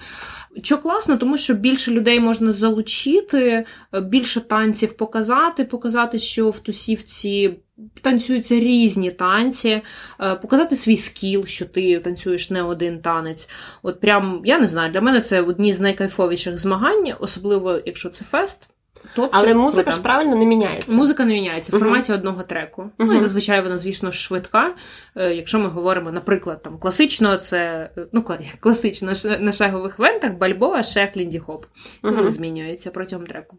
Що 0.62 0.78
класно, 0.78 1.16
тому 1.16 1.37
що 1.37 1.55
більше 1.55 1.91
людей 1.91 2.20
можна 2.20 2.53
залучити, 2.53 3.66
е, 3.95 4.01
більше 4.01 4.41
танців 4.41 4.93
показати, 4.93 5.64
показати, 5.64 6.18
що 6.18 6.51
в 6.51 6.59
тусівці 6.59 7.57
танцюються 8.03 8.55
різні 8.55 9.11
танці, 9.11 9.83
е, 10.20 10.35
показати 10.35 10.77
свій 10.77 10.97
скіл, 10.97 11.47
що 11.47 11.66
ти 11.66 12.01
танцюєш 12.01 12.51
не 12.51 12.62
один 12.62 13.01
танець. 13.01 13.49
От 13.83 14.01
прям, 14.01 14.43
я 14.45 14.59
не 14.59 14.66
знаю, 14.66 14.93
для 14.93 15.01
мене 15.01 15.20
це 15.20 15.41
одні 15.41 15.72
з 15.72 15.81
найкайфовіших 15.81 16.59
змагань, 16.59 17.12
особливо 17.20 17.81
якщо 17.87 18.09
це 18.09 18.25
фест. 18.25 18.68
Топчик, 19.16 19.41
Але 19.41 19.55
музика 19.55 19.83
круто. 19.83 19.97
ж 19.97 20.03
правильно 20.03 20.37
не 20.37 20.45
міняється. 20.45 20.95
Музика 20.97 21.25
не 21.25 21.35
міняється 21.35 21.77
в 21.77 21.79
форматі 21.81 22.12
одного 22.12 22.43
треку. 22.43 22.91
Ну 22.99 23.14
і 23.14 23.20
зазвичай 23.20 23.62
вона, 23.62 23.79
звісно, 23.79 24.12
швидка. 24.12 24.75
Е, 25.16 25.35
Якщо 25.35 25.59
ми 25.59 25.68
говоримо, 25.68 26.12
наприклад, 26.12 26.62
там 26.62 26.79
класично, 26.79 27.37
це 27.37 27.91
е, 27.99 28.07
ну 28.12 28.25
класично 28.61 29.12
на 29.41 29.53
шегових 29.53 29.99
івентах 29.99 30.33
бальбоа, 30.33 30.83
шег, 30.83 31.16
лінді 31.16 31.39
хоп. 31.39 31.66
Мгм. 32.03 32.16
Вони 32.16 32.31
змінюються 32.31 32.91
протягом 32.91 33.27
треку. 33.27 33.59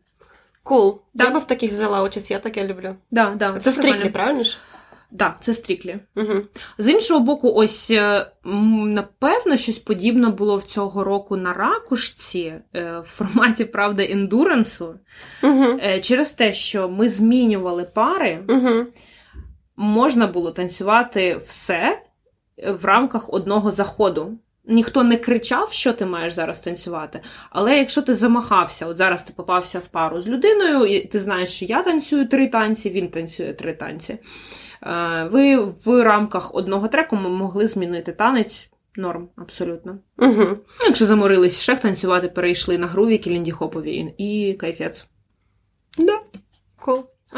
Cool. 0.65 1.01
Да. 1.13 1.23
Я 1.23 1.29
би 1.31 1.39
в 1.39 1.45
таких 1.45 1.71
взяла 1.71 2.01
участь, 2.03 2.31
я 2.31 2.39
таке 2.39 2.67
люблю. 2.67 2.95
Да, 3.11 3.35
да, 3.35 3.59
Це 3.59 3.71
strictly, 3.71 4.09
правильно 4.09 4.43
ж? 4.43 4.57
Так, 5.19 5.37
це 5.41 5.53
стріклі. 5.53 5.99
Угу. 6.15 6.33
З 6.77 6.87
іншого 6.87 7.19
боку, 7.19 7.53
ось 7.55 7.91
е, 7.91 8.27
напевно, 8.85 9.57
щось 9.57 9.77
подібне 9.77 10.29
було 10.29 10.57
в 10.57 10.63
цього 10.63 11.03
року 11.03 11.35
на 11.37 11.53
ракушці 11.53 12.53
е, 12.75 12.99
в 12.99 13.03
форматі 13.03 13.65
правда 13.65 14.03
ендурансу. 14.03 14.95
Угу. 15.43 15.79
Через 16.01 16.31
те, 16.31 16.53
що 16.53 16.89
ми 16.89 17.09
змінювали 17.09 17.83
пари, 17.83 18.43
Угу. 18.49 18.85
можна 19.75 20.27
було 20.27 20.51
танцювати 20.51 21.41
все 21.47 22.01
в 22.81 22.85
рамках 22.85 23.33
одного 23.33 23.71
заходу. 23.71 24.37
Ніхто 24.67 25.03
не 25.03 25.17
кричав, 25.17 25.71
що 25.73 25.93
ти 25.93 26.05
маєш 26.05 26.33
зараз 26.33 26.59
танцювати. 26.59 27.21
Але 27.49 27.77
якщо 27.77 28.01
ти 28.01 28.13
замахався, 28.13 28.85
от 28.85 28.97
зараз 28.97 29.23
ти 29.23 29.33
попався 29.35 29.79
в 29.79 29.87
пару 29.87 30.21
з 30.21 30.27
людиною, 30.27 30.85
і 30.85 31.07
ти 31.07 31.19
знаєш, 31.19 31.49
що 31.49 31.65
я 31.65 31.83
танцюю 31.83 32.27
три 32.27 32.47
танці, 32.47 32.89
він 32.89 33.07
танцює 33.09 33.53
три 33.53 33.73
танці. 33.73 34.17
е, 34.83 35.29
Ви 35.31 35.55
в 35.85 36.03
рамках 36.03 36.55
одного 36.55 36.87
треку 36.87 37.15
ми 37.15 37.29
могли 37.29 37.67
змінити 37.67 38.11
танець. 38.11 38.69
Норм, 38.97 39.29
абсолютно. 39.35 39.97
Угу. 40.17 40.57
Якщо 40.85 41.05
заморились 41.05 41.61
шеф 41.61 41.79
танцювати, 41.79 42.27
перейшли 42.27 42.77
на 42.77 42.87
грувіки 42.87 43.29
лінді-хопові 43.29 44.13
і 44.17 44.53
кайфець. 44.53 45.07
Да. 45.97 46.19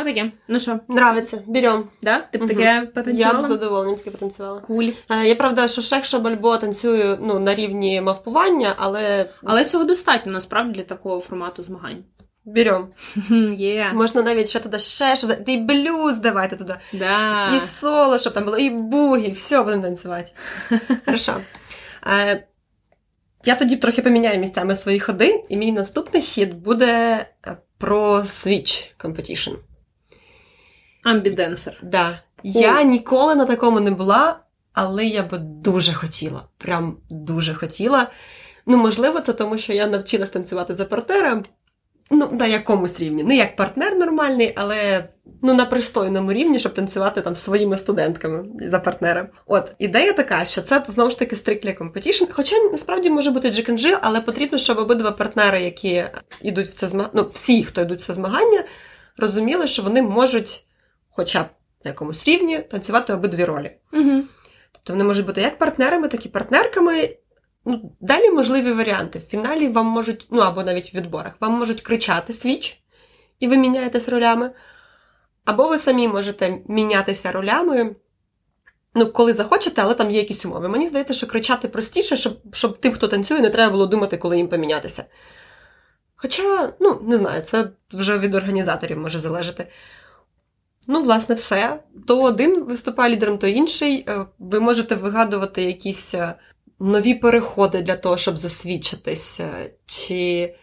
Отаке. 0.01 0.31
Ну 0.47 0.59
що, 0.59 0.79
Нравиться. 0.89 1.43
Берем. 1.47 1.83
да? 2.01 2.19
Ти 2.31 2.37
б 2.37 2.41
Мгм. 2.41 2.49
таке 2.49 2.61
Я 2.63 2.81
б 2.85 2.93
потанцювала? 2.93 3.97
з 3.97 4.01
потанцювала. 4.01 4.59
Куль. 4.59 4.89
Е, 5.09 5.27
Я 5.27 5.35
правда, 5.35 5.67
що 5.67 5.81
шех, 5.81 6.05
що 6.05 6.19
бальбо 6.19 6.57
танцюю 6.57 7.17
ну, 7.21 7.39
на 7.39 7.55
рівні 7.55 8.01
мавпування, 8.01 8.73
але 8.77 9.29
Але 9.43 9.65
цього 9.65 9.83
достатньо 9.83 10.31
насправді 10.31 10.73
для 10.73 10.83
такого 10.83 11.21
формату 11.21 11.63
змагань. 11.63 12.03
берем. 12.45 12.87
Є. 13.57 13.91
Можна 13.93 14.21
навіть 14.21 14.49
ще 14.49 14.59
туди 14.59 14.79
ще. 14.79 15.15
Та 15.45 15.51
й 15.51 15.57
блюз 15.57 16.17
давайте 16.17 16.55
туди. 16.55 16.75
Да. 16.93 17.49
І 17.55 17.59
соло, 17.59 18.17
щоб 18.17 18.33
там 18.33 18.43
було, 18.45 18.57
і 18.57 18.69
буги, 18.69 19.29
все 19.29 19.63
будемо 19.63 19.83
танцювати. 19.83 20.31
Хорошо. 21.05 21.33
Е, 22.07 22.47
Я 23.45 23.55
тоді 23.55 23.75
трохи 23.77 24.01
поміняю 24.01 24.39
місцями 24.39 24.75
свої 24.75 24.99
ходи, 24.99 25.43
і 25.49 25.57
мій 25.57 25.71
наступний 25.71 26.21
хід 26.21 26.53
буде 26.53 27.25
про 27.77 28.17
Switch 28.17 28.91
Competition. 29.03 29.55
Амбіденсер. 31.07 31.77
Да. 31.83 32.19
Я 32.43 32.83
ніколи 32.83 33.35
на 33.35 33.45
такому 33.45 33.79
не 33.79 33.91
була, 33.91 34.39
але 34.73 35.05
я 35.05 35.23
би 35.23 35.37
дуже 35.37 35.93
хотіла. 35.93 36.41
Прям 36.57 36.97
дуже 37.09 37.53
хотіла. 37.53 38.07
Ну, 38.65 38.77
можливо, 38.77 39.19
це 39.19 39.33
тому, 39.33 39.57
що 39.57 39.73
я 39.73 39.87
навчилась 39.87 40.29
танцювати 40.29 40.73
за 40.73 40.85
партнером. 40.85 41.43
Ну, 42.11 42.29
на 42.31 42.45
якомусь 42.45 42.99
рівні. 42.99 43.23
Не 43.23 43.35
як 43.35 43.55
партнер 43.55 43.95
нормальний, 43.95 44.53
але 44.55 45.09
ну, 45.41 45.53
на 45.53 45.65
пристойному 45.65 46.33
рівні, 46.33 46.59
щоб 46.59 46.73
танцювати 46.73 47.21
там 47.21 47.35
своїми 47.35 47.77
студентками 47.77 48.45
за 48.69 48.79
партнером. 48.79 49.27
От, 49.45 49.75
ідея 49.79 50.13
така, 50.13 50.45
що 50.45 50.61
це 50.61 50.83
знову 50.87 51.09
ж 51.09 51.19
таки 51.19 51.35
strictly 51.35 51.77
competition. 51.77 52.27
Хоча 52.31 52.55
насправді 52.71 53.09
може 53.09 53.31
бути 53.31 53.49
Jill, 53.49 53.97
але 54.01 54.21
потрібно, 54.21 54.57
щоб 54.57 54.77
обидва 54.77 55.11
партнери, 55.11 55.61
які 55.61 56.03
йдуть 56.41 56.67
в 56.67 56.73
це 56.73 56.87
змагання, 56.87 57.13
ну, 57.15 57.29
всі, 57.33 57.63
хто 57.63 57.81
йдуть 57.81 58.01
в 58.01 58.05
це 58.05 58.13
змагання, 58.13 58.63
розуміли, 59.17 59.67
що 59.67 59.83
вони 59.83 60.01
можуть, 60.01 60.66
хоча 61.17 61.43
б 61.43 61.47
на 61.83 61.89
якомусь 61.89 62.27
рівні, 62.27 62.59
танцювати 62.59 63.13
обидві 63.13 63.45
ролі. 63.45 63.71
Угу. 63.93 64.23
Тобто 64.71 64.93
вони 64.93 65.03
можуть 65.03 65.25
бути 65.25 65.41
як 65.41 65.57
партнерами, 65.57 66.07
так 66.07 66.25
і 66.25 66.29
партнерками. 66.29 67.09
Ну, 67.65 67.91
далі 67.99 68.31
можливі 68.31 68.71
варіанти. 68.71 69.19
В 69.19 69.21
фіналі 69.21 69.67
вам 69.67 69.85
можуть, 69.85 70.27
ну 70.31 70.39
або 70.39 70.63
навіть 70.63 70.93
в 70.93 70.97
відборах, 70.97 71.33
вам 71.39 71.51
можуть 71.51 71.81
кричати 71.81 72.33
свіч, 72.33 72.81
і 73.39 73.47
ви 73.47 73.57
міняєтесь 73.57 74.09
ролями. 74.09 74.51
Або 75.45 75.67
ви 75.67 75.77
самі 75.77 76.07
можете 76.07 76.57
мінятися 76.67 77.31
ролями, 77.31 77.95
ну, 78.95 79.11
коли 79.11 79.33
захочете, 79.33 79.81
але 79.81 79.93
там 79.93 80.11
є 80.11 80.19
якісь 80.19 80.45
умови. 80.45 80.69
Мені 80.69 80.85
здається, 80.85 81.13
що 81.13 81.27
кричати 81.27 81.67
простіше, 81.67 82.15
щоб, 82.15 82.37
щоб 82.53 82.79
тим, 82.79 82.93
хто 82.93 83.07
танцює, 83.07 83.39
не 83.39 83.49
треба 83.49 83.71
було 83.71 83.85
думати, 83.85 84.17
коли 84.17 84.37
їм 84.37 84.47
помінятися. 84.47 85.05
Хоча, 86.15 86.73
ну, 86.79 87.01
не 87.03 87.17
знаю, 87.17 87.41
це 87.41 87.69
вже 87.93 88.17
від 88.17 88.35
організаторів 88.35 88.97
може 88.97 89.19
залежати. 89.19 89.67
Ну, 90.87 91.01
власне, 91.01 91.35
все. 91.35 91.79
То 92.07 92.21
один 92.23 92.63
виступає 92.63 93.13
лідером, 93.13 93.37
то 93.37 93.47
інший. 93.47 94.05
Е, 94.09 94.25
Ви 94.39 94.59
можете 94.59 94.95
вигадувати 94.95 95.63
якісь 95.63 96.13
е, 96.13 96.33
нові 96.79 97.13
переходи 97.13 97.81
для 97.81 97.95
того, 97.95 98.17
щоб 98.17 98.37
засвідчитись. 98.37 99.39
е, 99.39 99.71
Чи, 99.85 100.55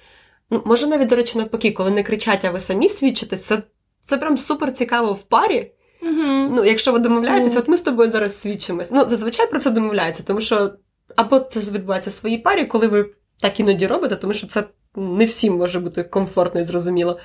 ну, 0.51 0.63
може, 0.65 0.87
навіть, 0.87 1.09
до 1.09 1.17
речі, 1.17 1.39
навпаки, 1.39 1.71
коли 1.73 1.91
не 1.91 2.03
кричать, 2.03 2.45
а 2.45 2.51
ви 2.51 2.61
самі 2.61 2.89
свідчитесь, 2.89 3.45
це, 3.45 3.63
це 4.05 4.19
прям 4.19 4.37
супер 4.37 4.73
цікаво 4.73 5.13
в 5.13 5.23
парі. 5.23 5.73
Угу. 6.03 6.13
Ну, 6.53 6.65
якщо 6.65 6.93
ви 6.93 6.99
домовляєтесь, 6.99 7.53
Мгм. 7.53 7.63
от 7.63 7.69
ми 7.69 7.77
з 7.77 7.81
тобою 7.81 8.11
зараз 8.11 8.41
свідчимось. 8.41 8.91
Ну, 8.91 9.09
зазвичай 9.09 9.51
про 9.51 9.61
це 9.61 9.71
домовляються, 9.71 10.23
тому 10.27 10.41
що 10.41 10.73
або 11.17 11.41
це 11.41 11.61
відбувається 11.61 12.11
в 12.11 12.13
своїй 12.13 12.39
парі, 12.39 12.65
коли 12.65 12.87
ви 12.89 13.11
так 13.41 13.61
іноді 13.61 13.87
робите, 13.87 14.17
тому 14.17 14.35
що 14.35 14.47
це 14.47 14.65
не 14.97 15.25
всім 15.25 15.57
може 15.57 15.81
бути 15.81 16.03
комфортно 16.03 16.61
і 16.61 16.65
зрозуміло. 16.65 17.19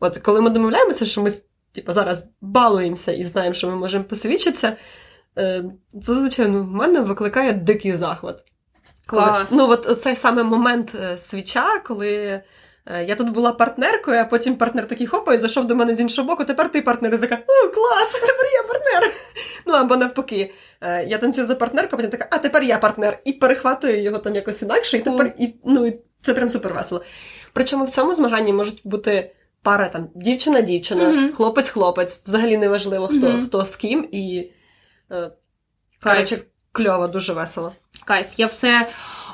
От 0.00 0.18
коли 0.18 0.40
ми 0.40 0.50
домовляємося, 0.50 1.04
що 1.04 1.22
ми 1.22 1.30
типу, 1.72 1.92
зараз 1.92 2.26
балуємося 2.40 3.12
і 3.12 3.24
знаємо, 3.24 3.54
що 3.54 3.68
ми 3.68 3.76
можемо 3.76 4.04
посвідчитися, 4.04 4.76
це, 6.02 6.14
звичайно, 6.14 6.62
в 6.62 6.66
мене 6.66 7.00
викликає 7.00 7.52
дикий 7.52 7.96
захват. 7.96 8.44
Коли- 9.06 9.22
ну, 9.50 9.70
от 9.70 9.86
оцей 9.86 10.16
саме 10.16 10.42
момент 10.42 10.92
е, 10.94 11.18
свіча, 11.18 11.78
коли 11.86 12.42
е, 12.86 13.04
я 13.04 13.14
тут 13.14 13.30
була 13.30 13.52
партнеркою, 13.52 14.20
а 14.20 14.24
потім 14.24 14.56
партнер 14.56 14.88
такий 14.88 15.06
хопа 15.06 15.34
і 15.34 15.38
зайшов 15.38 15.66
до 15.66 15.74
мене 15.76 15.96
з 15.96 16.00
іншого 16.00 16.28
боку, 16.28 16.44
тепер 16.44 16.72
ти 16.72 16.82
партнер. 16.82 17.14
І 17.14 17.18
така, 17.18 17.34
о, 17.34 17.68
клас, 17.68 18.12
тепер 18.20 18.46
я 18.52 18.62
партнер. 18.62 19.14
Ну 19.66 19.74
або 19.74 19.96
навпаки, 19.96 20.52
е, 20.80 21.04
я 21.04 21.18
танцюю 21.18 21.46
за 21.46 21.54
партнерку, 21.54 21.88
а 21.92 21.96
потім 21.96 22.10
така, 22.10 22.28
а 22.30 22.38
тепер 22.38 22.62
я 22.62 22.78
партнер. 22.78 23.18
І 23.24 23.32
перехватую 23.32 24.02
його 24.02 24.18
там 24.18 24.34
якось 24.34 24.62
інакше, 24.62 24.96
і 24.96 25.00
тепер 25.00 25.32
і, 25.38 25.54
ну, 25.64 25.86
і 25.86 25.98
це 26.22 26.34
прям 26.34 26.48
супер 26.48 26.74
весело. 26.74 27.02
Причому 27.52 27.84
в 27.84 27.90
цьому 27.90 28.14
змаганні 28.14 28.52
можуть 28.52 28.80
бути 28.84 29.30
пара 29.62 29.88
там 29.88 30.08
дівчина-дівчина, 30.14 31.08
Мгм. 31.08 31.32
хлопець-хлопець, 31.32 32.22
взагалі 32.24 32.56
не 32.56 32.68
важливо, 32.68 33.06
хто, 33.06 33.16
Мгм. 33.28 33.46
хто 33.46 33.64
з 33.64 33.76
ким, 33.76 34.08
і 34.12 34.50
е, 35.10 35.30
коротше, 36.02 36.42
кльово, 36.72 37.08
дуже 37.08 37.32
весело. 37.32 37.72
Кайф. 38.04 38.26
Я 38.36 38.46
все. 38.46 38.88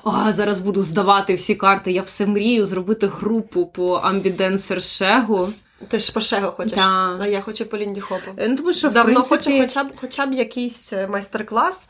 О, 0.05 0.33
зараз 0.33 0.61
буду 0.61 0.83
здавати 0.83 1.35
всі 1.35 1.55
карти. 1.55 1.93
Я 1.93 2.03
все 2.03 2.27
мрію 2.27 2.67
зробити 2.67 3.07
групу 3.07 3.67
по 3.67 3.95
амбіденсер 3.95 4.83
шегу. 4.83 5.49
Ти 5.89 5.99
ж 5.99 6.13
по 6.13 6.21
шего 6.21 6.51
хочеш, 6.51 6.73
Да. 6.73 7.17
а 7.21 7.27
я 7.27 7.41
хочу 7.41 7.67
по 7.67 7.79
Лінді 7.79 8.01
Хопу. 8.01 8.31
Е, 8.37 8.49
Ну, 8.49 8.57
тому 8.57 8.73
що, 8.73 8.89
в 8.89 8.93
Давно 8.93 9.23
принципі, 9.23 9.51
хочу 9.51 9.61
хоча 9.63 9.85
б 9.85 9.93
хоча 9.97 10.27
б 10.27 10.33
якийсь 10.33 10.93
е, 10.93 11.07
майстер-клас. 11.07 11.89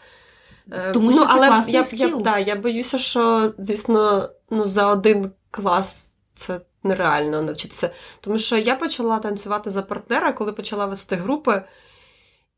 Е, 0.72 0.90
Тому 0.92 1.12
що 1.12 1.20
ну, 1.20 1.26
це 1.26 1.32
але 1.32 1.46
я, 1.46 1.64
я, 1.78 1.84
скіл. 1.84 2.22
да, 2.22 2.38
я 2.38 2.56
боюся, 2.56 2.98
що, 2.98 3.52
звісно, 3.58 4.28
ну, 4.50 4.68
за 4.68 4.86
один 4.86 5.30
клас 5.50 6.10
це 6.34 6.60
нереально 6.84 7.42
навчитися. 7.42 7.90
Тому 8.20 8.38
що 8.38 8.56
я 8.56 8.74
почала 8.76 9.18
танцювати 9.18 9.70
за 9.70 9.82
партнера, 9.82 10.32
коли 10.32 10.52
почала 10.52 10.86
вести 10.86 11.16
групи. 11.16 11.62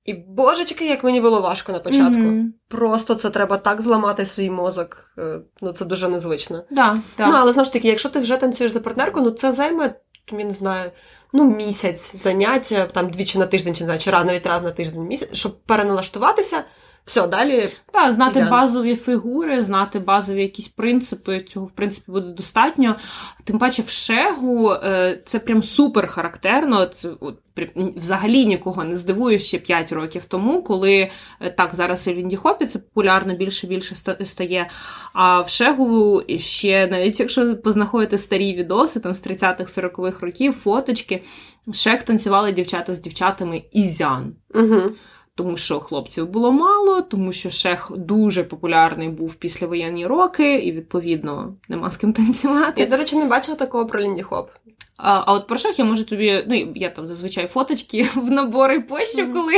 І 0.05 0.15
божечки, 0.15 0.87
як 0.89 1.05
мені 1.05 1.21
було 1.21 1.41
важко 1.41 1.73
на 1.73 1.79
початку. 1.79 2.19
Мгм. 2.19 2.55
Просто 2.69 3.15
це 3.15 3.31
треба 3.31 3.57
так 3.57 3.83
зламати 3.83 4.27
свій 4.27 4.51
мозок. 4.51 5.11
е, 5.19 5.41
Ну, 5.61 5.73
це 5.73 5.85
дуже 5.85 6.09
незвично. 6.09 6.65
Да, 6.71 7.01
да. 7.19 7.27
Ну, 7.27 7.35
але 7.37 7.53
знову 7.53 7.65
ж 7.65 7.73
таки, 7.73 7.89
якщо 7.89 8.09
ти 8.09 8.21
вже 8.21 8.37
танцюєш 8.37 8.73
за 8.73 8.81
партнерку, 8.81 9.21
ну 9.21 9.31
це 9.31 9.53
займе, 9.53 9.95
я 10.33 10.45
не 10.45 10.53
знаю, 10.53 10.91
ну, 11.33 11.57
місяць 11.57 12.17
заняття, 12.17 12.87
там 12.87 13.11
двічі 13.11 13.39
на 13.39 13.47
тиждень, 13.47 13.75
чи 13.75 13.99
чи 13.99 14.11
раз, 14.11 14.25
навіть 14.25 14.47
раз 14.47 14.63
на 14.63 14.71
тиждень 14.71 15.03
місяць, 15.03 15.29
щоб 15.33 15.63
переналаштуватися. 15.63 16.65
Все, 17.07 17.27
далі 17.27 17.69
Так, 17.93 18.13
знати 18.13 18.39
Ізян. 18.39 18.51
базові 18.51 18.97
фігури, 18.97 19.63
знати 19.63 19.99
базові 19.99 20.43
якісь 20.43 20.69
принципи, 20.69 21.41
цього 21.41 21.67
в 21.67 21.71
принципі 21.71 22.13
буде 22.13 22.29
достатньо. 22.29 22.97
Тим 23.45 23.59
паче 23.59 23.83
в 23.83 23.89
шегу 23.89 24.73
е, 24.73 25.23
це 25.27 25.39
прям 25.39 25.63
супер 25.63 26.07
характерно. 26.07 26.87
Це 26.87 27.09
от, 27.21 27.39
взагалі 27.77 28.47
нікого 28.47 28.85
не 28.85 28.97
здивує 28.97 29.39
ще 29.39 29.59
5 29.59 29.93
років 29.93 30.25
тому, 30.25 30.63
коли 30.63 31.11
е, 31.41 31.51
так 31.51 31.75
зараз 31.75 32.07
і 32.07 32.13
в 32.13 32.17
інді-хопі 32.17 32.67
це 32.67 32.79
популярно 32.79 33.37
більше 33.37 33.67
більше 33.67 33.95
стає. 34.25 34.71
А 35.13 35.41
в 35.41 35.49
шегу 35.49 36.23
ще 36.37 36.87
навіть 36.87 37.21
якщо 37.21 37.57
познаходите 37.57 38.19
старі 38.19 38.55
відоси 38.55 39.01
там 39.01 39.15
з 39.15 39.27
30-х 39.27 39.83
40-х 39.83 40.21
років, 40.21 40.53
фоточки, 40.53 41.23
шег 41.73 42.05
танцювали 42.05 42.53
дівчата 42.53 42.95
з 42.95 42.99
дівчатами 42.99 43.63
ізян 43.73 44.35
угу. 44.55 44.91
Тому 45.37 45.57
що 45.57 45.81
хлопців 45.81 46.29
було 46.29 46.53
мало, 46.53 47.03
тому 47.03 47.33
що 47.33 47.51
шех 47.51 47.93
дуже 47.97 48.45
популярний 48.45 49.09
був 49.09 49.35
післявоєнні 49.35 50.07
роки, 50.07 50.59
і 50.59 50.73
відповідно 50.73 51.55
нема 51.69 51.91
з 51.91 51.97
ким 51.97 52.13
танцювати. 52.13 52.81
Я, 52.81 52.87
до 52.87 52.97
речі, 52.97 53.17
не 53.17 53.25
бачила 53.25 53.57
такого 53.57 53.87
про 53.87 54.01
Лінді 54.01 54.23
Хоп. 54.23 54.51
А, 54.99 55.23
а 55.27 55.33
от 55.35 55.47
про 55.47 55.59
шах 55.59 55.79
я 55.79 55.85
можу 55.85 56.05
тобі, 56.05 56.45
ну 56.49 56.73
я 56.75 56.91
там 56.91 57.07
зазвичай 57.07 57.47
фоточки 57.47 58.09
в 58.15 58.31
набори 58.31 58.81
пощу, 58.81 59.23
Мгм. 59.23 59.33
коли, 59.33 59.55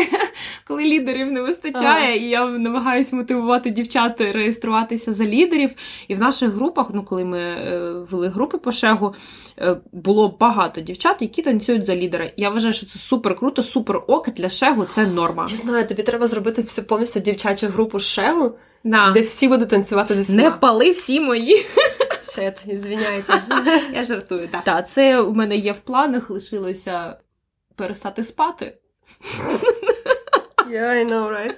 коли 0.66 0.84
лідерів 0.84 1.32
не 1.32 1.40
вистачає, 1.42 2.18
і 2.18 2.28
я 2.28 2.46
намагаюся 2.46 3.16
мотивувати 3.16 3.70
дівчат 3.70 4.20
реєструватися 4.20 5.12
за 5.12 5.24
лідерів. 5.24 5.70
І 6.08 6.14
в 6.14 6.20
наших 6.20 6.50
групах, 6.50 6.90
ну 6.94 7.02
коли 7.02 7.24
ми 7.24 7.38
е, 7.38 7.92
вели 8.10 8.28
групи 8.28 8.58
по 8.58 8.72
шегу, 8.72 9.14
е, 9.58 9.76
було 9.92 10.36
багато 10.40 10.80
дівчат, 10.80 11.16
які 11.20 11.42
танцюють 11.42 11.86
за 11.86 11.96
лідера. 11.96 12.30
Я 12.36 12.50
вважаю, 12.50 12.72
що 12.72 12.86
це 12.86 12.98
супер 12.98 13.36
круто, 13.36 13.62
супер 13.62 14.00
ок 14.06 14.30
для 14.30 14.48
шегу 14.48 14.84
це 14.84 15.06
норма. 15.06 15.46
Я 15.50 15.56
знаю, 15.56 15.88
тобі 15.88 16.02
треба 16.02 16.26
зробити 16.26 16.62
всю 16.62 16.84
повністю 16.86 17.20
дівчачу 17.20 17.66
групу 17.66 18.00
Шегу, 18.00 18.52
Да. 18.84 19.10
де 19.10 19.20
всі 19.20 19.48
будуть 19.48 19.68
танцювати 19.68 20.14
за 20.14 20.22
зі 20.22 20.36
Не 20.36 20.50
пали 20.50 20.90
всі 20.90 21.20
мої. 21.20 21.66
Шет, 22.22 22.58
звиняйте. 22.80 23.42
Я 23.92 24.02
жартую, 24.02 24.48
так. 24.48 24.64
Так, 24.64 24.88
це 24.88 25.20
у 25.20 25.34
мене 25.34 25.56
є 25.56 25.72
в 25.72 25.78
планах, 25.78 26.30
лишилося 26.30 27.16
перестати 27.76 28.24
спати. 28.24 28.78
Yeah, 30.70 30.88
I 30.90 31.04
know, 31.08 31.28
right? 31.30 31.54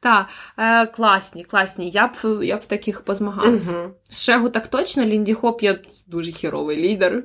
Так, 0.00 0.26
е, 0.58 0.86
класні, 0.86 1.44
класні. 1.44 1.90
Я 1.90 2.06
б, 2.06 2.44
я 2.44 2.56
б 2.56 2.60
в 2.60 2.66
таких 2.66 3.00
позмагалася. 3.00 3.72
Мгм. 3.72 3.92
З 4.08 4.22
шегу 4.24 4.48
так 4.48 4.66
точно, 4.66 5.04
лінді-хоп 5.04 5.62
я 5.62 5.78
дуже 6.06 6.32
хєровий 6.32 6.76
лідер. 6.76 7.22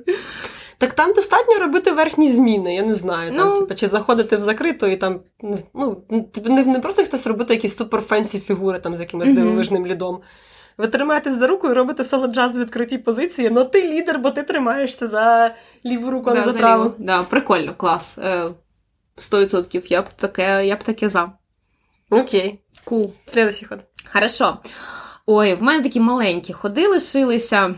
Так 0.78 0.92
там 0.92 1.12
достатньо 1.12 1.58
робити 1.58 1.90
верхні 1.92 2.32
зміни, 2.32 2.74
я 2.74 2.82
не 2.82 2.94
знаю. 2.94 3.36
Там, 3.36 3.48
Ну. 3.48 3.56
типу, 3.60 3.74
чи 3.74 3.88
заходити 3.88 4.36
в 4.36 4.40
закрито 4.40 4.86
і 4.88 4.96
там 4.96 5.20
ну, 5.74 5.94
типу, 6.34 6.48
не, 6.48 6.64
не 6.64 6.80
просто 6.80 7.04
хтось 7.04 7.26
робити 7.26 7.54
якісь 7.54 7.76
супер 7.76 8.00
фенсі 8.00 8.40
фігури 8.40 8.78
там 8.78 8.96
з 8.96 9.00
якимось 9.00 9.26
Мгм. 9.28 9.36
дивовижним 9.36 9.86
лідом. 9.86 10.20
Ви 10.80 10.88
тримаєтесь 10.88 11.34
за 11.34 11.46
руку 11.46 11.68
і 11.68 11.72
робите 11.72 12.04
соло 12.04 12.26
джаз 12.26 12.56
в 12.56 12.60
відкритій 12.60 12.98
позиції, 12.98 13.50
ну 13.50 13.64
ти 13.64 13.82
лідер, 13.82 14.18
бо 14.18 14.30
ти 14.30 14.42
тримаєшся 14.42 15.08
за 15.08 15.54
ліву 15.86 16.10
руку, 16.10 16.30
а 16.30 16.34
не 16.34 16.40
Да, 16.40 16.46
за 16.46 16.52
за 16.52 16.58
праву. 16.58 16.92
Да, 16.98 17.22
прикольно, 17.22 17.74
клас. 17.74 18.18
Сто 19.16 19.40
100%. 19.40 19.86
Я 19.86 20.02
б 20.02 20.06
таке, 20.16 20.66
я 20.66 20.76
б 20.76 20.84
таке 20.84 21.08
за. 21.08 21.32
Окей. 22.10 22.58
Cool. 22.84 23.12
Следующий 23.26 23.68
ход. 23.68 23.78
Хорошо. 24.12 24.58
Ой, 25.32 25.54
в 25.54 25.62
мене 25.62 25.82
такі 25.82 26.00
маленькі 26.00 26.52
ходи 26.52 26.86
лишилися. 26.86 27.74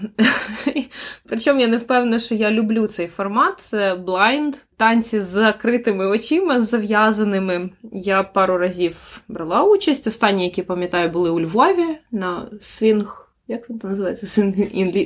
Причому 1.29 1.61
я 1.61 1.67
не 1.67 1.77
впевнена, 1.77 2.19
що 2.19 2.35
я 2.35 2.51
люблю 2.51 2.87
цей 2.87 3.07
формат. 3.07 3.61
Це 3.61 3.95
blind, 3.95 4.57
танці 4.77 5.21
з 5.21 5.27
закритими 5.27 6.07
очима, 6.07 6.61
з 6.61 6.69
зав'язаними. 6.69 7.71
Я 7.93 8.23
пару 8.23 8.59
разів 8.59 9.21
брала 9.29 9.63
участь. 9.63 10.07
Останні, 10.07 10.45
які 10.45 10.63
пам'ятаю, 10.63 11.11
були 11.11 11.31
у 11.31 11.41
Львові 11.41 11.99
на 12.11 12.47
свінг 12.61 13.29
Як 13.49 13.71
він 13.71 13.79
там 13.79 13.91
називається? 13.91 14.27
Свін 14.27 14.55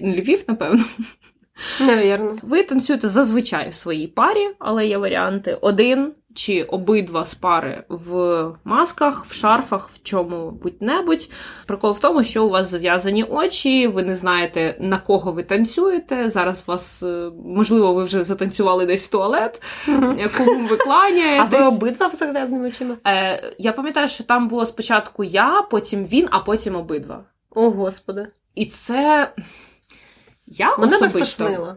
Львів, 0.03 0.45
напевно. 0.49 0.85
Навірно. 1.81 2.39
Ви 2.43 2.63
танцюєте 2.63 3.09
зазвичай 3.09 3.71
в 3.71 3.75
своїй 3.75 4.07
парі, 4.07 4.49
але 4.59 4.87
є 4.87 4.99
варіанти 4.99 5.59
один 5.61 6.13
чи 6.37 6.63
обидва 6.63 7.27
з 7.27 7.35
пари 7.35 7.85
в 7.89 8.45
масках, 8.65 9.27
в 9.29 9.33
шарфах, 9.33 9.91
в 9.95 10.03
чому 10.03 10.51
будь-небудь. 10.51 11.31
Прикол 11.67 11.93
в 11.93 11.99
тому, 11.99 12.23
що 12.23 12.47
у 12.47 12.49
вас 12.49 12.71
зав'язані 12.71 13.25
очі, 13.25 13.87
ви 13.87 14.03
не 14.03 14.15
знаєте, 14.15 14.77
на 14.81 14.99
кого 14.99 15.33
ви 15.33 15.43
танцюєте. 15.43 16.29
Зараз 16.29 16.65
вас, 16.67 17.03
е, 17.03 17.31
можливо, 17.45 17.95
ви 17.95 18.05
вже 18.05 18.25
затанцювали 18.25 18.87
десь 18.87 19.07
в 19.07 19.09
туалет, 19.09 19.63
кому 20.39 20.67
ви 20.67 20.77
кланяєтесь. 20.77 21.61
А 21.61 21.63
ви 21.63 21.77
обидва 21.77 22.11
з 22.11 22.19
зав'язаними 22.19 22.69
очима? 22.69 22.97
Е, 23.07 23.55
Я 23.59 23.73
пам'ятаю, 23.73 24.09
що 24.09 24.25
там 24.25 24.49
було 24.49 24.67
спочатку 24.67 25.25
я, 25.25 25.63
потім 25.71 26.05
він, 26.05 26.29
а 26.31 26.39
потім 26.39 26.77
обидва. 26.77 27.25
О, 27.51 27.71
Господи. 27.71 28.29
І 28.55 28.67
це. 28.67 29.31
Я 30.47 30.77
Мене 30.77 30.97
особисто... 30.97 31.77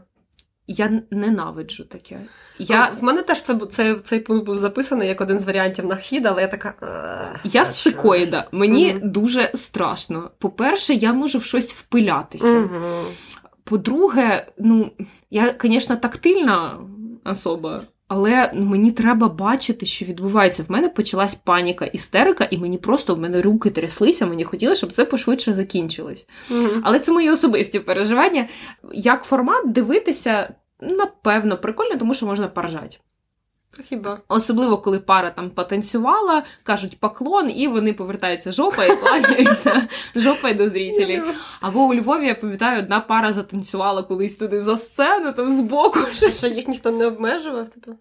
Я 0.71 1.01
ненавиджу 1.11 1.83
таке. 1.83 2.19
Я... 2.59 2.93
В 2.99 3.03
мене 3.03 3.21
теж 3.21 3.41
це, 3.41 3.59
це, 3.71 3.95
цей 4.03 4.19
пункт 4.19 4.45
був 4.45 4.57
записаний 4.57 5.07
як 5.07 5.21
один 5.21 5.39
з 5.39 5.43
варіантів 5.43 5.85
на 5.85 5.95
хід, 5.95 6.25
але 6.25 6.41
я 6.41 6.47
така. 6.47 6.73
Я 7.43 7.65
сикоїда. 7.65 8.47
Мені 8.51 8.93
угу. 8.93 8.99
дуже 9.03 9.51
страшно. 9.55 10.31
По-перше, 10.39 10.93
я 10.93 11.13
можу 11.13 11.37
в 11.37 11.43
щось 11.43 11.73
впилятися. 11.73 12.51
Угу. 12.51 12.69
По-друге, 13.63 14.47
ну, 14.57 14.91
я, 15.29 15.55
звісно, 15.61 15.95
тактильна 15.95 16.77
особа. 17.23 17.83
Але 18.09 18.51
мені 18.53 18.91
треба 18.91 19.29
бачити, 19.29 19.85
що 19.85 20.05
відбувається. 20.05 20.63
В 20.63 20.71
мене 20.71 20.89
почалась 20.89 21.35
паніка, 21.35 21.85
істерика, 21.85 22.47
і 22.51 22.57
мені 22.57 22.77
просто 22.77 23.15
в 23.15 23.19
мене 23.19 23.41
руки 23.41 23.69
тряслися. 23.69 24.25
Мені 24.25 24.43
хотілося, 24.43 24.77
щоб 24.77 24.91
це 24.91 25.05
пошвидше 25.05 25.53
закінчилось. 25.53 26.27
Mm-hmm. 26.51 26.81
Але 26.83 26.99
це 26.99 27.11
мої 27.11 27.29
особисті 27.29 27.79
переживання. 27.79 28.47
Як 28.93 29.23
формат 29.23 29.71
дивитися, 29.71 30.53
напевно, 30.81 31.57
прикольно, 31.57 31.97
тому 31.97 32.13
що 32.13 32.25
можна 32.25 32.47
поржати. 32.47 32.97
Хіба? 33.89 34.21
Особливо, 34.27 34.77
коли 34.77 34.99
пара 34.99 35.31
там 35.31 35.49
потанцювала, 35.49 36.43
кажуть 36.63 36.99
поклон, 36.99 37.51
і 37.51 37.67
вони 37.67 37.93
повертаються 37.93 38.51
жопа 38.51 38.85
і 38.85 38.95
кланяються 38.95 39.87
жопою 40.15 40.55
до 40.55 40.69
зрителів. 40.69 41.23
Або 41.61 41.79
у 41.79 41.93
Львові, 41.93 42.25
я 42.25 42.35
пам'ятаю, 42.35 42.79
одна 42.79 42.99
пара 42.99 43.33
затанцювала 43.33 44.03
колись 44.03 44.35
туди 44.35 44.61
за 44.61 44.77
сцену, 44.77 45.33
там 45.33 45.57
збоку. 45.57 45.99
Що 46.29 46.47
їх 46.47 46.67
ніхто 46.67 46.91
не 46.91 47.05
обмежував, 47.05 47.69
типу? 47.69 47.97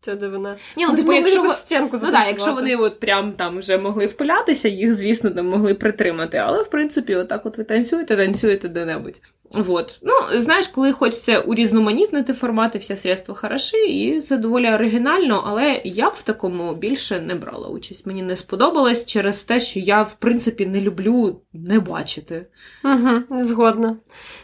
Це 0.00 0.16
дивина. 0.16 0.56
Ні, 0.76 0.86
ну, 0.86 0.96
типу, 0.96 1.12
якщо, 1.12 1.48
стінку 1.48 1.98
ну, 2.02 2.10
да, 2.10 2.26
якщо 2.26 2.52
вони 2.52 2.76
от 2.76 3.00
прям 3.00 3.32
там 3.32 3.58
вже 3.58 3.78
могли 3.78 4.06
впилятися, 4.06 4.68
їх, 4.68 4.94
звісно, 4.94 5.30
там 5.30 5.46
могли 5.48 5.74
притримати. 5.74 6.36
Але, 6.36 6.62
в 6.62 6.70
принципі, 6.70 7.14
отак 7.14 7.46
от 7.46 7.58
ви 7.58 7.64
танцюєте, 7.64 8.16
танцюєте 8.16 8.68
де-небудь. 8.68 9.20
Вот. 9.50 10.00
Ну, 10.02 10.40
знаєш, 10.40 10.68
коли 10.68 10.92
хочеться 10.92 11.40
урізноманітнити 11.40 12.32
формати, 12.32 12.78
всі 12.78 12.96
средства 12.96 13.34
хороші, 13.34 13.76
і 13.76 14.20
це 14.20 14.36
доволі 14.36 14.72
оригінально, 14.72 15.44
але 15.46 15.80
я 15.84 16.10
б 16.10 16.12
в 16.16 16.22
такому 16.22 16.74
більше 16.74 17.20
не 17.20 17.34
брала 17.34 17.68
участь. 17.68 18.06
Мені 18.06 18.22
не 18.22 18.36
сподобалось 18.36 19.06
через 19.06 19.42
те, 19.42 19.60
що 19.60 19.80
я, 19.80 20.02
в 20.02 20.12
принципі, 20.12 20.66
не 20.66 20.80
люблю 20.80 21.40
не 21.52 21.80
бачити. 21.80 22.46
Угу, 22.84 23.40
Згодна. 23.40 23.96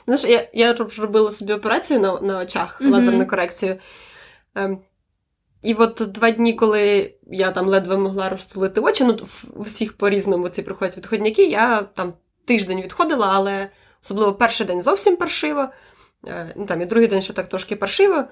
Знаєш, 0.06 0.24
я 0.24 0.48
я 0.52 0.86
робила 0.98 1.32
собі 1.32 1.52
операцію 1.52 2.00
на 2.00 2.20
на 2.20 2.38
очах, 2.38 2.78
угу. 2.80 2.90
лазерну 2.90 3.26
корекцію. 3.26 3.76
І 5.62 5.74
от 5.74 6.02
два 6.08 6.30
дні, 6.30 6.54
коли 6.54 7.14
я 7.26 7.50
там 7.50 7.66
ледве 7.66 7.96
могла 7.96 8.28
розтулити 8.28 8.80
очі, 8.80 9.04
ну 9.04 9.18
у 9.54 9.62
всіх 9.62 9.96
по-різному 9.96 10.48
ці 10.48 10.62
приходять 10.62 10.96
відходняки, 10.96 11.46
я 11.46 11.82
там 11.82 12.12
тиждень 12.44 12.82
відходила, 12.82 13.30
але 13.32 13.70
особливо 14.02 14.34
перший 14.34 14.66
день 14.66 14.82
зовсім 14.82 15.16
паршиво, 15.16 15.68
е, 16.26 16.52
ну 16.56 16.66
там 16.66 16.80
і 16.80 16.86
другий 16.86 17.08
день 17.08 17.22
ще 17.22 17.32
так 17.32 17.48
трошки 17.48 17.76
паршиво. 17.76 18.24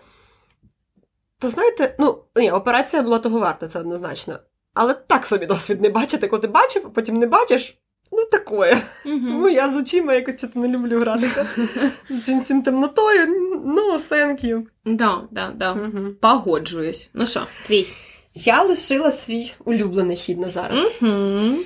Та 1.38 1.48
знаєте, 1.48 1.96
ну, 1.98 2.24
ні, 2.36 2.50
операція 2.50 3.02
була 3.02 3.18
того 3.18 3.38
варта, 3.38 3.68
це 3.68 3.80
однозначно. 3.80 4.38
Але 4.74 4.94
так 4.94 5.26
собі 5.26 5.46
досвід 5.46 5.80
не 5.80 5.88
бачити, 5.88 6.28
коли 6.28 6.42
ти 6.42 6.48
бачив, 6.48 6.82
а 6.86 6.90
потім 6.90 7.16
не 7.16 7.26
бачиш. 7.26 7.78
Ну, 8.12 8.24
такое. 8.24 8.82
Угу. 9.04 9.28
Тому 9.28 9.48
я 9.48 9.72
з 9.72 9.76
очима 9.76 10.14
якось 10.14 10.44
не 10.54 10.68
люблю 10.68 11.00
гратися. 11.00 11.46
З 12.10 12.24
цим 12.24 12.38
всім 12.38 12.62
темнотою. 12.62 13.26
Ну, 13.64 13.92
thank 13.92 14.44
you. 14.44 14.62
Да, 14.84 15.28
да, 15.30 15.52
да. 15.56 15.72
Угу. 15.72 16.14
Погоджуюсь. 16.20 17.10
Ну 17.14 17.26
що, 17.26 17.46
твій? 17.66 17.86
Я 18.34 18.62
лишила 18.62 19.10
свій 19.10 19.52
улюблений 19.64 20.16
хід 20.16 20.40
на 20.40 20.50
зараз. 20.50 20.94
Угу. 21.02 21.56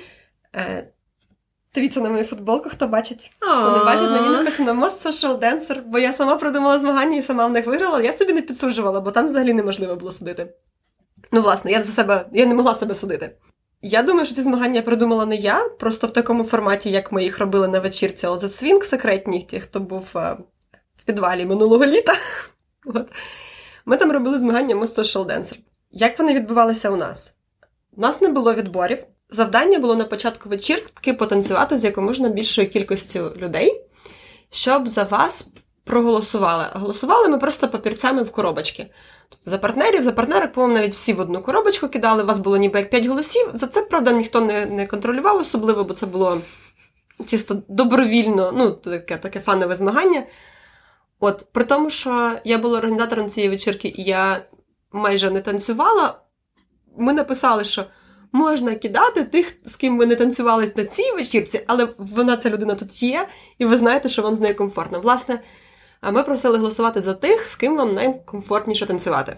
Е, 0.55 0.87
Дивіться 1.75 2.01
на 2.01 2.09
мою 2.09 2.23
футболку, 2.23 2.69
хто 2.69 2.87
бачить. 2.87 3.31
Хто 3.39 3.77
не 3.77 3.83
бачить, 3.85 4.09
на 4.09 4.21
ній 4.21 4.29
написано 4.29 4.73
Most 4.73 5.07
Social 5.07 5.39
Dancer, 5.39 5.81
бо 5.85 5.99
я 5.99 6.13
сама 6.13 6.35
придумала 6.35 6.79
змагання 6.79 7.17
і 7.17 7.21
сама 7.21 7.45
в 7.45 7.51
них 7.51 7.65
виграла. 7.65 8.01
Я 8.01 8.13
собі 8.13 8.33
не 8.33 8.41
підсуджувала, 8.41 9.01
бо 9.01 9.11
там 9.11 9.27
взагалі 9.27 9.53
неможливо 9.53 9.95
було 9.95 10.11
судити. 10.11 10.53
Ну, 11.31 11.41
власне, 11.41 11.71
я 11.71 11.83
за 11.83 11.91
себе 11.91 12.25
я 12.33 12.45
не 12.45 12.55
могла 12.55 12.75
себе 12.75 12.95
судити. 12.95 13.31
Я 13.81 14.03
думаю, 14.03 14.25
що 14.25 14.35
ці 14.35 14.41
змагання 14.41 14.81
придумала 14.81 15.25
не 15.25 15.35
я, 15.35 15.69
просто 15.69 16.07
в 16.07 16.13
такому 16.13 16.43
форматі, 16.43 16.91
як 16.91 17.11
ми 17.11 17.23
їх 17.23 17.39
робили 17.39 17.67
на 17.67 17.79
вечірці 17.79 18.27
All 18.27 18.39
The 18.39 18.47
Swing 18.47 18.83
секретній, 18.83 19.41
ті, 19.41 19.59
хто 19.59 19.79
був 19.79 20.07
а, 20.13 20.37
в 20.95 21.03
підвалі 21.05 21.45
минулого 21.45 21.85
літа. 21.85 22.15
От. 22.85 23.07
Ми 23.85 23.97
там 23.97 24.11
робили 24.11 24.39
змагання 24.39 24.75
Most 24.75 24.99
Social. 24.99 25.57
Як 25.91 26.19
вони 26.19 26.33
відбувалися 26.33 26.89
у 26.89 26.95
нас? 26.95 27.33
У 27.97 28.01
нас 28.01 28.21
не 28.21 28.29
було 28.29 28.53
відборів. 28.53 29.03
Завдання 29.29 29.79
було 29.79 29.95
на 29.95 30.05
початку 30.05 30.49
вечірки 30.49 31.13
потанцювати 31.13 31.77
з 31.77 31.83
якомога 31.83 32.29
більшою 32.29 32.69
кількістю 32.69 33.33
людей, 33.37 33.81
щоб 34.49 34.87
за 34.87 35.03
вас 35.03 35.47
проголосували. 35.83 36.65
Голосували 36.73 37.27
ми 37.27 37.37
просто 37.37 37.67
папірцями 37.67 38.23
в 38.23 38.31
коробочки. 38.31 38.87
За 39.45 39.57
партнерів, 39.57 40.03
за 40.03 40.11
партнерок, 40.11 40.51
по-моєму, 40.51 40.79
навіть 40.79 40.93
всі 40.93 41.13
в 41.13 41.19
одну 41.19 41.41
коробочку 41.41 41.87
кидали. 41.87 42.23
У 42.23 42.25
вас 42.25 42.39
було 42.39 42.57
ніби 42.57 42.79
як 42.79 42.89
5 42.89 43.05
голосів. 43.05 43.51
За 43.53 43.67
це, 43.67 43.81
правда, 43.81 44.11
ніхто 44.11 44.41
не 44.41 44.65
не 44.65 44.87
контролював 44.87 45.37
особливо, 45.37 45.83
бо 45.83 45.93
це 45.93 46.05
було 46.05 46.41
чисто 47.25 47.63
добровільно, 47.67 48.51
ну, 48.55 48.71
таке 48.71 49.17
таке 49.17 49.39
фанове 49.39 49.75
змагання. 49.75 50.23
От, 51.19 51.45
При 51.51 51.63
тому, 51.63 51.89
що 51.89 52.39
я 52.43 52.57
була 52.57 52.77
організатором 52.77 53.29
цієї 53.29 53.49
вечірки, 53.49 53.93
і 53.97 54.03
я 54.03 54.45
майже 54.91 55.29
не 55.29 55.41
танцювала, 55.41 56.19
ми 56.97 57.13
написали, 57.13 57.63
що. 57.63 57.85
Можна 58.31 58.75
кидати 58.75 59.23
тих, 59.23 59.55
з 59.65 59.75
ким 59.75 59.97
ви 59.97 60.05
не 60.05 60.15
танцювали 60.15 60.71
на 60.75 60.85
цій 60.85 61.11
вечірці, 61.11 61.63
але 61.67 61.87
вона 61.97 62.37
ця 62.37 62.49
людина 62.49 62.75
тут 62.75 63.03
є, 63.03 63.27
і 63.57 63.65
ви 63.65 63.77
знаєте, 63.77 64.09
що 64.09 64.21
вам 64.21 64.35
з 64.35 64.39
нею 64.39 64.55
комфортно. 64.55 64.99
Власне, 64.99 65.41
ми 66.01 66.23
просили 66.23 66.57
голосувати 66.57 67.01
за 67.01 67.13
тих, 67.13 67.47
з 67.47 67.55
ким 67.55 67.77
вам 67.77 67.93
найкомфортніше 67.93 68.85
танцювати. 68.85 69.37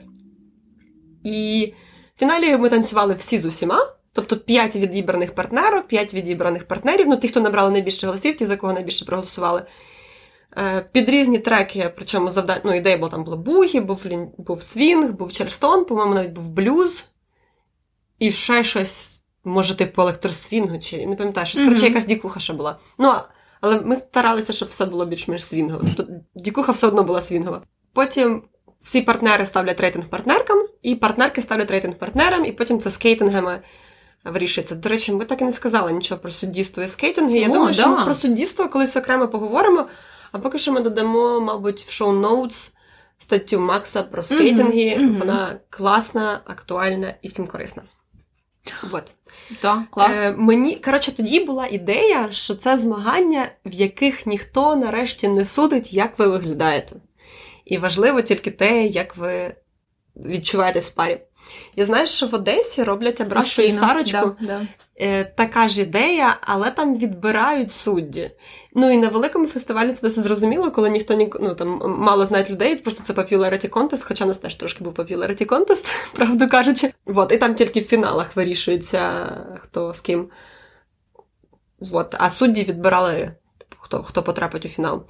І 1.23 1.73
в 2.15 2.19
фіналі 2.19 2.57
ми 2.57 2.69
танцювали 2.69 3.13
всі 3.13 3.39
з 3.39 3.45
усіма, 3.45 3.93
тобто 4.13 4.37
5 4.37 4.75
відібраних 4.75 5.35
партнерів, 5.35 5.87
5 5.87 6.13
відібраних 6.13 6.67
партнерів, 6.67 7.07
ну 7.07 7.17
ті, 7.17 7.27
хто 7.27 7.39
набрали 7.39 7.71
найбільше 7.71 8.07
голосів, 8.07 8.37
ті, 8.37 8.45
за 8.45 8.57
кого 8.57 8.73
найбільше 8.73 9.05
проголосували. 9.05 9.65
Е, 10.57 10.89
під 10.91 11.09
різні 11.09 11.39
треки, 11.39 11.93
причому 11.95 12.29
завдання, 12.29 12.61
ну, 12.63 12.75
ідея 12.75 12.97
була 12.97 13.09
там 13.09 13.23
була 13.23 13.37
бугі, 13.37 13.79
був 13.79 14.05
був 14.37 14.63
свінг, 14.63 15.11
був 15.11 15.31
чарльстон, 15.31 15.85
по-моєму, 15.85 16.13
навіть 16.13 16.31
був 16.31 16.49
блюз 16.49 17.05
і 18.19 18.31
ще 18.31 18.63
щось, 18.63 19.21
може, 19.43 19.75
типу 19.75 20.01
електросвінгу, 20.01 20.79
чи 20.79 21.07
не 21.07 21.15
пам'ятаю, 21.15 21.47
щось, 21.47 21.61
mm-hmm. 21.61 21.65
коротше, 21.65 21.85
якась 21.85 22.05
дікуха 22.05 22.39
ще 22.39 22.53
була. 22.53 22.79
Ну, 22.97 23.13
але 23.67 23.81
ми 23.81 23.95
старалися, 23.95 24.53
щоб 24.53 24.67
все 24.67 24.85
було 24.85 25.05
більш-менш 25.05 25.45
свінгово. 25.45 25.83
Тобто 25.97 26.13
дікуха 26.35 26.71
все 26.71 26.87
одно 26.87 27.03
була 27.03 27.21
свінгова. 27.21 27.61
Потім 27.93 28.43
всі 28.81 29.01
партнери 29.01 29.45
ставлять 29.45 29.81
рейтинг 29.81 30.05
партнеркам, 30.05 30.65
і 30.81 30.95
партнерки 30.95 31.41
ставлять 31.41 31.71
рейтинг 31.71 31.95
партнерам, 31.95 32.45
і 32.45 32.51
потім 32.51 32.79
це 32.79 32.89
скейтингами 32.89 33.59
вирішується. 34.25 34.75
До 34.75 34.89
речі, 34.89 35.11
ми 35.11 35.25
так 35.25 35.41
і 35.41 35.43
не 35.43 35.51
сказали 35.51 35.91
нічого 35.91 36.21
про 36.21 36.31
суддівство 36.31 36.83
і 36.83 36.87
скейтинги. 36.87 37.37
Я 37.37 37.49
О, 37.49 37.53
думаю, 37.53 37.67
да. 37.67 37.73
що 37.73 37.89
ми 37.89 38.05
про 38.05 38.15
суддівство 38.15 38.69
колись 38.69 38.95
окремо 38.95 39.27
поговоримо. 39.27 39.85
А 40.31 40.39
поки 40.39 40.57
що 40.57 40.71
ми 40.71 40.81
додамо, 40.81 41.39
мабуть, 41.39 41.81
в 41.81 41.91
шоу-ноутс 41.91 42.71
статтю 43.17 43.59
Макса 43.59 44.03
про 44.03 44.23
скейтинги. 44.23 44.97
Mm-hmm. 44.97 45.17
Вона 45.17 45.59
класна, 45.69 46.41
актуальна 46.45 47.13
і 47.21 47.27
всім 47.27 47.47
корисна. 47.47 47.83
Вот. 48.91 49.03
Да, 49.61 49.83
клас. 49.91 50.11
Е, 50.17 50.31
Мені 50.37 50.75
коротше, 50.75 51.11
тоді 51.11 51.39
була 51.39 51.67
ідея, 51.67 52.27
що 52.31 52.55
це 52.55 52.77
змагання, 52.77 53.47
в 53.65 53.73
яких 53.73 54.25
ніхто 54.25 54.75
нарешті 54.75 55.27
не 55.27 55.45
судить, 55.45 55.93
як 55.93 56.19
ви 56.19 56.27
виглядаєте. 56.27 56.95
І 57.65 57.77
важливо 57.77 58.21
тільки 58.21 58.51
те, 58.51 58.85
як 58.85 59.17
ви 59.17 59.55
відчуваєтесь 60.15 60.89
в 60.89 60.93
парі. 60.93 61.19
Я 61.75 61.85
знаю, 61.85 62.07
що 62.07 62.27
в 62.27 62.35
Одесі 62.35 62.83
роблять 62.83 63.21
абрашу 63.21 63.61
і 63.61 63.71
Сарочку. 63.71 64.35
Да, 64.41 64.47
да. 64.47 64.61
Е, 64.99 65.23
така 65.23 65.67
ж 65.67 65.81
ідея, 65.81 66.37
але 66.41 66.71
там 66.71 66.97
відбирають 66.97 67.71
судді. 67.71 68.31
Ну 68.79 68.91
і 68.91 68.97
на 68.97 69.09
великому 69.09 69.47
фестивалі 69.47 69.93
це 69.93 70.01
досить 70.01 70.23
зрозуміло, 70.23 70.71
коли 70.71 70.89
ніхто 70.89 71.13
ні, 71.13 71.33
ну, 71.39 71.55
там 71.55 71.81
мало 71.99 72.25
знають 72.25 72.49
людей, 72.49 72.75
просто 72.75 73.03
це 73.03 73.13
popularity 73.13 73.69
contest, 73.69 74.07
хоча 74.07 74.25
нас 74.25 74.37
теж 74.37 74.55
трошки 74.55 74.83
був 74.83 74.93
popularity 74.93 75.45
contest, 75.45 75.95
правду 76.13 76.47
кажучи. 76.47 76.93
Вот, 77.05 77.31
і 77.31 77.37
там 77.37 77.55
тільки 77.55 77.81
в 77.81 77.85
фіналах 77.85 78.35
вирішується, 78.35 79.31
хто 79.59 79.93
з 79.93 80.01
ким. 80.01 80.29
Вот. 81.79 82.15
А 82.19 82.29
судді 82.29 82.63
відбирали 82.63 83.31
типу, 83.57 83.75
хто, 83.79 84.03
хто 84.03 84.23
потрапить 84.23 84.65
у 84.65 84.69
фінал. 84.69 85.05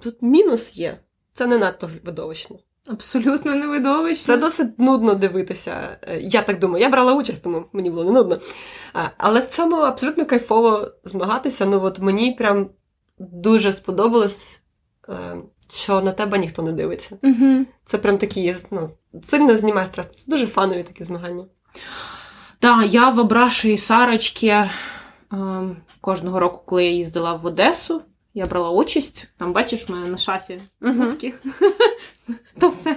Тут 0.00 0.22
мінус 0.22 0.76
є. 0.76 0.98
Це 1.32 1.46
не 1.46 1.58
надто 1.58 1.90
видовищно. 2.04 2.58
Абсолютно 2.86 3.54
не 3.54 3.66
видовищно. 3.66 4.34
Це 4.34 4.40
досить 4.40 4.78
нудно 4.78 5.14
дивитися. 5.14 5.98
Е, 6.02 6.18
Я 6.20 6.42
так 6.42 6.58
думаю. 6.58 6.82
Я 6.82 6.90
брала 6.90 7.12
участь, 7.12 7.42
тому 7.42 7.64
мені 7.72 7.90
було 7.90 8.04
не 8.04 8.10
нудно. 8.10 8.38
Але 9.18 9.40
в 9.40 9.48
цьому 9.48 9.76
абсолютно 9.76 10.26
кайфово 10.26 10.88
змагатися. 11.04 11.66
Ну 11.66 11.82
от 11.82 11.98
мені 11.98 12.32
прям 12.32 12.70
дуже 13.18 13.72
сподобалось, 13.72 14.62
е, 15.08 15.36
що 15.72 16.00
на 16.00 16.12
тебе 16.12 16.38
ніхто 16.38 16.62
не 16.62 16.72
дивиться. 16.72 17.18
Угу. 17.22 17.66
Це 17.84 17.98
прям 17.98 18.18
такі 18.18 18.56
ну, 18.70 18.90
сильно 19.24 19.56
знімає 19.56 19.86
стрес. 19.86 20.10
Це 20.10 20.24
дуже 20.26 20.46
фанові 20.46 20.82
такі 20.82 21.04
змагання. 21.04 21.44
Так, 22.58 22.94
я 22.94 23.10
в 23.10 23.20
Абраші 23.20 23.72
і 23.72 23.78
Сарочки 23.78 24.46
е, 24.46 24.70
кожного 26.00 26.40
року, 26.40 26.62
коли 26.66 26.84
я 26.84 26.90
їздила 26.90 27.34
в 27.34 27.46
Одесу, 27.46 28.02
я 28.34 28.44
брала 28.44 28.70
участь. 28.70 29.28
Там, 29.38 29.52
бачиш, 29.52 29.88
мене 29.88 30.08
на 30.08 30.16
шафі. 30.16 30.60
То 32.58 32.68
все. 32.68 32.96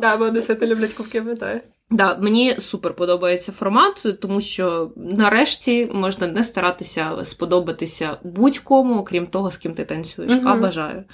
Да, 0.00 0.16
бо 0.16 0.24
одесити 0.24 0.66
люблять 0.66 0.92
кубки, 0.92 1.20
пам'ятаю. 1.20 1.60
Да, 1.90 2.18
мені 2.18 2.56
супер 2.60 2.94
подобається 2.94 3.52
формат, 3.52 4.20
тому 4.20 4.40
що 4.40 4.92
нарешті 4.96 5.86
можна 5.92 6.26
не 6.26 6.44
старатися 6.44 7.24
сподобатися 7.24 8.18
будь-кому, 8.22 8.98
окрім 9.00 9.26
того, 9.26 9.50
з 9.50 9.56
ким 9.56 9.74
ти 9.74 9.84
танцюєш. 9.84 10.32
А 10.44 10.54
бажаю. 10.54 11.04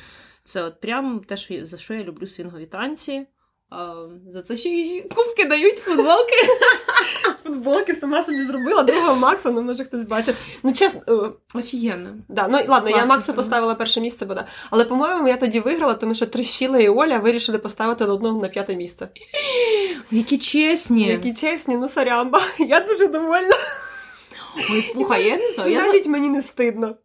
Це 0.45 0.63
от 0.63 0.81
прям 0.81 1.21
те, 1.29 1.37
що 1.37 1.67
за 1.67 1.77
що 1.77 1.95
я 1.95 2.05
люблю 2.05 2.27
свінгові 2.27 2.67
танці. 2.67 3.27
А, 3.71 3.95
за 4.31 4.43
це 4.43 4.57
ще 4.57 4.69
й 4.69 5.01
кубки 5.01 5.45
дають 5.45 5.79
футболки. 5.79 6.35
Футболки 7.43 7.95
сама 7.95 8.23
собі 8.23 8.43
зробила, 8.43 8.83
другого 8.83 9.17
Макса, 9.17 9.51
ну 9.51 9.63
може 9.63 9.85
хтось 9.85 10.05
бачив. 10.05 10.37
Ну, 10.63 10.73
чесно, 10.73 11.01
е, 11.09 11.59
Офігенно. 11.59 12.11
да, 12.29 12.49
ну 12.49 12.59
ладно, 12.69 12.91
я 12.91 12.97
Максу 12.97 13.27
формат. 13.27 13.37
поставила 13.37 13.75
перше 13.75 14.01
місце, 14.01 14.27
бо 14.27 14.35
да. 14.35 14.47
Але, 14.71 14.85
по-моєму, 14.85 15.29
я 15.29 15.37
тоді 15.37 15.61
виграла, 15.61 15.95
тому 15.95 16.15
що 16.15 16.27
Трещіла 16.27 16.79
і 16.79 16.89
Оля 16.89 17.19
вирішили 17.19 17.59
поставити 17.59 18.05
одного 18.05 18.43
на 18.43 18.49
п'яте 18.49 18.77
місце. 18.77 19.09
Які 20.11 20.39
чесні. 20.39 21.09
Які 21.09 21.35
чесні, 21.35 21.77
ну 21.77 21.89
сорямба. 21.89 22.41
Я 22.59 22.81
дуже 22.81 23.07
довольна. 23.07 23.57
Ой, 24.71 24.83
слухай, 24.83 25.25
я 25.25 25.37
не 25.37 25.51
знаю. 25.51 25.73
Я... 25.73 25.87
Навіть 25.87 26.07
мені 26.07 26.29
не 26.29 26.43
стидно. 26.43 26.97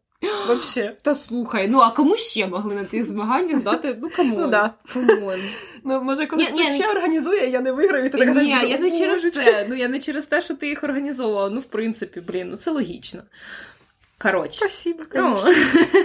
Вообще. 0.48 0.96
Та 1.02 1.16
слухай, 1.16 1.68
ну 1.68 1.80
а 1.80 1.92
кому 1.92 2.18
ще 2.18 2.48
могли 2.48 2.76
на 2.76 2.84
тих 2.84 3.06
змаганнях 3.06 3.64
дати? 3.64 3.98
Ну 4.02 4.10
come 4.10 4.28
on. 4.28 4.42
Ну 4.42 4.48
да. 4.48 4.74
Ну, 5.84 6.02
може, 6.04 6.28
колись 6.28 6.52
Ні, 6.52 6.60
ні, 6.60 6.68
ще 6.68 6.92
організує, 6.92 7.50
я 7.50 7.62
не 7.62 7.72
виграю, 7.72 8.06
і 8.06 8.10
ти 8.10 8.18
така 8.18 8.44
Ні, 8.44 8.50
я 8.50 8.80
не 8.80 8.92
через 8.92 9.32
це. 9.32 9.66
Ну 9.70 9.76
я 9.76 9.88
не 9.88 10.00
через 10.00 10.26
те, 10.26 10.42
що 10.42 10.54
ти 10.54 10.68
їх 10.68 10.84
організовувала. 10.84 11.50
Ну, 11.50 11.60
в 11.60 11.64
принципі, 11.64 12.22
блін, 12.28 12.50
ну 12.50 12.58
це 12.58 12.72
логічно. 12.72 13.22
Коротше. 14.22 14.60
Спасибо, 14.60 15.04
Ну, 15.16 15.38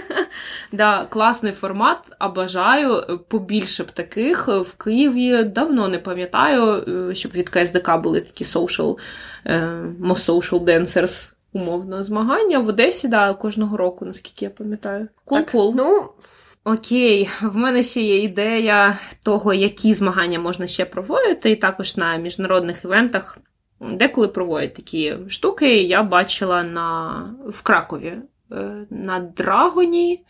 да, 0.71 1.05
класний 1.05 1.51
формат, 1.51 1.97
а 2.19 2.29
бажаю 2.29 3.19
побільше 3.27 3.83
б 3.83 3.91
таких. 3.91 4.47
В 4.47 4.73
Києві 4.73 5.43
давно 5.43 5.87
не 5.87 5.99
пам'ятаю, 5.99 6.83
е, 7.09 7.15
щоб 7.15 7.31
від 7.31 7.49
КСДК 7.49 7.97
були 7.97 8.21
такі 8.21 8.43
social, 8.43 8.97
е, 9.45 9.59
most 10.01 10.25
social 10.25 10.63
dancers, 10.63 11.31
умовно, 11.53 12.03
змагання. 12.03 12.59
В 12.59 12.67
Одесі, 12.67 13.07
да, 13.07 13.33
кожного 13.33 13.77
року, 13.77 14.05
наскільки 14.05 14.45
я 14.45 14.51
пам'ятаю. 14.51 15.07
Кул 15.25 15.37
Так, 15.37 15.51
кул. 15.51 15.73
Ну, 15.77 16.09
Окей, 16.63 17.29
в 17.41 17.55
мене 17.55 17.83
ще 17.83 18.01
є 18.01 18.23
ідея 18.23 18.99
того, 19.23 19.53
які 19.53 19.93
змагання 19.93 20.39
можна 20.39 20.67
ще 20.67 20.85
проводити, 20.85 21.51
і 21.51 21.55
також 21.55 21.97
на 21.97 22.17
міжнародних 22.17 22.83
івентах. 22.83 23.37
Деколи 23.79 24.27
проводять 24.27 24.73
такі 24.73 25.15
штуки. 25.27 25.83
Я 25.83 26.03
бачила 26.03 26.63
на, 26.63 27.35
в 27.47 27.61
Кракові 27.61 28.13
е, 28.51 28.85
на 28.89 29.19
Драгоні 29.19 30.25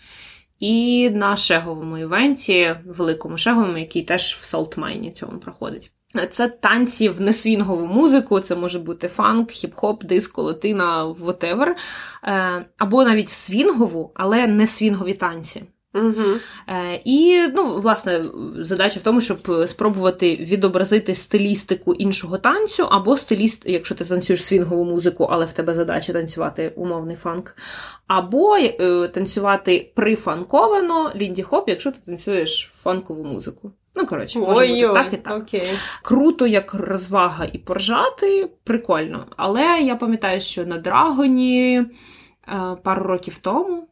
і 0.59 1.09
на 1.09 1.35
Шеговому 1.35 1.97
івенті, 1.97 2.75
великому 2.85 3.37
Шеговому, 3.37 3.77
який 3.77 4.03
теж 4.03 4.33
в 4.33 4.43
Салтмайні 4.43 5.11
цьому 5.11 5.39
проходить. 5.39 5.91
Це 6.31 6.47
танці 6.47 7.09
в 7.09 7.21
несвінгову 7.21 7.85
музику, 7.85 8.39
це 8.39 8.55
може 8.55 8.79
бути 8.79 9.07
фанк, 9.07 9.49
хіп-хоп, 9.49 10.05
диско, 10.05 10.41
латина, 10.41 11.05
whatever. 11.05 11.67
Е, 12.23 12.65
Або 12.77 13.03
навіть 13.03 13.29
свінгову, 13.29 14.11
але 14.15 14.47
не 14.47 14.67
свінгові 14.67 15.13
танці. 15.13 15.63
угу. 15.93 16.23
І, 17.03 17.47
ну, 17.55 17.79
власне, 17.79 18.25
задача 18.57 18.99
в 18.99 19.03
тому, 19.03 19.21
щоб 19.21 19.67
спробувати 19.67 20.35
відобразити 20.35 21.15
стилістику 21.15 21.93
іншого 21.93 22.37
танцю, 22.37 22.83
або 22.85 23.17
стиліст, 23.17 23.61
якщо 23.65 23.95
ти 23.95 24.05
танцюєш 24.05 24.43
свінгову 24.45 24.85
музику, 24.85 25.23
але 25.23 25.45
в 25.45 25.53
тебе 25.53 25.73
задача 25.73 26.13
танцювати 26.13 26.73
умовний 26.75 27.15
фанк, 27.15 27.55
або 28.07 28.57
е, 28.57 29.07
танцювати 29.07 29.91
прифанковано 29.95 31.11
лінді-хоп, 31.15 31.63
якщо 31.67 31.91
ти 31.91 31.97
танцюєш 32.05 32.71
фанкову 32.75 33.23
музику. 33.23 33.71
Ну, 33.97 34.05
коротше, 34.05 34.39
може 34.39 34.67
бути 34.67 34.87
так 34.93 35.13
і 35.13 35.17
так. 35.17 35.37
окей. 35.37 35.69
Круто, 36.03 36.47
як 36.47 36.73
розвага 36.73 37.45
і 37.53 37.57
поржати, 37.57 38.49
прикольно. 38.63 39.25
Але 39.37 39.63
я 39.81 39.95
пам'ятаю, 39.95 40.39
що 40.39 40.65
на 40.65 40.77
Драгоні 40.77 41.75
е, 42.47 42.75
пару 42.83 43.03
років 43.03 43.37
тому. 43.37 43.87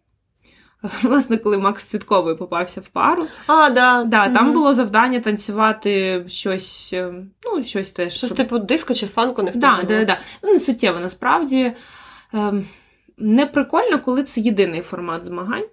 Власне, 1.03 1.37
коли 1.37 1.57
Макс 1.57 1.83
Цвітковий 1.83 2.35
попався 2.35 2.81
в 2.81 2.87
пару, 2.87 3.27
А, 3.47 3.69
да. 3.69 4.03
да, 4.03 4.29
там 4.29 4.45
Мгм. 4.45 4.53
було 4.53 4.73
завдання 4.73 5.19
танцювати 5.19 6.23
щось, 6.27 6.89
е, 6.93 7.13
ну, 7.43 7.63
щось 7.63 7.89
теж. 7.89 8.13
Щось 8.13 8.25
щоб- 8.29 8.37
типу 8.37 8.59
диско 8.59 8.93
чи 8.93 9.05
фанку 9.05 9.43
не 9.43 9.51
да, 9.51 9.79
да, 9.87 10.05
да. 10.05 10.19
Ну, 10.43 10.53
не 10.53 10.59
суттєво, 10.59 10.99
насправді. 10.99 11.71
Ем, 12.33 12.65
не 13.17 13.45
прикольно, 13.45 13.99
коли 13.99 14.23
це 14.23 14.41
єдиний 14.41 14.81
формат 14.81 15.25
змагань. 15.25 15.65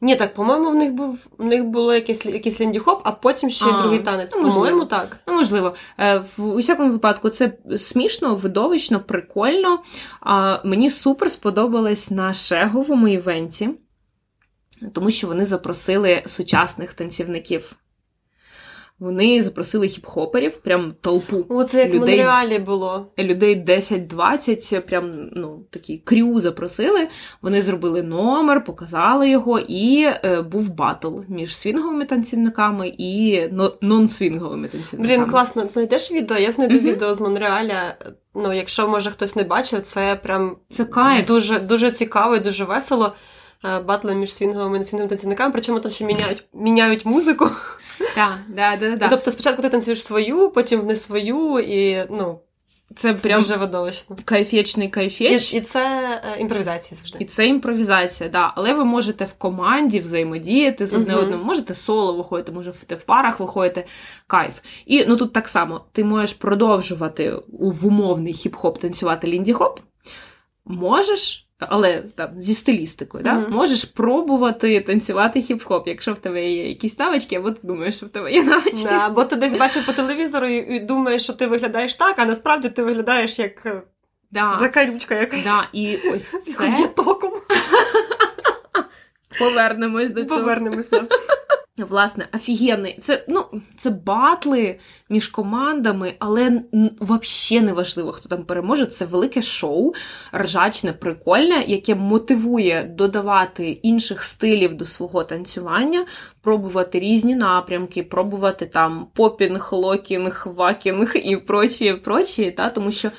Ні, 0.00 0.16
так, 0.16 0.34
по-моєму, 0.34 0.70
в 0.70 0.74
них 0.74 0.92
був 0.92 1.26
в 1.38 1.44
них 1.44 1.64
було 1.64 1.94
якийсь, 1.94 2.26
якийсь 2.26 2.60
лінді-хоп, 2.60 3.00
а 3.04 3.12
потім 3.12 3.50
ще 3.50 3.66
й 3.66 3.72
А, 3.72 3.82
другий 3.82 3.98
танець. 3.98 4.30
ну, 4.34 4.42
можливо. 4.42 4.60
По-моєму, 4.64 4.84
так. 4.84 5.16
Ну, 5.26 5.34
можливо, 5.34 5.74
Е, 5.98 6.24
в 6.36 6.44
усякому 6.44 6.92
випадку 6.92 7.28
це 7.28 7.52
смішно, 7.78 8.34
видовищно, 8.34 9.00
прикольно. 9.00 9.82
А 10.20 10.58
мені 10.64 10.90
супер 10.90 11.30
сподобалось 11.30 12.10
на 12.10 12.34
шеговому 12.34 13.08
івенті, 13.08 13.70
тому 14.92 15.10
що 15.10 15.26
вони 15.26 15.46
запросили 15.46 16.22
сучасних 16.26 16.94
танцівників. 16.94 17.72
Вони 19.00 19.42
запросили 19.42 19.86
хіп-хоперів, 19.86 20.50
прям 20.56 20.94
толпу. 21.00 21.46
О, 21.48 21.64
це 21.64 21.78
як 21.82 21.94
в 21.94 21.98
Монреалі 21.98 22.58
було. 22.58 23.06
Людей 23.18 23.64
10-20, 23.64 24.80
прям 24.80 25.30
ну, 25.32 25.62
такий 25.70 25.98
крю 25.98 26.40
запросили. 26.40 27.08
Вони 27.42 27.62
зробили 27.62 28.02
номер, 28.02 28.64
показали 28.64 29.30
його, 29.30 29.58
і 29.58 30.02
е, 30.24 30.42
був 30.42 30.74
батл 30.74 31.08
між 31.28 31.56
свінговими 31.56 32.04
танцівниками 32.04 32.88
і 32.98 33.42
но- 33.52 33.74
non-свінговими 33.82 34.68
танцівниками. 34.68 35.16
Блін, 35.18 35.30
класно, 35.30 35.68
знайдеш 35.68 36.12
відео? 36.12 36.38
Я 36.38 36.52
знайду 36.52 36.74
Мгм. 36.74 36.84
відео 36.86 37.14
з 37.14 37.20
Монреаля. 37.20 37.94
Ну, 38.34 38.52
якщо 38.52 38.88
може 38.88 39.10
хтось 39.10 39.36
не 39.36 39.42
бачив, 39.44 39.80
це 39.80 40.16
прям 40.22 40.56
Це 40.70 40.84
кайф. 40.84 41.26
дуже, 41.26 41.58
дуже 41.58 41.90
цікаво 41.90 42.36
і 42.36 42.40
дуже 42.40 42.64
весело. 42.64 43.12
Е, 43.64 43.78
Батли 43.78 44.14
між 44.14 44.32
свінговими 44.34 44.76
і 44.76 44.78
несвінговими 44.78 45.08
танцівниками, 45.08 45.52
причому 45.52 45.80
там 45.80 45.92
ще 45.92 46.04
міняють, 46.04 46.44
міняють 46.54 47.04
музику. 47.06 47.50
Так, 48.14 48.38
да, 48.48 48.76
да, 48.76 48.96
да. 48.96 49.08
Тобто 49.08 49.30
спочатку 49.30 49.62
ти 49.62 49.68
танцюєш 49.68 50.02
свою, 50.04 50.50
потім 50.50 50.86
не 50.86 50.96
свою, 50.96 51.58
і 51.58 52.06
ну, 52.10 52.40
Це 52.96 53.14
це 53.14 53.28
прям 53.28 53.40
дуже 53.40 53.56
видовищно. 53.56 54.16
кайфечний 54.24 54.86
І, 54.86 54.90
кайфеч. 54.90 55.54
і 55.54 55.60
це 55.60 55.80
е, 56.36 56.40
імпровізація 56.40 56.96
завжди. 56.98 57.18
І 57.20 57.24
це 57.24 57.46
імпровізація, 57.46 58.30
да. 58.30 58.52
Але 58.56 58.74
ви 58.74 58.84
можете 58.84 59.24
в 59.24 59.32
команді 59.32 60.00
взаємодіяти 60.00 60.86
з 60.86 60.94
одне 60.94 61.14
Мгм. 61.14 61.24
одним. 61.24 61.40
Можете 61.40 61.74
соло 61.74 62.16
виходити, 62.16 62.52
може 62.52 62.70
в- 62.70 62.94
в 62.94 63.02
парах 63.02 63.40
виходите. 63.40 63.84
Кайф. 64.26 64.54
І 64.86 65.04
ну 65.06 65.16
тут 65.16 65.32
так 65.32 65.48
само 65.48 65.84
ти 65.92 66.04
можеш 66.04 66.32
продовжувати 66.34 67.32
в 67.48 67.86
умовний 67.86 68.32
хіп-хоп 68.34 68.78
танцювати 68.80 69.26
лінді-хоп. 69.26 69.76
Можеш. 70.64 71.47
Але 71.58 72.02
там 72.14 72.42
зі 72.42 72.54
стилістикою, 72.54 73.24
да? 73.24 73.34
Мгм. 73.34 73.52
можеш 73.52 73.84
пробувати 73.84 74.80
танцювати 74.80 75.40
хіп-хоп, 75.40 75.82
якщо 75.86 76.12
в 76.12 76.18
тебе 76.18 76.50
є 76.50 76.68
якісь 76.68 76.98
навички, 76.98 77.36
або 77.36 77.50
ти 77.50 77.58
думаєш, 77.62 77.96
що 77.96 78.06
в 78.06 78.08
тебе 78.08 78.32
є 78.32 78.42
навички. 78.42 78.88
Да, 78.88 79.08
бо 79.08 79.24
ти 79.24 79.36
десь 79.36 79.56
бачив 79.56 79.86
по 79.86 79.92
телевізору 79.92 80.46
і, 80.46 80.80
думаєш, 80.80 81.22
що 81.22 81.32
ти 81.32 81.46
виглядаєш 81.46 81.94
так, 81.94 82.14
а 82.18 82.24
насправді 82.24 82.68
ти 82.68 82.82
виглядаєш 82.82 83.38
як 83.38 83.66
е, 83.66 83.82
Да. 84.30 84.56
закарючка 84.60 85.14
якась. 85.14 85.44
Да, 85.44 85.64
і 85.72 85.96
ось 85.96 86.24
це 86.24 86.68
повернемось 89.38 90.10
до 90.10 90.24
цього. 90.24 90.40
Повернемось. 90.40 90.88
Да. 90.88 91.04
Власне, 91.84 92.28
офігенний. 92.34 92.98
Це, 93.02 93.24
ну, 93.28 93.44
це 93.78 93.90
батли 93.90 94.78
між 95.08 95.26
командами, 95.26 96.14
але 96.18 96.62
взагалі 97.00 97.66
не 97.66 97.72
важливо, 97.72 98.12
хто 98.12 98.28
там 98.28 98.44
переможе. 98.44 98.86
Це 98.86 99.04
велике 99.04 99.42
шоу, 99.42 99.92
ржачне, 100.34 100.92
прикольне, 100.92 101.64
яке 101.66 101.94
мотивує 101.94 102.94
додавати 102.96 103.70
інших 103.70 104.22
стилів 104.22 104.76
до 104.76 104.84
свого 104.84 105.24
танцювання, 105.24 106.06
пробувати 106.42 107.00
різні 107.00 107.34
напрямки, 107.34 108.02
пробувати 108.02 108.66
там 108.66 109.06
попінг, 109.14 109.68
локінг, 109.72 110.46
вакінг 110.56 111.16
і 111.16 111.36
прочі, 111.36 111.92
прочі, 111.92 112.50
та, 112.50 112.70
тому 112.70 112.90
що 112.90 113.10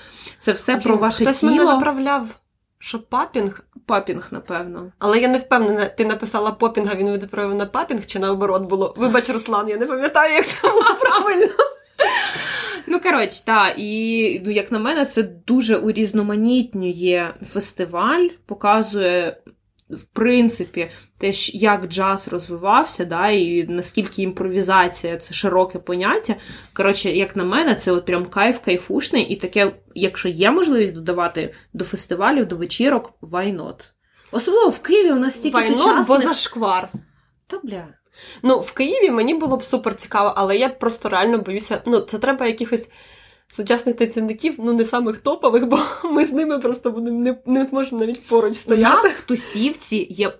це 0.41 0.51
все 0.51 0.77
про 0.77 0.97
ваше 0.97 1.23
Хтось 1.23 1.39
тіло. 1.39 1.51
мене 1.51 1.65
направляв 1.65 2.38
Що, 2.81 2.99
папінг? 2.99 3.63
Папінг, 3.85 4.27
напевно. 4.31 4.91
Але 4.99 5.19
я 5.19 5.27
не 5.27 5.37
впевнена, 5.37 5.85
ти 5.85 6.05
написала 6.05 6.51
попінг, 6.51 6.89
а 6.91 6.95
він 6.95 7.11
відправив 7.13 7.55
на 7.55 7.65
папінг, 7.65 8.05
чи 8.05 8.19
наоборот 8.19 8.63
було. 8.63 8.93
Вибач, 8.97 9.29
Руслан, 9.29 9.69
я 9.69 9.77
не 9.77 9.85
пам'ятаю, 9.85 10.33
як 10.33 10.45
це 10.45 10.69
було 10.69 10.95
правильно. 11.01 11.53
Ну, 12.87 12.99
коротше, 12.99 13.45
так, 13.45 13.73
і 13.77 14.41
ну, 14.45 14.51
як 14.51 14.71
на 14.71 14.79
мене, 14.79 15.05
це 15.05 15.23
дуже 15.23 15.77
урізноманітнює 15.77 17.33
фестиваль, 17.45 18.27
показує. 18.45 19.37
В 19.89 20.03
принципі, 20.03 20.91
те, 21.19 21.31
як 21.53 21.87
джаз 21.87 22.27
розвивався, 22.27 23.05
да, 23.05 23.29
і 23.29 23.67
наскільки 23.67 24.21
імпровізація 24.21 25.17
це 25.17 25.33
широке 25.33 25.79
поняття. 25.79 26.35
Коротше, 26.73 27.11
як 27.11 27.35
на 27.35 27.43
мене, 27.43 27.75
це 27.75 27.91
от 27.91 28.05
прям 28.05 28.25
кайф 28.25 28.59
кайфушний, 28.59 29.23
і 29.23 29.35
таке, 29.35 29.75
якщо 29.95 30.29
є 30.29 30.51
можливість 30.51 30.93
додавати 30.93 31.53
до 31.73 31.85
фестивалів, 31.85 32.47
до 32.47 32.55
вечірок, 32.55 33.13
why 33.21 33.55
not? 33.55 33.81
Особливо 34.31 34.69
в 34.69 34.79
Києві 34.79 35.11
у 35.11 35.19
нас 35.19 35.33
стільки 35.33 35.63
сучасних... 35.63 36.07
бо 36.07 36.19
зашквар. 36.19 36.89
Та 37.47 37.59
бля. 37.63 37.87
Ну, 38.43 38.59
в 38.59 38.71
Києві 38.71 39.11
мені 39.11 39.33
було 39.33 39.57
б 39.57 39.63
супер 39.63 39.95
цікаво, 39.95 40.33
але 40.35 40.57
я 40.57 40.69
просто 40.69 41.09
реально 41.09 41.37
боюся. 41.37 41.81
Ну, 41.85 41.99
це 41.99 42.19
треба 42.19 42.45
якихось 42.47 42.91
сучасних 43.49 43.95
танцівників, 43.95 44.55
ну 44.57 44.73
не 44.73 44.85
самих 44.85 45.19
топових, 45.19 45.67
бо 45.67 45.79
ми 46.11 46.25
з 46.25 46.31
ними 46.33 46.59
просто 46.59 46.91
будемо 46.91 47.19
не, 47.19 47.37
не 47.45 47.65
зможемо 47.65 47.99
навіть 47.99 48.27
поруч 48.27 48.65
У 48.67 48.75
нас 48.75 49.05
в 49.05 49.21
тусівці 49.21 50.07
є 50.09 50.33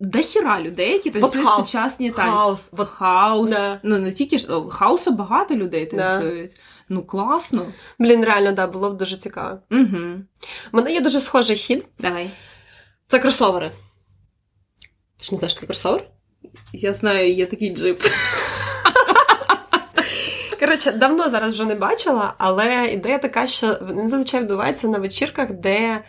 дохіра 0.00 0.60
людей, 0.60 0.92
які 0.92 1.10
танцюють 1.10 1.46
От, 1.46 1.52
хаус. 1.52 1.66
сучасні 1.68 2.10
танці. 2.10 2.36
Хаус. 2.36 2.68
Вот. 2.72 2.88
Хаус. 2.88 3.50
Да. 3.50 3.80
Ну 3.82 3.98
не 3.98 4.12
тільки 4.12 4.38
ж 4.38 4.48
хаусу 4.70 5.10
багато 5.10 5.54
людей 5.54 5.90
Да. 5.92 5.96
танцюють. 5.96 6.56
Ну 6.88 7.02
класно. 7.02 7.66
Блін, 7.98 8.24
реально, 8.24 8.52
да, 8.52 8.66
було 8.66 8.90
б 8.90 8.96
дуже 8.96 9.16
цікаво. 9.16 9.58
Угу. 9.70 9.98
У 10.72 10.76
мене 10.76 10.92
є 10.92 11.00
дуже 11.00 11.20
схожий 11.20 11.56
хід. 11.56 11.86
Давай. 11.98 12.30
Це 13.06 13.18
кросовери. 13.18 13.72
Ти 15.18 15.24
ж 15.24 15.32
не 15.32 15.38
знаєш, 15.38 15.52
що 15.52 15.66
кросовер? 15.66 16.04
Я 16.72 16.94
знаю, 16.94 17.34
є 17.34 17.46
такий 17.46 17.74
джип. 17.74 18.02
Коротше, 20.72 20.92
давно 20.92 21.30
зараз 21.30 21.52
вже 21.52 21.64
не 21.64 21.74
бачила, 21.74 22.34
але 22.38 22.86
ідея 22.86 23.18
така, 23.18 23.46
що 23.46 23.66
він 23.66 24.08
зазвичай 24.08 24.40
відбувається 24.40 24.88
на 24.88 24.98
вечірках, 24.98 25.52
де 25.52 26.04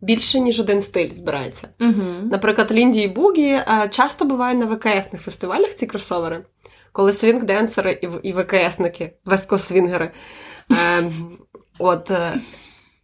більше 0.00 0.40
ніж 0.40 0.60
один 0.60 0.82
стиль 0.82 1.14
збирається. 1.14 1.68
Угу. 1.80 2.02
Наприклад, 2.30 2.72
Лінді 2.72 3.00
і 3.00 3.08
Бугі 3.08 3.48
е, 3.50 3.88
часто 3.90 4.24
бувають 4.24 4.58
на 4.58 4.66
ВКСних 4.66 5.22
фестивалях 5.22 5.74
ці 5.74 5.86
кросовери, 5.86 6.44
коли 6.92 7.12
свінг-денсери 7.12 7.98
і, 8.02 8.28
і 8.28 8.32
ВКСники, 8.32 9.12
весткосвінгери. 9.24 10.10
Е, 10.72 11.04
от, 11.78 12.10
е, 12.10 12.34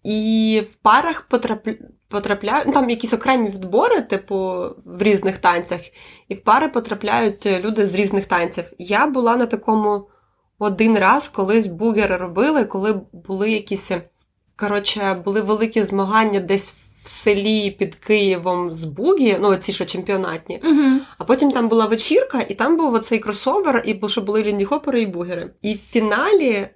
і 0.05 0.63
в 0.71 0.75
парах 0.75 1.23
потрапля... 1.29 1.75
потрапляють, 2.09 2.67
ну, 2.67 2.73
там 2.73 2.91
якісь 2.91 3.13
окремі 3.13 3.51
відбори, 3.51 4.01
типу, 4.01 4.37
в 4.87 5.03
різних 5.03 5.39
танцях, 5.39 5.81
і 6.29 6.35
в 6.35 6.41
пари 6.41 6.69
потрапляють 6.69 7.47
люди 7.47 7.87
з 7.87 7.95
різних 7.95 8.27
танців. 8.27 8.65
Я 8.79 9.07
була 9.07 9.37
на 9.37 9.47
такому 9.47 10.09
один 10.63 10.99
раз, 10.99 11.29
колись 11.29 11.67
бугери 11.67 12.17
робили, 12.17 12.65
коли 12.65 13.01
були 13.13 13.51
якісь. 13.51 13.91
Коротше, 14.57 15.23
були 15.25 15.41
великі 15.41 15.83
змагання 15.83 16.41
десь 16.41 16.75
в 17.05 17.09
селі 17.09 17.71
під 17.71 17.95
Києвом 17.95 18.75
з 18.75 18.85
бугі, 18.85 19.37
ну 19.41 19.57
ці 19.57 19.73
що 19.73 19.85
чемпіонатні. 19.85 20.61
Угу. 20.65 21.01
А 21.19 21.25
потім 21.25 21.51
там 21.51 21.69
була 21.69 21.87
вечірка, 21.87 22.41
і 22.49 22.55
там 22.55 22.77
був 22.77 22.95
оцей 22.95 23.19
кросовер, 23.19 23.83
і 23.87 24.01
що 24.07 24.21
були 24.21 24.43
лінді-хопери 24.43 24.99
і 24.99 25.07
бугери. 25.07 25.51
І 25.63 25.75
в 25.75 25.79
фіналі 25.79 26.51
е, 26.51 26.69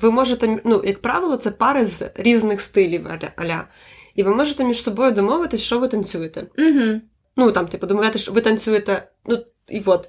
ви 0.00 0.10
можете, 0.10 0.60
ну, 0.64 0.82
як 0.84 1.02
правило, 1.02 1.36
це 1.36 1.50
пари 1.50 1.86
з 1.86 2.10
різних 2.14 2.60
стилів 2.60 3.06
аля-. 3.36 3.64
І 4.14 4.22
ви 4.22 4.34
можете 4.34 4.64
між 4.64 4.82
собою 4.82 5.12
домовитись, 5.12 5.62
що 5.62 5.78
ви 5.78 5.88
танцюєте. 5.88 6.46
Угу. 6.58 7.00
Ну, 7.36 7.52
там, 7.52 7.66
типу, 7.66 7.86
домовляти, 7.86 8.18
що 8.18 8.32
ви 8.32 8.40
танцюєте. 8.40 9.08
Ну, 9.26 9.38
і 9.68 9.82
от. 9.86 10.08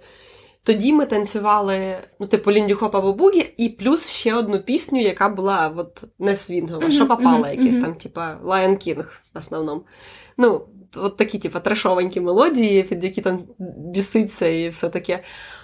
Тоді 0.67 0.93
ми 0.93 1.05
танцювали, 1.05 1.97
ну, 2.19 2.27
типу, 2.27 2.51
Лінді 2.51 2.73
Хоп 2.73 2.95
або 2.95 3.13
Бугі, 3.13 3.53
і 3.57 3.69
плюс 3.69 4.09
ще 4.09 4.33
одну 4.33 4.59
пісню, 4.59 5.01
яка 5.01 5.29
була 5.29 5.73
от, 5.75 6.03
не 6.19 6.35
свінгова, 6.35 6.81
Мгм, 6.81 6.91
що 6.91 7.07
попала, 7.07 7.37
мгм, 7.37 7.51
якийсь 7.51 7.73
мгм. 7.73 7.83
там, 7.83 7.95
типа, 7.95 8.37
Lion 8.43 8.69
King 8.69 9.03
в 9.33 9.37
основному. 9.37 9.83
Ну, 10.37 10.67
от 10.95 11.17
такі, 11.17 11.39
типу, 11.39 11.59
трешовенькі 11.59 12.21
мелодії, 12.21 12.83
під 12.83 13.03
які 13.03 13.21
там 13.21 13.43
біситься 13.93 14.47
і 14.47 14.69
все 14.69 14.89
таке. 14.89 15.23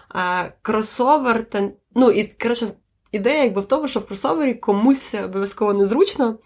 А, 0.09 0.43
кросовер, 0.61 1.43
та, 1.43 1.69
ну, 1.95 2.11
і, 2.11 2.23
коротше, 2.23 2.67
ідея 3.11 3.43
якби 3.43 3.61
в 3.61 3.65
тому, 3.65 3.87
що 3.87 3.99
в 3.99 4.07
кросовері 4.07 4.53
комусь 4.53 5.15
обов'язково 5.15 5.73
незручно. 5.73 6.39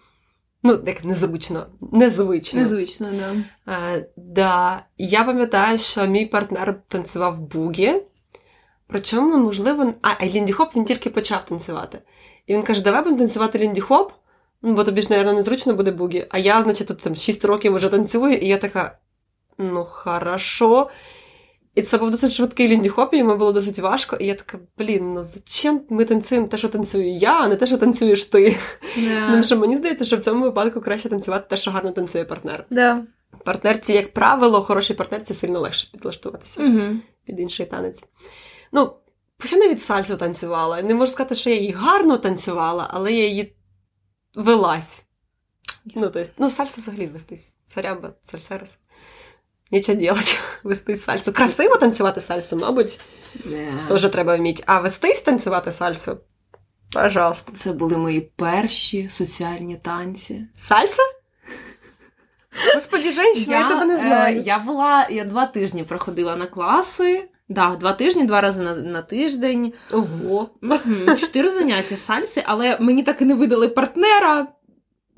Ну, 0.63 0.83
як 0.85 1.03
незручно, 1.03 1.67
незвично. 1.91 2.59
Незвично, 2.59 3.07
да. 3.11 3.73
Е, 3.73 4.09
да. 4.17 4.85
Я 4.97 5.23
пам'ятаю, 5.23 5.77
що 5.77 6.07
мій 6.07 6.25
партнер 6.25 6.81
танцював 6.87 7.41
бугі. 7.41 8.01
Причому, 8.87 9.37
можливо, 9.37 9.93
а, 10.01 10.09
а 10.19 10.25
Лінді 10.25 10.53
Хоп 10.53 10.75
він 10.75 10.85
тільки 10.85 11.09
почав 11.09 11.45
танцювати. 11.45 11.99
І 12.47 12.53
він 12.53 12.63
каже: 12.63 12.81
давай 12.81 13.01
будемо 13.01 13.19
танцювати 13.19 13.59
Лінді 13.59 13.81
Хоп, 13.81 14.11
ну, 14.61 14.73
бо 14.73 14.83
тобі 14.83 15.01
ж, 15.01 15.07
мабуть, 15.09 15.35
незручно 15.35 15.73
буде 15.73 15.91
бугі. 15.91 16.27
А 16.29 16.37
я, 16.37 16.61
значить, 16.61 16.87
тут 16.87 16.99
там 16.99 17.15
6 17.15 17.45
років 17.45 17.75
вже 17.75 17.89
танцюю, 17.89 18.33
і 18.33 18.47
я 18.47 18.57
така: 18.57 18.97
ну, 19.57 19.85
хорошо. 19.89 20.89
І 21.77 21.81
це 21.81 21.97
був 21.97 22.11
досить 22.11 22.31
швидкий 22.31 22.67
лінді 22.67 22.89
хоп, 22.89 23.13
і 23.13 23.17
йому 23.17 23.37
було 23.37 23.51
досить 23.51 23.79
важко. 23.79 24.15
І 24.15 24.25
я 24.25 24.33
така, 24.33 24.59
блін, 24.77 25.13
ну 25.13 25.23
зачем 25.23 25.81
ми 25.89 26.05
танцюємо 26.05 26.47
те, 26.47 26.57
що 26.57 26.67
танцюю 26.67 27.13
я, 27.13 27.39
а 27.39 27.47
не 27.47 27.55
те, 27.55 27.65
що 27.65 27.77
танцюєш 27.77 28.23
ти? 28.23 28.57
Тому 29.31 29.43
що 29.43 29.57
мені 29.57 29.77
здається, 29.77 30.05
що 30.05 30.17
в 30.17 30.19
цьому 30.19 30.43
випадку 30.43 30.81
краще 30.81 31.09
танцювати 31.09 31.45
те, 31.49 31.57
що 31.57 31.71
гарно 31.71 31.91
танцює 31.91 32.25
партнер. 32.25 32.65
Да. 32.69 33.03
Партнерці, 33.45 33.93
як 33.93 34.13
правило, 34.13 34.61
хорошій 34.61 34.93
партнерці 34.93 35.33
сильно 35.33 35.59
легше 35.59 35.87
підлаштуватися 35.91 36.61
під 37.25 37.39
інший 37.39 37.65
танець. 37.65 38.03
Ну, 38.71 38.93
я 39.51 39.57
навіть 39.57 39.81
сальсу 39.81 40.17
танцювала. 40.17 40.81
Не 40.81 40.95
можу 40.95 41.11
сказати, 41.11 41.35
що 41.35 41.49
я 41.49 41.55
її 41.55 41.71
гарно 41.71 42.17
танцювала, 42.17 42.87
але 42.93 43.13
я 43.13 43.27
її 43.27 43.55
велась. 44.35 45.03
Ну, 45.95 46.09
то 46.09 46.19
есть, 46.19 46.33
ну, 46.37 46.49
сальсу 46.49 46.81
взагалі 46.81 47.05
вестись. 47.05 47.55
Сарямба, 47.65 48.13
сальсерос. 48.23 48.77
Нічого 49.71 49.99
делать, 49.99 50.39
вестись 50.63 51.03
сальсу. 51.03 51.33
Красиво 51.33 51.75
танцювати 51.75 52.21
сальсу, 52.21 52.57
мабуть, 52.57 52.99
теж 53.87 54.09
треба 54.09 54.35
вміти. 54.35 54.63
А 54.65 54.79
вестись 54.79 55.21
танцювати 55.21 55.71
сальсу? 55.71 56.17
Пожалуйста. 56.91 57.51
Це 57.55 57.73
були 57.73 57.97
мої 57.97 58.21
перші 58.21 59.09
соціальні 59.09 59.75
танці. 59.75 60.47
Сальса? 60.57 61.01
Господи, 62.75 63.11
женщина, 63.11 63.59
я, 63.59 63.69
тебе 63.69 63.85
не 63.85 63.97
знаю. 63.97 64.39
Е, 64.39 64.41
я 64.41 64.59
була, 64.59 65.07
я 65.09 65.23
два 65.23 65.45
тижні 65.45 65.83
проходила 65.83 66.35
на 66.35 66.47
класи. 66.47 67.29
Да, 67.49 67.77
два 67.79 67.93
тижні, 67.93 68.23
два 68.23 68.41
рази 68.41 68.61
на, 68.61 68.75
на 68.75 69.01
тиждень. 69.01 69.73
Ого. 69.91 70.49
Чотири 71.19 71.51
заняття 71.51 71.95
сальси, 71.95 72.43
але 72.45 72.77
мені 72.79 73.03
так 73.03 73.21
і 73.21 73.25
не 73.25 73.33
видали 73.33 73.67
партнера. 73.67 74.47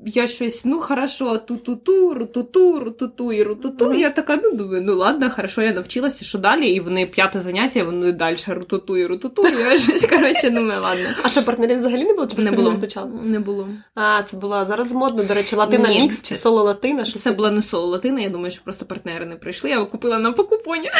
Я 0.06 0.26
щось, 0.26 0.64
ну 0.64 0.80
хорошо, 0.80 1.38
ту-ту-ту, 1.38 2.14
ру-ту-ту, 2.14 2.78
ру-ту-ту 2.80 3.32
і 3.32 3.42
ру-ту-ту. 3.42 3.84
Мгм. 3.84 3.94
Я 3.94 4.10
така, 4.10 4.36
ну 4.42 4.52
думаю, 4.52 4.82
ну 4.82 4.96
ладно, 4.96 5.30
хорошо, 5.30 5.62
я 5.62 5.72
навчилася, 5.72 6.24
що 6.24 6.38
далі, 6.38 6.70
і 6.70 6.80
вони 6.80 7.06
п'яте 7.06 7.40
заняття, 7.40 7.84
вони 7.84 8.12
далі 8.12 8.36
ру-ту-ту 8.48 8.96
і 8.96 9.06
ру-ту-ту. 9.06 9.48
Я 9.48 9.78
щось, 9.78 10.06
коротше, 10.06 10.50
думаю, 10.50 10.80
ладно. 10.82 11.04
А 11.22 11.28
що, 11.28 11.42
партнерів 11.42 11.76
взагалі 11.76 12.04
не 12.04 12.14
було? 12.14 12.26
Чи 12.26 12.42
Не 12.42 12.50
було. 12.50 12.62
не 12.62 12.74
вистачало? 12.74 13.10
Не 13.22 13.40
було. 13.40 13.68
А, 13.94 14.22
це 14.22 14.36
була 14.36 14.64
зараз 14.64 14.92
модно, 14.92 15.24
до 15.24 15.34
речі, 15.34 15.56
латина 15.56 15.88
Ні, 15.88 16.00
мікс 16.00 16.22
чи 16.22 16.36
соло 16.36 16.62
латина. 16.62 17.04
Це 17.04 17.32
була 17.32 17.50
не 17.50 17.62
соло 17.62 17.86
латина, 17.86 18.20
я 18.20 18.28
думаю, 18.28 18.50
що 18.50 18.64
просто 18.64 18.86
партнери 18.86 19.26
не 19.26 19.36
прийшли. 19.36 19.70
Я 19.70 19.84
купила 19.84 20.18
на 20.18 20.32
покупоні. 20.32 20.90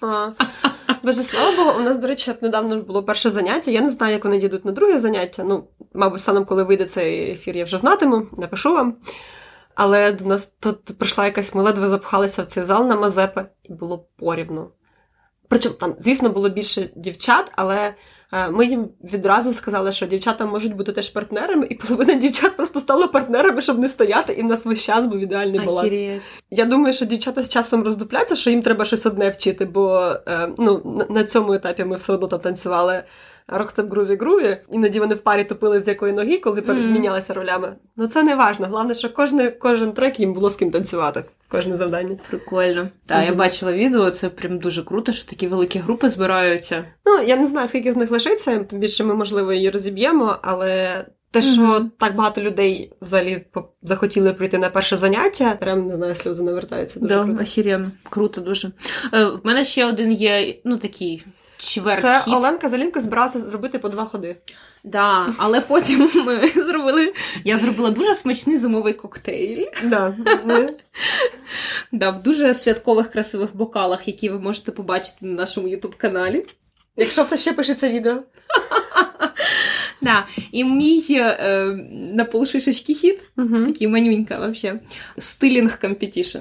А. 0.00 0.30
Боже, 1.02 1.22
слава 1.22 1.56
Богу, 1.56 1.78
у 1.78 1.82
нас, 1.82 1.98
до 1.98 2.06
речі, 2.06 2.34
недавно 2.40 2.82
було 2.82 3.02
перше 3.02 3.30
заняття. 3.30 3.70
Я 3.70 3.80
не 3.80 3.90
знаю, 3.90 4.12
як 4.12 4.24
вони 4.24 4.38
дійдуть 4.38 4.64
на 4.64 4.72
друге 4.72 4.98
заняття. 4.98 5.44
Ну, 5.44 5.68
мабуть, 5.94 6.20
станом, 6.20 6.44
коли 6.44 6.62
вийде 6.62 6.84
цей 6.84 7.30
ефір, 7.30 7.56
я 7.56 7.64
вже 7.64 7.78
знатиму, 7.78 8.26
напишу 8.36 8.72
вам. 8.72 8.96
Але 9.74 10.12
до 10.12 10.24
нас 10.24 10.52
тут 10.60 10.98
прийшла 10.98 11.24
якась, 11.24 11.54
ми 11.54 11.62
ледве 11.62 11.88
запхалися 11.88 12.42
в 12.42 12.46
цей 12.46 12.62
зал 12.62 12.86
на 12.86 12.96
Мазепи, 12.96 13.46
і 13.62 13.72
було 13.72 14.06
порівну. 14.16 14.70
Причому 15.48 15.74
там, 15.74 15.94
звісно, 15.98 16.30
було 16.30 16.48
більше 16.48 16.90
дівчат, 16.96 17.52
але 17.56 17.94
е, 18.32 18.50
ми 18.50 18.66
їм 18.66 18.88
відразу 19.12 19.52
сказали, 19.52 19.92
що 19.92 20.06
дівчата 20.06 20.46
можуть 20.46 20.76
бути 20.76 20.92
теж 20.92 21.08
партнерами, 21.08 21.66
і 21.70 21.74
половина 21.74 22.14
дівчат 22.14 22.56
просто 22.56 22.80
стала 22.80 23.06
партнерами, 23.06 23.62
щоб 23.62 23.78
не 23.78 23.88
стояти, 23.88 24.32
і 24.32 24.42
в 24.42 24.44
нас 24.44 24.64
весь 24.64 24.84
час 24.84 25.06
був 25.06 25.18
ідеальний 25.18 25.60
баланс. 25.66 25.94
Я 26.50 26.64
думаю, 26.64 26.94
що 26.94 27.04
дівчата 27.04 27.42
з 27.42 27.48
часом 27.48 27.82
роздупляться, 27.82 28.36
що 28.36 28.50
їм 28.50 28.62
треба 28.62 28.84
щось 28.84 29.06
одне 29.06 29.30
вчити, 29.30 29.64
бо 29.64 30.12
е, 30.28 30.48
ну, 30.58 30.82
на, 30.84 31.14
на 31.14 31.24
цьому 31.24 31.52
етапі 31.52 31.84
ми 31.84 31.96
все 31.96 32.12
одно 32.12 32.26
там 32.26 32.40
танцювали 32.40 33.02
рокстеп 33.48 33.90
груві 33.90 34.16
груві. 34.16 34.56
Іноді 34.72 35.00
вони 35.00 35.14
в 35.14 35.20
парі 35.20 35.44
тупили 35.44 35.80
з 35.80 35.88
якої 35.88 36.12
ноги, 36.12 36.38
коли 36.38 36.62
перемінялися 36.62 37.34
ролями. 37.34 37.76
Ну 37.96 38.06
це 38.06 38.22
не 38.22 38.34
важно. 38.34 38.66
Головне, 38.66 38.94
що 38.94 39.10
кожне, 39.12 39.50
кожен 39.50 39.92
трек 39.92 40.20
їм 40.20 40.34
було 40.34 40.50
з 40.50 40.56
ким 40.56 40.70
танцювати, 40.70 41.24
кожне 41.48 41.76
завдання. 41.76 42.16
Прикольно. 42.28 42.88
Так, 43.06 43.26
я 43.26 43.34
бачила 43.34 43.72
відео, 43.72 44.10
це 44.10 44.28
прям 44.28 44.58
дуже 44.58 44.82
круто, 44.82 45.12
що 45.12 45.30
такі 45.30 45.46
великі 45.46 45.78
групи 45.78 46.08
збираються. 46.08 46.84
Ну, 47.06 47.22
я 47.26 47.36
не 47.36 47.46
знаю, 47.46 47.68
скільки 47.68 47.92
з 47.92 47.96
них 47.96 48.10
лишиться, 48.10 48.58
тим 48.58 48.78
більше 48.78 49.04
ми, 49.04 49.14
можливо, 49.14 49.52
її 49.52 49.70
розіб'ємо, 49.70 50.36
але 50.42 51.04
Те, 51.30 51.42
що 51.42 51.60
Мгм. 51.62 51.90
так 51.98 52.14
багато 52.16 52.40
людей 52.40 52.92
взагалі 53.00 53.44
захотіли 53.82 54.32
прийти 54.32 54.58
на 54.58 54.68
перше 54.70 54.96
заняття, 54.96 55.56
прям 55.60 55.86
не 55.86 55.94
знаю, 55.94 56.14
сльози 56.14 56.42
навертаються 56.42 57.00
дуже 57.00 57.14
Да, 57.14 57.24
круто. 57.24 57.42
охеренно. 57.42 57.90
Круто 58.10 58.40
дуже. 58.40 58.70
Е, 59.12 59.24
в 59.24 59.40
мене 59.44 59.64
ще 59.64 59.86
один 59.86 60.12
є, 60.12 60.54
ну 60.64 60.78
такий 60.78 61.24
чверть 61.58 62.02
Це 62.02 62.20
хід. 62.24 62.34
Оленка 62.34 62.68
Залінко 62.68 63.00
збиралася 63.00 63.38
зробити 63.38 63.78
по 63.78 63.88
два 63.88 64.04
ходи. 64.04 64.36
Да, 64.84 65.34
але 65.38 65.60
потім 65.60 66.10
ми 66.26 66.48
зробили. 66.48 67.12
Я 67.44 67.58
зробила 67.58 67.90
дуже 67.90 68.14
смачний 68.14 68.56
зимовий 68.56 68.92
коктейль. 68.92 69.66
Да. 69.84 70.14
ми- 70.44 70.74
Да, 71.92 72.10
в 72.10 72.22
дуже 72.22 72.54
святкових 72.54 73.10
красивих 73.10 73.56
бокалах, 73.56 74.08
які 74.08 74.28
ви 74.28 74.38
можете 74.38 74.72
побачити 74.72 75.16
на 75.20 75.32
нашому 75.34 75.68
ютуб 75.68 75.94
каналі. 75.96 76.46
Якщо 76.96 77.22
все 77.22 77.36
ще 77.36 77.52
пишеться 77.52 77.88
відео. 77.88 78.22
Да. 80.00 80.26
І 80.52 80.64
мій 80.64 81.04
е, 81.10 81.64
на 82.12 82.24
полшишечки 82.24 82.94
хід, 82.94 83.30
такий 83.66 83.88
манюнька 83.88 84.38
вообще. 84.38 84.80
Stealing 85.18 85.80
competition. 85.80 86.38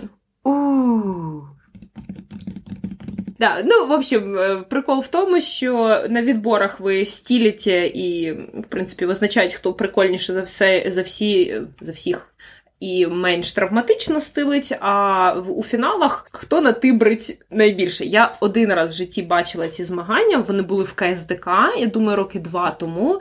Да, 3.40 3.62
ну, 3.66 3.88
в 3.88 3.92
общем, 3.92 4.38
е, 4.38 4.56
прикол 4.70 5.00
в 5.00 5.08
тому, 5.08 5.42
що 5.42 6.04
на 6.10 6.22
відборах 6.22 6.80
ви 6.80 7.06
стілите 7.06 7.88
і, 7.88 8.32
в 8.34 8.64
принципі, 8.70 9.06
визначають, 9.06 9.54
хто 9.54 9.74
прикольніше 9.74 10.34
за 10.34 10.42
все, 10.42 10.86
за 10.88 11.02
всі, 11.02 11.62
за 11.82 11.92
всіх. 11.92 12.34
І 12.80 13.08
менш 13.08 13.52
травматично 13.52 14.22
стилить, 14.22 14.74
а 14.80 15.34
в, 15.34 15.58
у 15.58 15.64
фіналах 15.64 16.30
хто 16.32 16.62
натибрить 16.62 17.38
найбільше. 17.52 18.06
Я 18.06 18.36
один 18.40 18.74
раз 18.74 18.94
в 18.94 18.98
житті 18.98 19.22
бачила 19.22 19.68
ці 19.68 19.84
змагання, 19.84 20.38
вони 20.38 20.62
були 20.62 20.84
в 20.84 20.94
КСДК, 20.94 21.48
я 21.78 21.86
думаю, 21.88 22.18
роки 22.18 22.40
два 22.40 22.72
тому. 22.72 23.20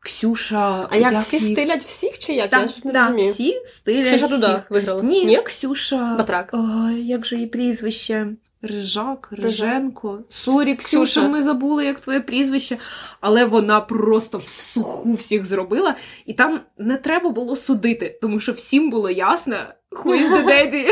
Ксюша. 0.00 0.88
А 0.90 0.96
як 0.96 1.20
всі 1.20 1.38
їй- 1.38 1.52
стилять 1.52 1.84
всіх 1.84 2.18
чи 2.18 2.32
як? 2.32 2.50
Так, 2.50 2.62
Я 2.62 2.68
щось 2.68 2.84
не 2.84 2.92
да, 2.92 3.06
розумію. 3.06 3.32
всі 3.32 3.62
стилять. 3.66 4.08
Ксюша 4.08 4.26
всіх. 4.26 4.40
туди 4.40 4.62
виграла. 4.70 5.02
Ні, 5.02 5.24
Ні? 5.24 5.36
Ксюша. 5.36 6.14
Батрак. 6.18 6.50
Ой, 6.52 7.06
як 7.06 7.26
же 7.26 7.36
її 7.36 7.46
прізвище? 7.46 8.26
Рижак. 8.62 9.28
Риженко. 9.32 10.18
Sorry, 10.28 10.74
Ксюша, 10.74 11.04
Ксюша. 11.04 11.28
ми 11.28 11.42
забули, 11.42 11.84
як 11.84 12.00
твоє 12.00 12.20
прізвище. 12.20 12.76
Але 13.20 13.44
вона 13.44 13.80
просто 13.80 14.38
в 14.38 14.48
суху 14.48 15.14
всіх 15.14 15.44
зробила. 15.44 15.94
І 16.26 16.34
там 16.34 16.60
не 16.78 16.96
треба 16.96 17.30
було 17.30 17.56
судити, 17.56 18.18
тому 18.22 18.40
що 18.40 18.52
всім 18.52 18.90
було 18.90 19.10
ясно, 19.10 19.56
who 19.94 20.12
is 20.12 20.28
the 20.28 20.42
daddy. 20.52 20.84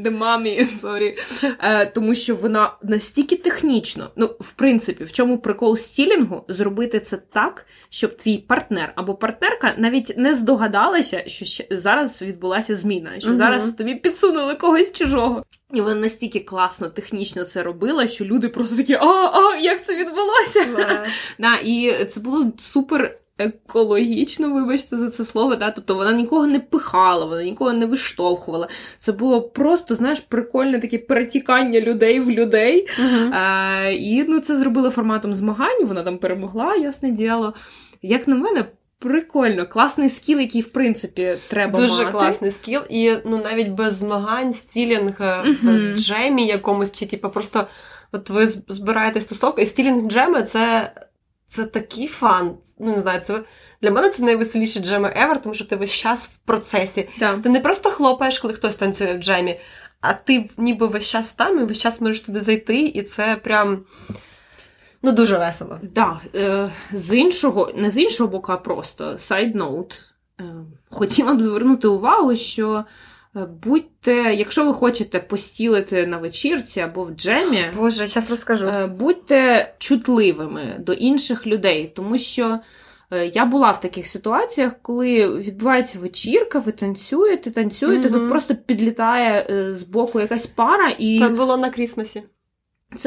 The 0.00 0.10
mommy, 0.10 0.66
sorry. 0.82 1.14
Е, 1.60 1.86
тому 1.86 2.14
що 2.14 2.34
вона 2.34 2.72
настільки 2.82 3.36
технічно, 3.36 4.10
ну, 4.16 4.26
в 4.40 4.52
принципі, 4.52 5.04
в 5.04 5.12
чому 5.12 5.38
прикол 5.38 5.76
стілінгу, 5.76 6.44
зробити 6.48 7.00
це 7.00 7.16
так, 7.16 7.66
щоб 7.90 8.16
твій 8.16 8.38
партнер 8.38 8.92
або 8.96 9.14
партнерка 9.14 9.74
навіть 9.78 10.14
не 10.16 10.34
здогадалася, 10.34 11.22
що 11.26 11.44
ще 11.44 11.66
зараз 11.70 12.22
відбулася 12.22 12.76
зміна, 12.76 13.20
що 13.20 13.28
Мгм. 13.28 13.36
зараз 13.36 13.70
тобі 13.70 13.94
підсунули 13.94 14.54
когось 14.54 14.92
чужого. 14.92 15.44
І 15.74 15.80
вона 15.80 15.94
настільки 15.94 16.40
класно 16.40 16.88
технічно 16.88 17.44
це 17.44 17.62
робила, 17.62 18.06
що 18.06 18.24
люди 18.24 18.48
просто 18.48 18.76
такі: 18.76 18.94
а, 18.94 19.06
а, 19.06 19.56
як 19.56 19.84
це 19.84 19.96
відбулося? 19.96 20.66
Да, 21.38 21.54
і 21.54 22.04
це 22.04 22.20
було 22.20 22.52
супер. 22.58 23.18
Екологічно, 23.38 24.52
вибачте 24.54 24.96
за 24.96 25.10
це 25.10 25.24
слово, 25.24 25.56
да? 25.56 25.70
тобто 25.70 25.94
вона 25.94 26.12
нікого 26.12 26.46
не 26.46 26.60
пихала, 26.60 27.24
вона 27.24 27.42
нікого 27.42 27.72
не 27.72 27.86
виштовхувала. 27.86 28.68
Це 28.98 29.12
було 29.12 29.42
просто, 29.42 29.94
знаєш, 29.94 30.20
прикольне 30.20 30.78
таке 30.78 30.98
перетікання 30.98 31.80
людей 31.80 32.20
в 32.20 32.30
людей. 32.30 32.88
Мгм. 32.98 33.32
Е, 33.32 33.94
і 33.94 34.24
ну, 34.28 34.40
це 34.40 34.56
зробили 34.56 34.90
форматом 34.90 35.34
змагань, 35.34 35.84
вона 35.86 36.02
там 36.02 36.18
перемогла, 36.18 36.76
ясне 36.76 37.10
діло. 37.10 37.54
Як 38.02 38.28
на 38.28 38.36
мене, 38.36 38.64
прикольно, 38.98 39.66
класний 39.66 40.08
скіл, 40.10 40.38
який, 40.40 40.60
в 40.60 40.72
принципі, 40.72 41.38
треба 41.48 41.80
Дуже 41.80 41.98
мати. 42.04 42.12
класний 42.12 42.50
скіл, 42.50 42.80
і 42.90 43.12
ну 43.26 43.40
навіть 43.44 43.68
без 43.68 43.96
змагань, 43.96 44.52
стілінг 44.52 45.20
Мгм. 45.44 45.92
в 45.92 45.96
джемі 45.96 46.46
якомусь, 46.46 46.92
чи 46.92 47.06
типу 47.06 47.28
просто 47.30 47.66
от 48.12 48.30
ви 48.30 48.48
з- 48.48 48.62
збираєтесь 48.68 49.26
тусовку, 49.26 49.60
і 49.60 49.66
стілінг 49.66 50.08
джеми 50.10 50.42
це, 50.42 50.92
це 51.52 51.64
такий 51.64 52.06
фан. 52.06 52.54
Ну 52.78 52.92
не 52.92 52.98
знаю, 52.98 53.20
це 53.20 53.42
для 53.82 53.90
мене 53.90 54.08
це 54.08 54.22
найвеселіші 54.22 54.80
джеми 54.80 55.08
ever, 55.08 55.42
тому 55.42 55.54
що 55.54 55.64
ти 55.64 55.76
весь 55.76 55.90
час 55.90 56.28
в 56.28 56.36
процесі. 56.36 57.08
Да. 57.18 57.36
Ти 57.38 57.48
не 57.48 57.60
просто 57.60 57.90
хлопаєш, 57.90 58.38
коли 58.38 58.54
хтось 58.54 58.76
танцює 58.76 59.14
в 59.14 59.18
джемі, 59.18 59.60
а 60.00 60.12
ти 60.12 60.50
ніби 60.56 60.86
весь 60.86 61.06
час 61.06 61.32
там 61.32 61.60
і 61.60 61.64
весь 61.64 61.78
час 61.78 62.00
можеш 62.00 62.20
туди 62.20 62.40
зайти, 62.40 62.78
і 62.78 63.02
це 63.02 63.36
прям 63.36 63.84
ну 65.02 65.12
дуже 65.12 65.38
весело. 65.38 65.78
Да, 65.82 66.20
е, 66.34 66.70
з 66.92 67.16
іншого, 67.16 67.72
не 67.74 67.90
з 67.90 67.98
іншого 67.98 68.30
боку, 68.30 68.52
а 68.52 68.56
просто 68.56 69.04
note. 69.30 69.94
Е, 70.40 70.44
хотіла 70.90 71.34
б 71.34 71.42
звернути 71.42 71.88
увагу, 71.88 72.36
що 72.36 72.84
будьте, 73.34 74.34
якщо 74.34 74.64
ви 74.64 74.74
хочете 74.74 75.20
постілити 75.20 76.06
на 76.06 76.18
вечірці 76.18 76.80
або 76.80 77.04
в 77.04 77.10
джемі, 77.10 77.64
Боже, 77.76 78.06
зараз 78.06 78.30
розкажу. 78.30 78.66
Е, 78.68 78.86
Будьте 78.86 79.74
чутливими 79.78 80.76
до 80.80 80.92
інших 80.92 81.46
людей, 81.46 81.92
тому 81.96 82.18
що 82.18 82.58
е, 83.10 83.26
я 83.26 83.44
була 83.44 83.70
в 83.70 83.80
таких 83.80 84.06
ситуаціях, 84.06 84.72
коли 84.82 85.38
відбувається 85.38 85.98
вечірка, 85.98 86.58
ви 86.58 86.72
танцюєте, 86.72 87.50
танцюєте, 87.50 88.08
Угу. 88.08 88.18
тут 88.18 88.28
просто 88.28 88.54
підлітає 88.54 89.46
е, 89.50 89.74
з 89.74 89.82
боку 89.82 90.20
якась 90.20 90.46
пара, 90.46 90.88
і 90.98 91.18
це... 91.18 91.28
було 91.28 91.56
на 91.56 91.70
Крісмасі. 91.70 92.22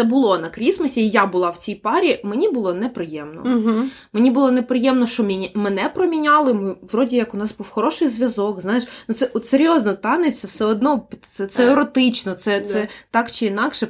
Було 0.04 0.38
на 0.38 0.50
Christmas 0.50 0.92
і, 0.92 1.02
і 1.02 1.10
я 1.10 1.26
була 1.26 1.50
в 1.50 1.58
цій 1.58 1.76
парі. 1.76 2.22
Мені 2.24 2.50
було 2.50 2.74
неприємно. 2.74 3.42
Угу. 3.46 3.84
Мені 4.14 4.32
було 4.32 4.52
неприємно, 4.52 5.08
що 5.08 5.24
мені... 5.24 5.52
мене 5.56 5.92
проміняли. 5.96 6.54
Ми 6.54 6.76
вроді 6.92 7.16
як 7.16 7.34
у 7.34 7.38
нас 7.38 7.56
був 7.58 7.70
хороший 7.70 8.08
зв'язок. 8.08 8.62
Знаєш, 8.62 8.88
ну 9.08 9.16
це 9.16 9.30
от 9.34 9.48
серйозно 9.48 9.94
танець, 9.94 10.40
це 10.40 10.48
все 10.48 10.66
одно 10.66 11.08
це, 11.32 11.48
це 11.48 11.72
еротично, 11.72 12.34
це, 12.34 12.60
Да. 12.60 12.66
це 12.66 12.88
так 13.12 13.32
чи 13.32 13.46
інакше 13.46 13.88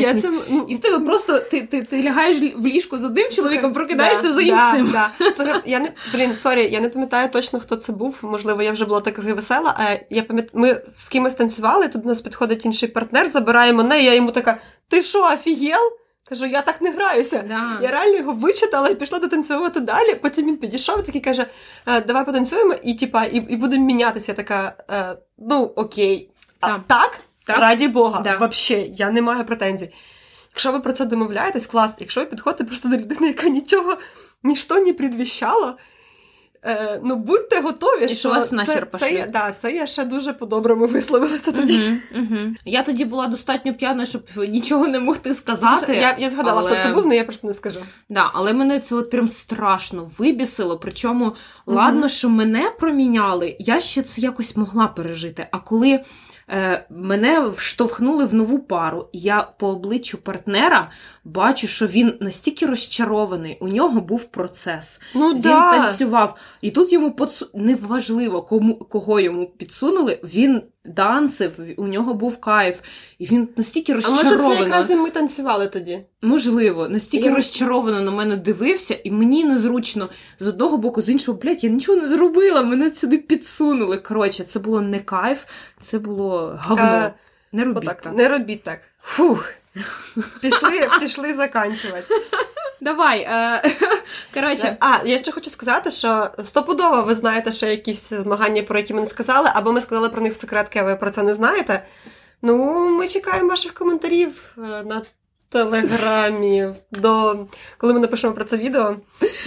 я 0.00 0.14
це, 0.14 0.30
ну, 0.48 0.64
І 0.68 0.74
в 0.74 0.78
тебе 0.78 1.06
просто 1.06 1.38
ти, 1.38 1.62
ти, 1.62 1.82
ти 1.82 2.02
лягаєш 2.02 2.36
в 2.56 2.66
ліжко 2.66 2.98
з 2.98 3.04
одним 3.04 3.30
чоловіком, 3.30 3.72
прокидаєшся 3.72 4.28
да, 4.28 4.32
за 4.32 4.40
іншим. 4.40 4.90
Да, 4.92 5.10
да. 5.38 5.62
Я 5.66 5.80
не 5.80 5.88
блін, 6.14 6.36
sorry, 6.36 6.68
я 6.72 6.80
не 6.80 6.88
пам'ятаю 6.88 7.28
точно, 7.28 7.60
хто 7.60 7.76
це 7.76 7.92
був. 7.92 8.18
Можливо, 8.22 8.62
я 8.62 8.72
вже 8.72 8.84
була 8.84 9.00
так 9.00 9.18
весела. 9.18 9.74
А 9.78 9.96
я 10.10 10.22
пам'ятаю, 10.22 10.50
ми 10.54 10.80
з 10.92 11.08
кимось 11.08 11.34
танцювали. 11.34 11.88
Тут 11.88 12.02
до 12.02 12.08
нас 12.08 12.20
підходить 12.20 12.66
інший 12.66 12.88
партнер, 12.88 13.28
забирає 13.28 13.72
мене. 13.72 14.02
І 14.02 14.04
я 14.04 14.14
йому 14.14 14.30
така: 14.30 14.58
ти 14.94 15.02
що, 15.02 15.24
офігел? 15.24 15.92
Кажу, 16.28 16.46
я 16.46 16.62
так 16.62 16.80
не 16.80 16.90
граюся. 16.90 17.44
Да. 17.48 17.78
Я 17.82 17.90
реально 17.90 18.16
його 18.16 18.32
вичитала 18.32 18.88
і 18.88 18.94
пішла 18.94 19.18
дотанцювати 19.18 19.80
далі. 19.80 20.14
Потім 20.14 20.46
він 20.46 20.56
підійшов 20.56 21.00
і 21.00 21.02
такий 21.02 21.20
каже: 21.20 21.46
«Е, 21.86 22.00
давай 22.00 22.24
потанцюємо, 22.24 22.74
і 22.82 22.94
типа, 22.94 23.24
і, 23.24 23.36
і 23.36 23.56
будемо 23.56 23.84
мінятися. 23.86 24.32
Я 24.32 24.36
така, 24.36 24.74
«Е, 24.90 25.16
ну 25.38 25.72
окей. 25.76 26.30
А, 26.60 26.66
Так. 26.68 26.80
так? 26.86 27.20
Так. 27.46 27.58
Раді 27.58 27.88
Бога, 27.88 28.20
Да. 28.20 28.36
вообще, 28.36 28.80
я 28.80 29.10
не 29.10 29.22
маю 29.22 29.44
претензій. 29.44 29.92
Якщо 30.52 30.72
ви 30.72 30.80
про 30.80 30.92
це 30.92 31.04
домовляєтесь, 31.04 31.66
клас. 31.66 31.94
Якщо 31.98 32.20
ви 32.20 32.26
підходите 32.26 32.64
просто 32.64 32.88
до 32.88 32.96
людини, 32.96 33.26
яка 33.26 33.48
нічого, 33.48 33.96
ніщо 34.42 34.74
не 34.74 34.92
предвіщала, 34.92 35.76
е, 36.64 37.00
ну 37.04 37.16
будьте 37.16 37.60
готові, 37.60 38.04
І 38.04 38.08
що 38.08 38.16
що 38.16 38.28
вас 38.28 38.48
це, 38.48 38.54
нахер 38.54 38.88
це, 38.98 39.12
я, 39.12 39.26
да, 39.26 39.52
це 39.52 39.72
я 39.72 39.86
ще 39.86 40.04
дуже 40.04 40.32
по-доброму 40.32 40.86
висловилася 40.86 41.52
тоді. 41.52 41.78
Угу, 42.12 42.22
угу. 42.22 42.38
Я 42.64 42.82
тоді 42.82 43.04
була 43.04 43.26
достатньо 43.26 43.74
п'яна, 43.74 44.04
щоб 44.04 44.22
нічого 44.36 44.86
не 44.86 45.00
могти 45.00 45.34
сказати. 45.34 45.94
Я, 45.94 46.16
я 46.18 46.30
згадала, 46.30 46.60
але- 46.60 46.70
хто 46.70 46.80
це 46.80 46.94
був, 46.94 47.02
але 47.06 47.16
я 47.16 47.24
просто 47.24 47.46
не 47.46 47.54
скажу. 47.54 47.80
Да, 48.08 48.30
але 48.34 48.52
мене 48.52 48.80
це 48.80 48.94
от 48.94 49.10
прям 49.10 49.28
страшно 49.28 50.08
вибісило. 50.18 50.78
Причому, 50.78 51.32
ладно, 51.66 52.08
що 52.08 52.28
мене 52.28 52.72
проміняли, 52.80 53.56
я 53.58 53.80
ще 53.80 54.02
це 54.02 54.20
якось 54.20 54.56
могла 54.56 54.86
пережити. 54.86 55.48
А 55.50 55.58
коли 55.58 56.00
е, 56.48 56.86
мене 56.90 57.40
вштовхнули 57.48 58.24
в 58.24 58.34
нову 58.34 58.58
пару, 58.58 59.08
я 59.12 59.42
по 59.42 59.68
обличчю 59.68 60.18
партнера 60.18 60.90
бачу, 61.24 61.66
що 61.66 61.86
він 61.86 62.14
настільки 62.20 62.66
розчарований, 62.66 63.58
у 63.60 63.68
нього 63.68 64.00
був 64.00 64.24
процес. 64.24 65.00
Ну 65.14 65.32
Він 65.32 65.40
да. 65.40 65.72
танцював, 65.72 66.36
і 66.60 66.70
тут 66.70 66.92
йому 66.92 67.12
подсу... 67.12 67.48
неважливо, 67.54 68.42
кому 68.42 68.74
кого 68.74 69.20
йому 69.20 69.46
підсунули. 69.46 70.20
Він 70.24 70.62
дансив, 70.84 71.52
у 71.76 71.86
нього 71.86 72.14
був 72.14 72.40
кайф, 72.40 72.80
і 73.18 73.26
він 73.26 73.48
настільки 73.56 73.92
А 73.92 73.96
може 73.96 74.36
це 74.36 74.54
якраз 74.54 74.90
і 74.90 74.96
ми 74.96 75.10
танцювали 75.10 75.66
тоді? 75.66 76.04
Можливо, 76.22 76.88
настільки 76.88 77.28
Я- 77.28 77.34
розчаровано 77.34 78.00
на 78.00 78.10
мене 78.10 78.36
дивився, 78.36 78.98
і 79.04 79.10
мені 79.10 79.44
незручно 79.44 80.08
з 80.38 80.48
одного 80.48 80.76
боку, 80.76 81.00
з 81.00 81.08
іншого, 81.08 81.38
блядь, 81.38 81.64
я 81.64 81.70
нічого 81.70 82.00
не 82.00 82.08
зробила, 82.08 82.62
мене 82.62 82.90
сюди 82.94 83.18
підсунули. 83.18 83.98
Коротше, 83.98 84.44
це 84.44 84.58
було 84.58 84.80
не 84.80 84.98
кайф, 84.98 85.44
це 85.80 85.98
було 85.98 86.58
говно. 86.62 86.84
Е, 86.84 87.14
не 87.52 87.64
робіть 87.64 87.82
Отак, 87.82 88.00
так. 88.00 88.14
не 88.14 88.28
робіть 88.28 88.62
так. 88.62 88.80
Фух. 89.02 89.48
Пішли, 90.40 90.88
пішли 91.00 91.34
заканчувати. 91.34 92.14
Давай. 92.80 93.20
Е... 93.20 93.62
Коротше, 94.34 94.76
А, 94.80 94.98
я 95.04 95.18
ще 95.18 95.32
хочу 95.32 95.50
сказати, 95.50 95.90
що 95.90 96.30
стопудово 96.44 97.02
ви 97.02 97.14
знаєте 97.14 97.52
ще 97.52 97.70
якісь 97.70 98.10
змагання, 98.10 98.62
про 98.62 98.78
які 98.78 98.94
ми 98.94 99.00
не 99.00 99.06
сказали, 99.06 99.50
або 99.54 99.72
ми 99.72 99.80
сказали 99.80 100.08
про 100.08 100.20
них 100.20 100.32
в 100.32 100.36
секретки, 100.36 100.78
а 100.78 100.82
ви 100.82 100.96
про 100.96 101.10
це 101.10 101.22
не 101.22 101.34
знаєте. 101.34 101.84
Ну, 102.42 102.88
ми 102.90 103.08
чекаємо 103.08 103.48
ваших 103.48 103.74
коментарів 103.74 104.54
е, 104.58 104.60
на 104.60 105.02
телеграмі. 105.48 106.68
До 106.92 107.46
коли 107.78 107.94
ми 107.94 108.00
напишемо 108.00 108.34
про 108.34 108.44
це 108.44 108.56
відео, 108.56 108.96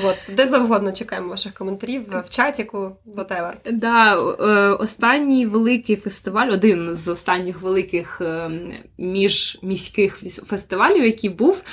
от 0.03 0.17
де 0.35 0.47
завгодно 0.47 0.91
чекаємо 0.91 1.29
ваших 1.29 1.53
коментарів 1.53 2.03
в 2.25 2.29
чатіку, 2.29 2.91
whatever. 3.15 3.53
Да, 3.71 4.17
е, 4.17 4.73
останній 4.73 5.45
великий 5.45 5.95
фестиваль, 5.95 6.47
один 6.47 6.95
з 6.95 7.07
останніх 7.07 7.61
великих 7.61 8.21
е, 8.21 8.51
міжміських 8.97 10.17
фестивалів, 10.45 11.05
який 11.05 11.29
був, 11.29 11.63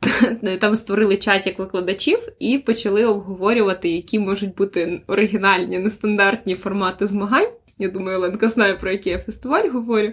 там 0.60 0.76
створили 0.76 1.16
чатік 1.16 1.58
викладачів 1.58 2.18
і 2.38 2.58
почали 2.58 3.04
обговорювати, 3.04 3.88
які 3.88 4.18
можуть 4.18 4.54
бути 4.54 5.02
оригінальні, 5.06 5.78
нестандартні 5.78 6.54
формати 6.54 7.06
змагань. 7.06 7.48
Я 7.78 7.88
думаю, 7.88 8.18
Оленка 8.18 8.48
знає, 8.48 8.74
про 8.74 8.90
який 8.90 9.12
я 9.12 9.18
фестиваль 9.18 9.68
говорю. 9.68 10.12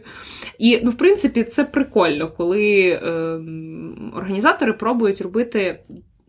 І, 0.60 0.82
ну, 0.84 0.92
в 0.92 0.98
принципі, 0.98 1.44
це 1.44 1.64
прикольно, 1.64 2.30
коли 2.30 2.90
е, 2.90 3.10
організатори 4.16 4.74
пробують 4.74 5.22
робити 5.22 5.80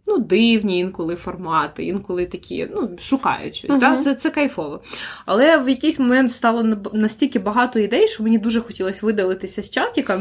ну, 0.07 0.19
дивні 0.19 0.79
інколи 0.79 1.17
формати, 1.17 1.85
інколи 1.85 2.27
такі, 2.27 2.69
ну, 2.75 2.97
шукають 2.99 3.57
щось. 3.57 3.71
Мгм. 3.71 3.81
Да? 3.81 3.97
Це, 3.97 4.15
це 4.15 4.31
кайфово. 4.31 4.83
Але 5.27 5.59
в 5.59 5.69
якийсь 5.69 5.99
момент 5.99 6.33
стало 6.33 6.63
настільки 6.93 7.39
багато 7.39 7.79
ідей, 7.79 8.09
що 8.09 8.23
мені 8.23 8.39
дуже 8.39 8.61
хотілося 8.61 9.07
видалитися 9.07 9.63
з 9.63 9.71
чатіка. 9.71 10.21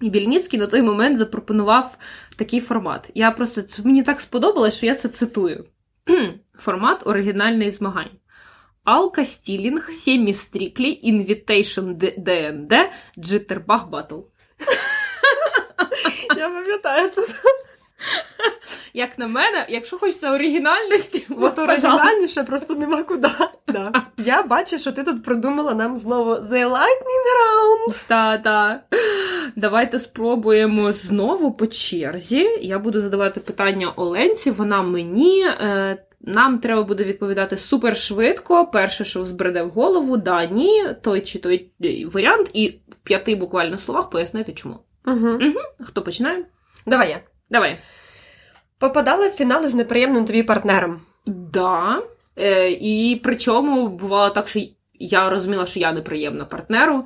І 0.00 0.10
Більніцький 0.10 0.60
на 0.60 0.66
той 0.66 0.82
момент 0.82 1.18
запропонував 1.18 1.98
такий 2.36 2.60
формат. 2.60 3.10
Я 3.14 3.30
просто 3.30 3.62
мені 3.84 4.02
так 4.02 4.20
сподобалось, 4.20 4.76
що 4.76 4.86
я 4.86 4.94
це 4.94 5.08
цитую. 5.08 5.64
Формат 6.58 7.06
оригінальних 7.06 7.74
змагань. 7.74 8.10
Алка 8.90 9.24
Stealing, 9.24 9.90
Semi 9.92 10.34
Strictly, 10.34 10.98
Invitation 11.02 11.92
JnJ, 12.18 12.72
Jitterbug 13.18 13.88
Battle. 13.88 14.18
Я 16.36 16.48
пам'ятаю 16.48 17.10
це. 17.10 17.22
Як 18.94 19.18
на 19.18 19.26
мене, 19.26 19.66
якщо 19.68 19.98
хочеться 19.98 20.32
оригінальності, 20.32 21.26
От 21.40 21.58
оригінальніше 21.58 22.44
просто 22.44 22.74
нема 22.74 23.02
куди. 23.02 23.28
Да. 23.68 23.92
Я 24.18 24.42
бачу, 24.42 24.78
що 24.78 24.92
ти 24.92 25.04
тут 25.04 25.24
придумала 25.24 25.74
нам 25.74 25.96
знову 25.96 26.30
The 26.30 26.68
Lightning 26.68 27.24
Round. 27.38 28.04
Та, 28.06 28.38
та. 28.38 28.82
Давайте 29.56 29.98
спробуємо 29.98 30.92
знову 30.92 31.52
по 31.52 31.66
черзі. 31.66 32.58
Я 32.60 32.78
буду 32.78 33.00
задавати 33.00 33.40
питання 33.40 33.92
Оленці, 33.96 34.50
вона 34.50 34.82
мені. 34.82 35.46
Нам 36.20 36.58
треба 36.58 36.82
буде 36.82 37.04
відповідати 37.04 37.56
супер 37.56 37.96
швидко. 37.96 38.66
Перше, 38.66 39.04
що 39.04 39.24
збреде 39.24 39.62
в 39.62 39.70
голову, 39.70 40.16
да, 40.16 40.46
ні, 40.46 40.94
той 41.02 41.20
чи 41.20 41.38
той 41.38 41.70
е, 41.84 42.06
варіант, 42.06 42.50
і 42.52 42.68
в 42.68 42.94
п'яти 43.02 43.36
буквально 43.36 43.78
словах 43.78 44.10
пояснити 44.10 44.52
чому. 44.52 44.78
Угу. 45.06 45.38
Хто 45.80 46.02
починає? 46.02 46.44
Давай 46.86 47.10
я. 47.10 47.20
Давай. 47.50 47.78
Попадала 48.78 49.28
в 49.28 49.30
фінали 49.30 49.68
з 49.68 49.74
неприємним 49.74 50.24
тобі 50.24 50.42
партнером. 50.42 51.00
Да. 51.26 52.02
Е, 52.36 52.70
і 52.70 53.20
причому 53.24 53.88
бувало 53.88 54.30
так, 54.30 54.48
що 54.48 54.60
я 54.94 55.30
розуміла, 55.30 55.66
що 55.66 55.80
я 55.80 55.92
неприємна 55.92 56.44
партнеру. 56.44 57.04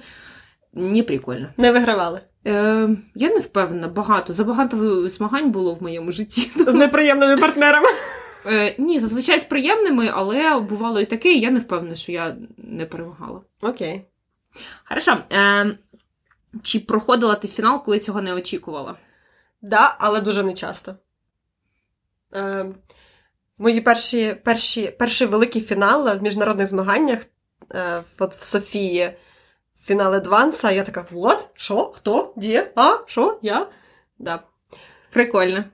Ні, 0.72 1.02
прикольно. 1.02 1.48
Не 1.56 1.72
вигравали. 1.72 2.20
Е, 2.46 2.88
я 3.14 3.28
не 3.28 3.40
впевнена, 3.40 3.88
багато. 3.88 4.32
Забагато 4.32 5.08
змагань 5.08 5.50
було 5.50 5.74
в 5.74 5.82
моєму 5.82 6.12
житті. 6.12 6.50
З 6.66 6.74
неприємними 6.74 7.36
партнерами. 7.36 7.88
Е, 8.46 8.74
ні, 8.78 9.00
зазвичай 9.00 9.40
з 9.40 9.44
приємними, 9.44 10.10
але 10.14 10.60
бувало 10.60 11.00
і 11.00 11.06
таке, 11.06 11.32
і 11.32 11.40
я 11.40 11.50
не 11.50 11.58
впевнена, 11.60 11.94
що 11.94 12.12
я 12.12 12.36
не 12.56 12.86
перемагала. 12.86 13.40
Окей. 13.62 14.04
Хорошо. 14.84 15.18
Е, 15.32 15.78
чи 16.62 16.80
проходила 16.80 17.34
ти 17.34 17.48
фінал, 17.48 17.84
коли 17.84 18.00
цього 18.00 18.22
не 18.22 18.34
очікувала? 18.34 18.96
Да, 19.62 19.96
але 19.98 20.20
дуже 20.20 20.42
не 20.42 20.54
часто. 20.54 20.96
Е, 22.34 22.66
мої 23.58 23.80
перші, 23.80 24.34
перші, 24.44 24.94
перший 24.98 25.26
великий 25.26 25.62
фінал 25.62 26.18
в 26.18 26.22
міжнародних 26.22 26.66
змаганнях 26.66 27.18
е, 27.74 28.02
от 28.18 28.34
в 28.34 28.42
Софії, 28.42 29.16
фінал 29.78 30.14
Адванса, 30.14 30.70
я 30.70 30.82
така, 30.82 31.06
what? 31.12 31.46
Що? 31.54 31.84
Хто? 31.84 32.32
Де? 32.36 32.72
А? 32.76 32.96
Що? 33.06 33.38
Я? 33.42 33.66
Да. 34.18 34.40
Прикольно. 35.10 35.64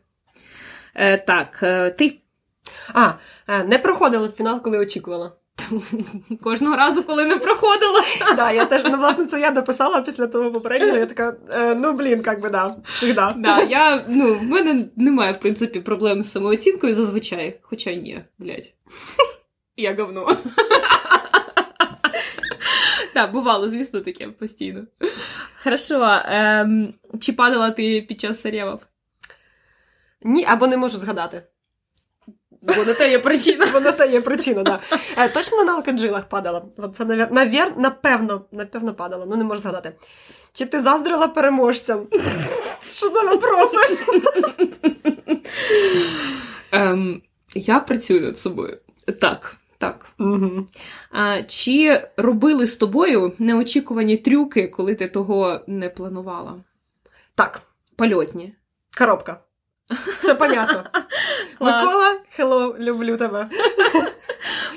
Е, 0.94 1.18
так, 1.18 1.60
е, 1.62 1.90
ти 1.90 2.20
А, 2.94 3.12
е, 3.48 3.64
не 3.64 3.78
проходила 3.78 4.28
фінал, 4.28 4.62
коли 4.62 4.78
очікувала. 4.78 5.32
кожного 6.42 6.76
разу, 6.76 7.02
коли 7.02 7.26
не 7.26 7.36
проходила. 7.36 8.02
Да, 8.36 8.52
я 8.52 8.64
теж, 8.64 8.82
ну, 8.84 8.96
власне, 8.96 9.26
це 9.26 9.40
я 9.40 9.50
дописала 9.50 10.02
після 10.02 10.26
того 10.26 10.52
попереднього. 10.52 10.96
Я 10.96 11.06
така, 11.06 11.36
е, 11.52 11.74
ну 11.74 11.92
блін, 11.92 12.22
як 12.26 12.40
би 12.40 12.50
да, 12.50 12.76
всегда. 12.94 13.34
Да, 13.36 13.62
я, 13.62 14.04
ну, 14.08 14.34
в 14.34 14.42
мене 14.42 14.84
немає, 14.96 15.32
в 15.32 15.40
принципі, 15.40 15.80
проблем 15.80 16.22
з 16.22 16.30
самооцінкою 16.30 16.94
зазвичай. 16.94 17.58
Хоча 17.62 17.94
ні, 17.94 18.24
блядь. 18.38 18.72
Я 19.76 19.94
говно. 19.94 20.36
Так, 23.14 23.32
бувало, 23.32 23.68
звісно, 23.68 24.00
таке 24.00 24.28
постійно. 24.28 24.82
Хорошо. 25.62 26.20
Ем, 26.24 26.94
чи 27.20 27.32
падала 27.32 27.70
ти 27.70 28.02
під 28.02 28.20
час 28.20 28.40
серіалів? 28.40 28.78
Ні, 30.22 30.44
або 30.48 30.66
не 30.66 30.76
можу 30.76 30.98
згадати. 30.98 31.42
Бо 32.62 32.84
на 32.84 32.94
те 32.94 33.10
є 33.10 33.18
причина. 33.18 33.66
Бо 33.72 33.80
на 33.80 33.92
те 33.92 34.12
є 34.12 34.20
причина, 34.20 34.62
да. 34.62 34.80
Е, 35.18 35.28
точно 35.28 35.64
на 35.64 35.72
алкаджилах 35.72 36.28
падала. 36.28 36.62
От 36.76 36.96
це, 36.96 37.04
навер... 37.04 37.32
навер... 37.32 37.72
напевно, 37.78 38.44
напевно 38.52 38.94
падала, 38.94 39.26
ну 39.28 39.36
не 39.36 39.44
можу 39.44 39.60
згадати. 39.60 39.92
Чи 40.52 40.66
ти 40.66 40.80
заздрила 40.80 41.28
переможцям? 41.28 42.06
Що 42.92 43.08
за 43.08 43.22
вопроси? 43.22 43.76
Ем, 46.72 47.22
я 47.54 47.80
працюю 47.80 48.20
над 48.20 48.38
собою. 48.38 48.78
Так, 49.20 49.56
так. 49.78 50.06
Угу. 50.18 50.66
А, 51.10 51.42
чи 51.42 52.08
робили 52.16 52.66
з 52.66 52.76
тобою 52.76 53.32
неочікувані 53.38 54.16
трюки, 54.16 54.68
коли 54.68 54.94
ти 54.94 55.06
того 55.08 55.60
не 55.66 55.88
планувала? 55.88 56.56
Так, 57.34 57.62
Польотні. 57.96 58.54
коробка. 58.98 59.40
Все 60.20 60.34
понятно. 60.34 60.90
Микола, 61.60 62.18
hello, 62.38 62.78
люблю 62.78 63.16
тебе. 63.16 63.48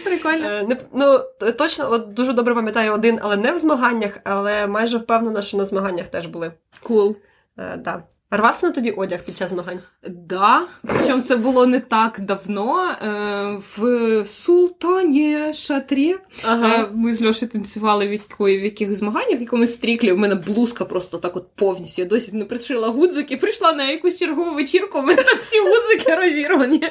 Прикольно. 0.04 0.48
Е, 0.48 0.64
не, 0.64 0.78
ну, 0.94 1.20
точно, 1.58 1.92
от 1.92 2.14
дуже 2.14 2.34
добре 2.34 2.56
пам'ятаю 2.56 2.94
один, 2.94 3.20
але 3.22 3.36
не 3.36 3.52
в 3.52 3.58
змаганнях, 3.58 4.18
але 4.24 4.68
майже 4.68 4.98
впевнена, 4.98 5.42
що 5.42 5.58
на 5.58 5.66
змаганнях 5.66 6.08
теж 6.08 6.26
були. 6.26 6.52
Кул. 6.84 7.16
Е, 7.58 7.78
да. 7.78 8.04
Рвався 8.36 8.68
на 8.68 8.74
тобі 8.74 8.92
одяг 8.92 9.24
під 9.24 9.38
час 9.38 9.50
змагань? 9.50 9.80
Да, 10.10 10.68
причому 10.84 11.22
це 11.22 11.36
було 11.36 11.66
не 11.66 11.80
так 11.80 12.20
давно. 12.20 12.92
Е, 12.92 13.60
в 13.78 14.26
Султані 14.26 15.54
Шатрі 15.54 16.16
Е, 16.46 16.88
Ми 16.94 17.14
з 17.14 17.26
Льошею 17.26 17.52
танцювали 17.52 18.08
в, 18.08 18.12
якої, 18.12 18.60
в 18.60 18.64
яких 18.64 18.96
змаганнях, 18.96 19.40
в 19.40 19.42
якомусь 19.42 19.74
стріклі. 19.74 20.12
У 20.12 20.18
мене 20.18 20.36
блузка 20.36 20.86
просто 20.86 21.18
так 21.18 21.36
от 21.36 21.48
повністю. 21.56 22.02
Я 22.02 22.08
досі 22.08 22.32
не 22.36 22.46
пришила 22.46 22.88
гудзики. 22.88 23.38
Прийшла 23.38 23.74
на 23.74 23.90
якусь 23.90 24.18
чергову 24.18 24.56
вечірку, 24.56 25.00
у 25.00 25.02
мене 25.02 25.24
там 25.24 25.40
всі 25.40 25.58
гудзики 25.60 26.16
розірвані. 26.16 26.90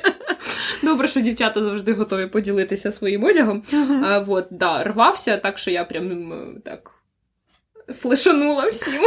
Добре, 0.83 1.09
що 1.09 1.21
дівчата 1.21 1.65
завжди 1.65 1.93
готові 1.93 2.27
поділитися 2.27 2.93
своїм 2.93 3.25
одягом. 3.25 3.63
А, 4.05 4.19
вот, 4.19 4.47
да, 4.51 4.85
рвався, 4.85 5.37
так 5.37 5.59
що 5.59 5.71
я 5.71 5.85
прям 5.85 6.33
так 6.65 6.91
флешанула 7.89 8.69
всім. 8.69 9.03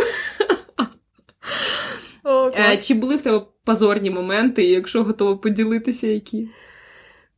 О, 2.26 2.52
Е, 2.56 2.78
чи 2.78 2.94
були 2.94 3.16
в 3.16 3.22
тебе 3.22 3.46
позорні 3.64 4.10
моменти, 4.10 4.64
якщо 4.64 5.04
готова 5.04 5.36
поділитися, 5.36 6.08
які? 6.08 6.50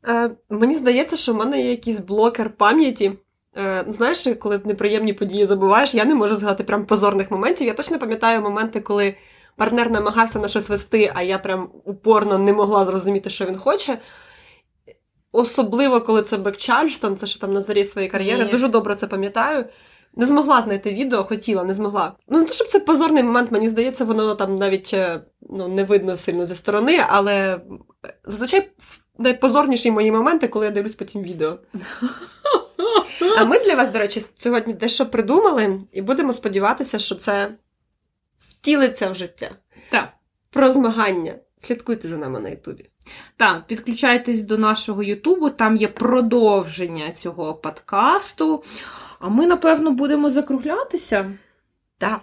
Е, 0.07 0.31
мені 0.49 0.75
здається, 0.75 1.15
що 1.15 1.33
в 1.33 1.35
мене 1.35 1.61
є 1.61 1.69
якийсь 1.69 1.99
блокер 1.99 2.49
пам'яті. 2.49 3.11
Е, 3.57 3.85
знаєш, 3.87 4.27
коли 4.39 4.61
неприємні 4.65 5.13
події 5.13 5.45
забуваєш, 5.45 5.95
я 5.95 6.05
не 6.05 6.15
можу 6.15 6.35
згадати 6.35 6.63
прям 6.63 6.85
позорних 6.85 7.31
моментів. 7.31 7.67
Я 7.67 7.73
точно 7.73 7.99
пам'ятаю 7.99 8.41
моменти, 8.41 8.79
коли 8.79 9.15
партнер 9.55 9.91
намагався 9.91 10.39
на 10.39 10.47
щось 10.47 10.69
вести, 10.69 11.11
а 11.15 11.21
я 11.21 11.37
прям 11.37 11.69
упорно 11.85 12.37
не 12.37 12.53
могла 12.53 12.85
зрозуміти, 12.85 13.29
що 13.29 13.45
він 13.45 13.57
хоче. 13.57 13.97
Особливо, 15.31 16.01
коли 16.01 16.21
це 16.21 16.37
Бек 16.37 16.57
Чарльстон, 16.57 17.17
це 17.17 17.25
ще 17.27 17.39
там 17.39 17.53
на 17.53 17.61
зарі 17.61 17.85
своєї 17.85 18.11
кар'єри. 18.11 18.45
Дуже 18.51 18.67
добре 18.67 18.95
це 18.95 19.07
пам'ятаю. 19.07 19.65
Не 20.17 20.25
змогла 20.25 20.61
знайти 20.61 20.93
відео, 20.93 21.23
хотіла, 21.23 21.63
не 21.63 21.73
змогла. 21.73 22.13
Ну, 22.27 22.39
не 22.39 22.45
те, 22.45 22.53
щоб 22.53 22.67
це 22.67 22.79
позорний 22.79 23.23
момент, 23.23 23.51
мені 23.51 23.67
здається, 23.67 24.05
воно 24.05 24.35
там 24.35 24.55
навіть 24.55 24.91
е, 24.93 25.21
ну, 25.49 25.67
не 25.67 25.83
видно 25.83 26.15
сильно 26.15 26.45
зі 26.45 26.55
сторони, 26.55 26.99
але 27.07 27.61
зазвичай 28.25 28.71
найпозорніші 29.17 29.91
мої 29.91 30.11
моменти, 30.11 30.47
коли 30.47 30.65
я 30.65 30.71
дивлюсь 30.71 30.95
потім 30.95 31.21
відео. 31.21 31.59
А 33.37 33.45
ми 33.45 33.59
для 33.59 33.75
вас, 33.75 33.89
до 33.89 33.99
речі, 33.99 34.25
сьогодні 34.37 34.73
дещо 34.73 35.05
придумали, 35.05 35.81
і 35.91 36.01
будемо 36.01 36.33
сподіватися, 36.33 36.99
що 36.99 37.15
це 37.15 37.49
втілиться 38.39 39.09
в 39.09 39.15
життя. 39.15 39.49
Так. 39.91 40.09
Про 40.49 40.71
змагання. 40.71 41.35
Слідкуйте 41.57 42.07
за 42.07 42.17
нами 42.17 42.39
на 42.39 42.49
Ютубі. 42.49 42.89
Так, 43.37 43.67
підключайтесь 43.67 44.41
до 44.41 44.57
нашого 44.57 45.03
Ютубу, 45.03 45.49
там 45.49 45.77
є 45.77 45.87
продовження 45.87 47.11
цього 47.11 47.53
подкасту. 47.53 48.63
А 49.19 49.29
ми, 49.29 49.47
напевно, 49.47 49.91
будемо 49.91 50.29
закруглятися. 50.29 51.31
Так. 51.97 52.19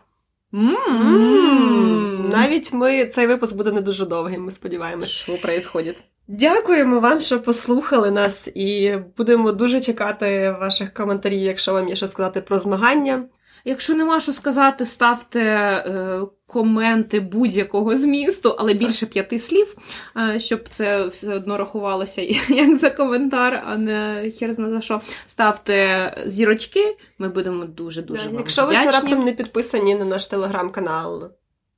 Навіть 2.31 2.73
ми 2.73 3.07
цей 3.07 3.27
випуск 3.27 3.57
буде 3.57 3.73
не 3.73 3.81
дуже 3.81 4.07
довгим, 4.07 4.45
ми 4.45 4.53
сподіваємося. 4.53 5.09
Що 5.09 5.33
відбувається? 5.33 6.03
Дякуємо 6.29 7.01
вам, 7.01 7.21
що 7.21 7.41
послухали 7.41 8.11
нас, 8.11 8.49
і 8.55 8.97
будемо 9.17 9.53
дуже 9.53 9.81
чекати 9.81 10.57
ваших 10.61 10.95
коментарів, 10.95 11.39
якщо 11.39 11.73
вам 11.73 11.89
є 11.89 11.97
що 11.97 12.09
сказати 12.09 12.41
про 12.41 12.59
змагання. 12.59 13.25
Якщо 13.67 13.95
нема 13.95 14.21
що 14.21 14.33
сказати, 14.33 14.85
ставте 14.85 15.41
е, 15.41 16.21
коменти 16.47 17.21
будь-якого 17.21 17.97
змісту, 17.97 18.55
але 18.59 18.75
більше 18.75 19.07
п'яти 19.07 19.39
слів, 19.39 19.77
е, 20.17 20.39
щоб 20.39 20.69
це 20.73 21.07
все 21.07 21.35
одно 21.35 21.57
рахувалося 21.57 22.23
як 22.49 22.77
за 22.77 22.91
коментар, 22.91 23.63
а 23.67 23.77
не 23.77 24.31
хер 24.39 24.53
зна 24.53 24.71
за 24.71 24.81
що. 24.81 25.01
Ставте 25.27 26.25
зірочки, 26.27 26.97
ми 27.19 27.29
будемо 27.29 27.65
дуже 27.65 28.03
дуже 28.03 28.29
вам 28.29 28.39
Якщо 28.39 28.67
ви 28.67 28.77
ще 28.77 28.91
раптом 28.91 29.21
не 29.21 29.33
підписані 29.33 29.95
на 29.95 30.05
наш 30.05 30.27
телеграм-канал, 30.27 31.31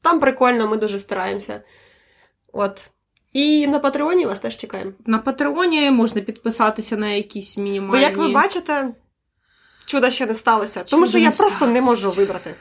там 0.02 0.20
прикольно, 0.20 0.68
ми 0.68 0.76
дуже 0.76 0.98
стараємося. 0.98 1.62
От. 2.52 2.90
І 3.32 3.66
на 3.66 3.78
Патреоні 3.78 4.26
вас 4.26 4.40
теж 4.40 4.56
чекаємо. 4.56 4.92
На 5.06 5.18
Патреоні 5.18 5.90
можна 5.90 6.20
підписатися 6.20 6.96
на 6.96 7.08
якісь 7.08 7.56
мінімальні... 7.56 7.90
Бо, 7.90 7.96
як 7.96 8.16
ви 8.16 8.28
бачите, 8.28 8.88
чуда 9.86 10.10
ще 10.10 10.26
не 10.26 10.34
сталося. 10.34 10.84
Тому 10.84 11.06
що 11.06 11.18
я 11.18 11.30
не 11.30 11.36
просто 11.36 11.66
не 11.66 11.80
можу 11.80 12.10
вибрати. 12.10 12.54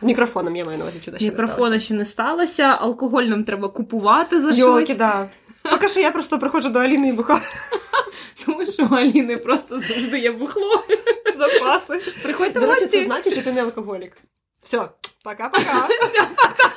З 0.00 0.04
мікрофоном 0.04 0.56
я 0.56 0.64
маю 0.64 0.78
на 0.78 0.84
увазі 0.84 1.00
чуда 1.04 1.16
ще 1.18 1.24
не 1.26 1.30
Мікрофона 1.30 1.56
сталося. 1.66 1.84
ще 1.84 1.94
не 1.94 2.04
сталося, 2.04 2.62
алкоголь 2.62 3.22
нам 3.22 3.44
треба 3.44 3.68
купувати 3.68 4.40
за 4.40 4.50
Йолки, 4.50 4.84
щось. 4.84 4.96
да. 4.98 5.28
Поки 5.62 5.88
що 5.88 6.00
я 6.00 6.10
просто 6.10 6.38
приходжу 6.38 6.68
до 6.68 6.78
Аліни 6.78 7.08
і 7.08 7.12
бухаю 7.12 7.40
Тому 8.46 8.66
що 8.66 8.88
у 8.90 8.94
Аліни 8.94 9.36
просто 9.36 9.78
завжди 9.78 10.18
є 10.18 10.32
бухло. 10.32 10.84
запаси. 11.38 12.00
Приходьте 12.22 12.58
в 12.58 12.62
До 12.62 12.68
речі, 12.68 12.86
це 12.86 13.04
значить, 13.04 13.32
що 13.32 13.42
ти 13.42 13.52
не 13.52 13.62
алкоголік. 13.62 14.12
Все, 14.62 14.78
пока-пока. 15.24 15.86
Все, 16.00 16.28
пока. 16.36 16.70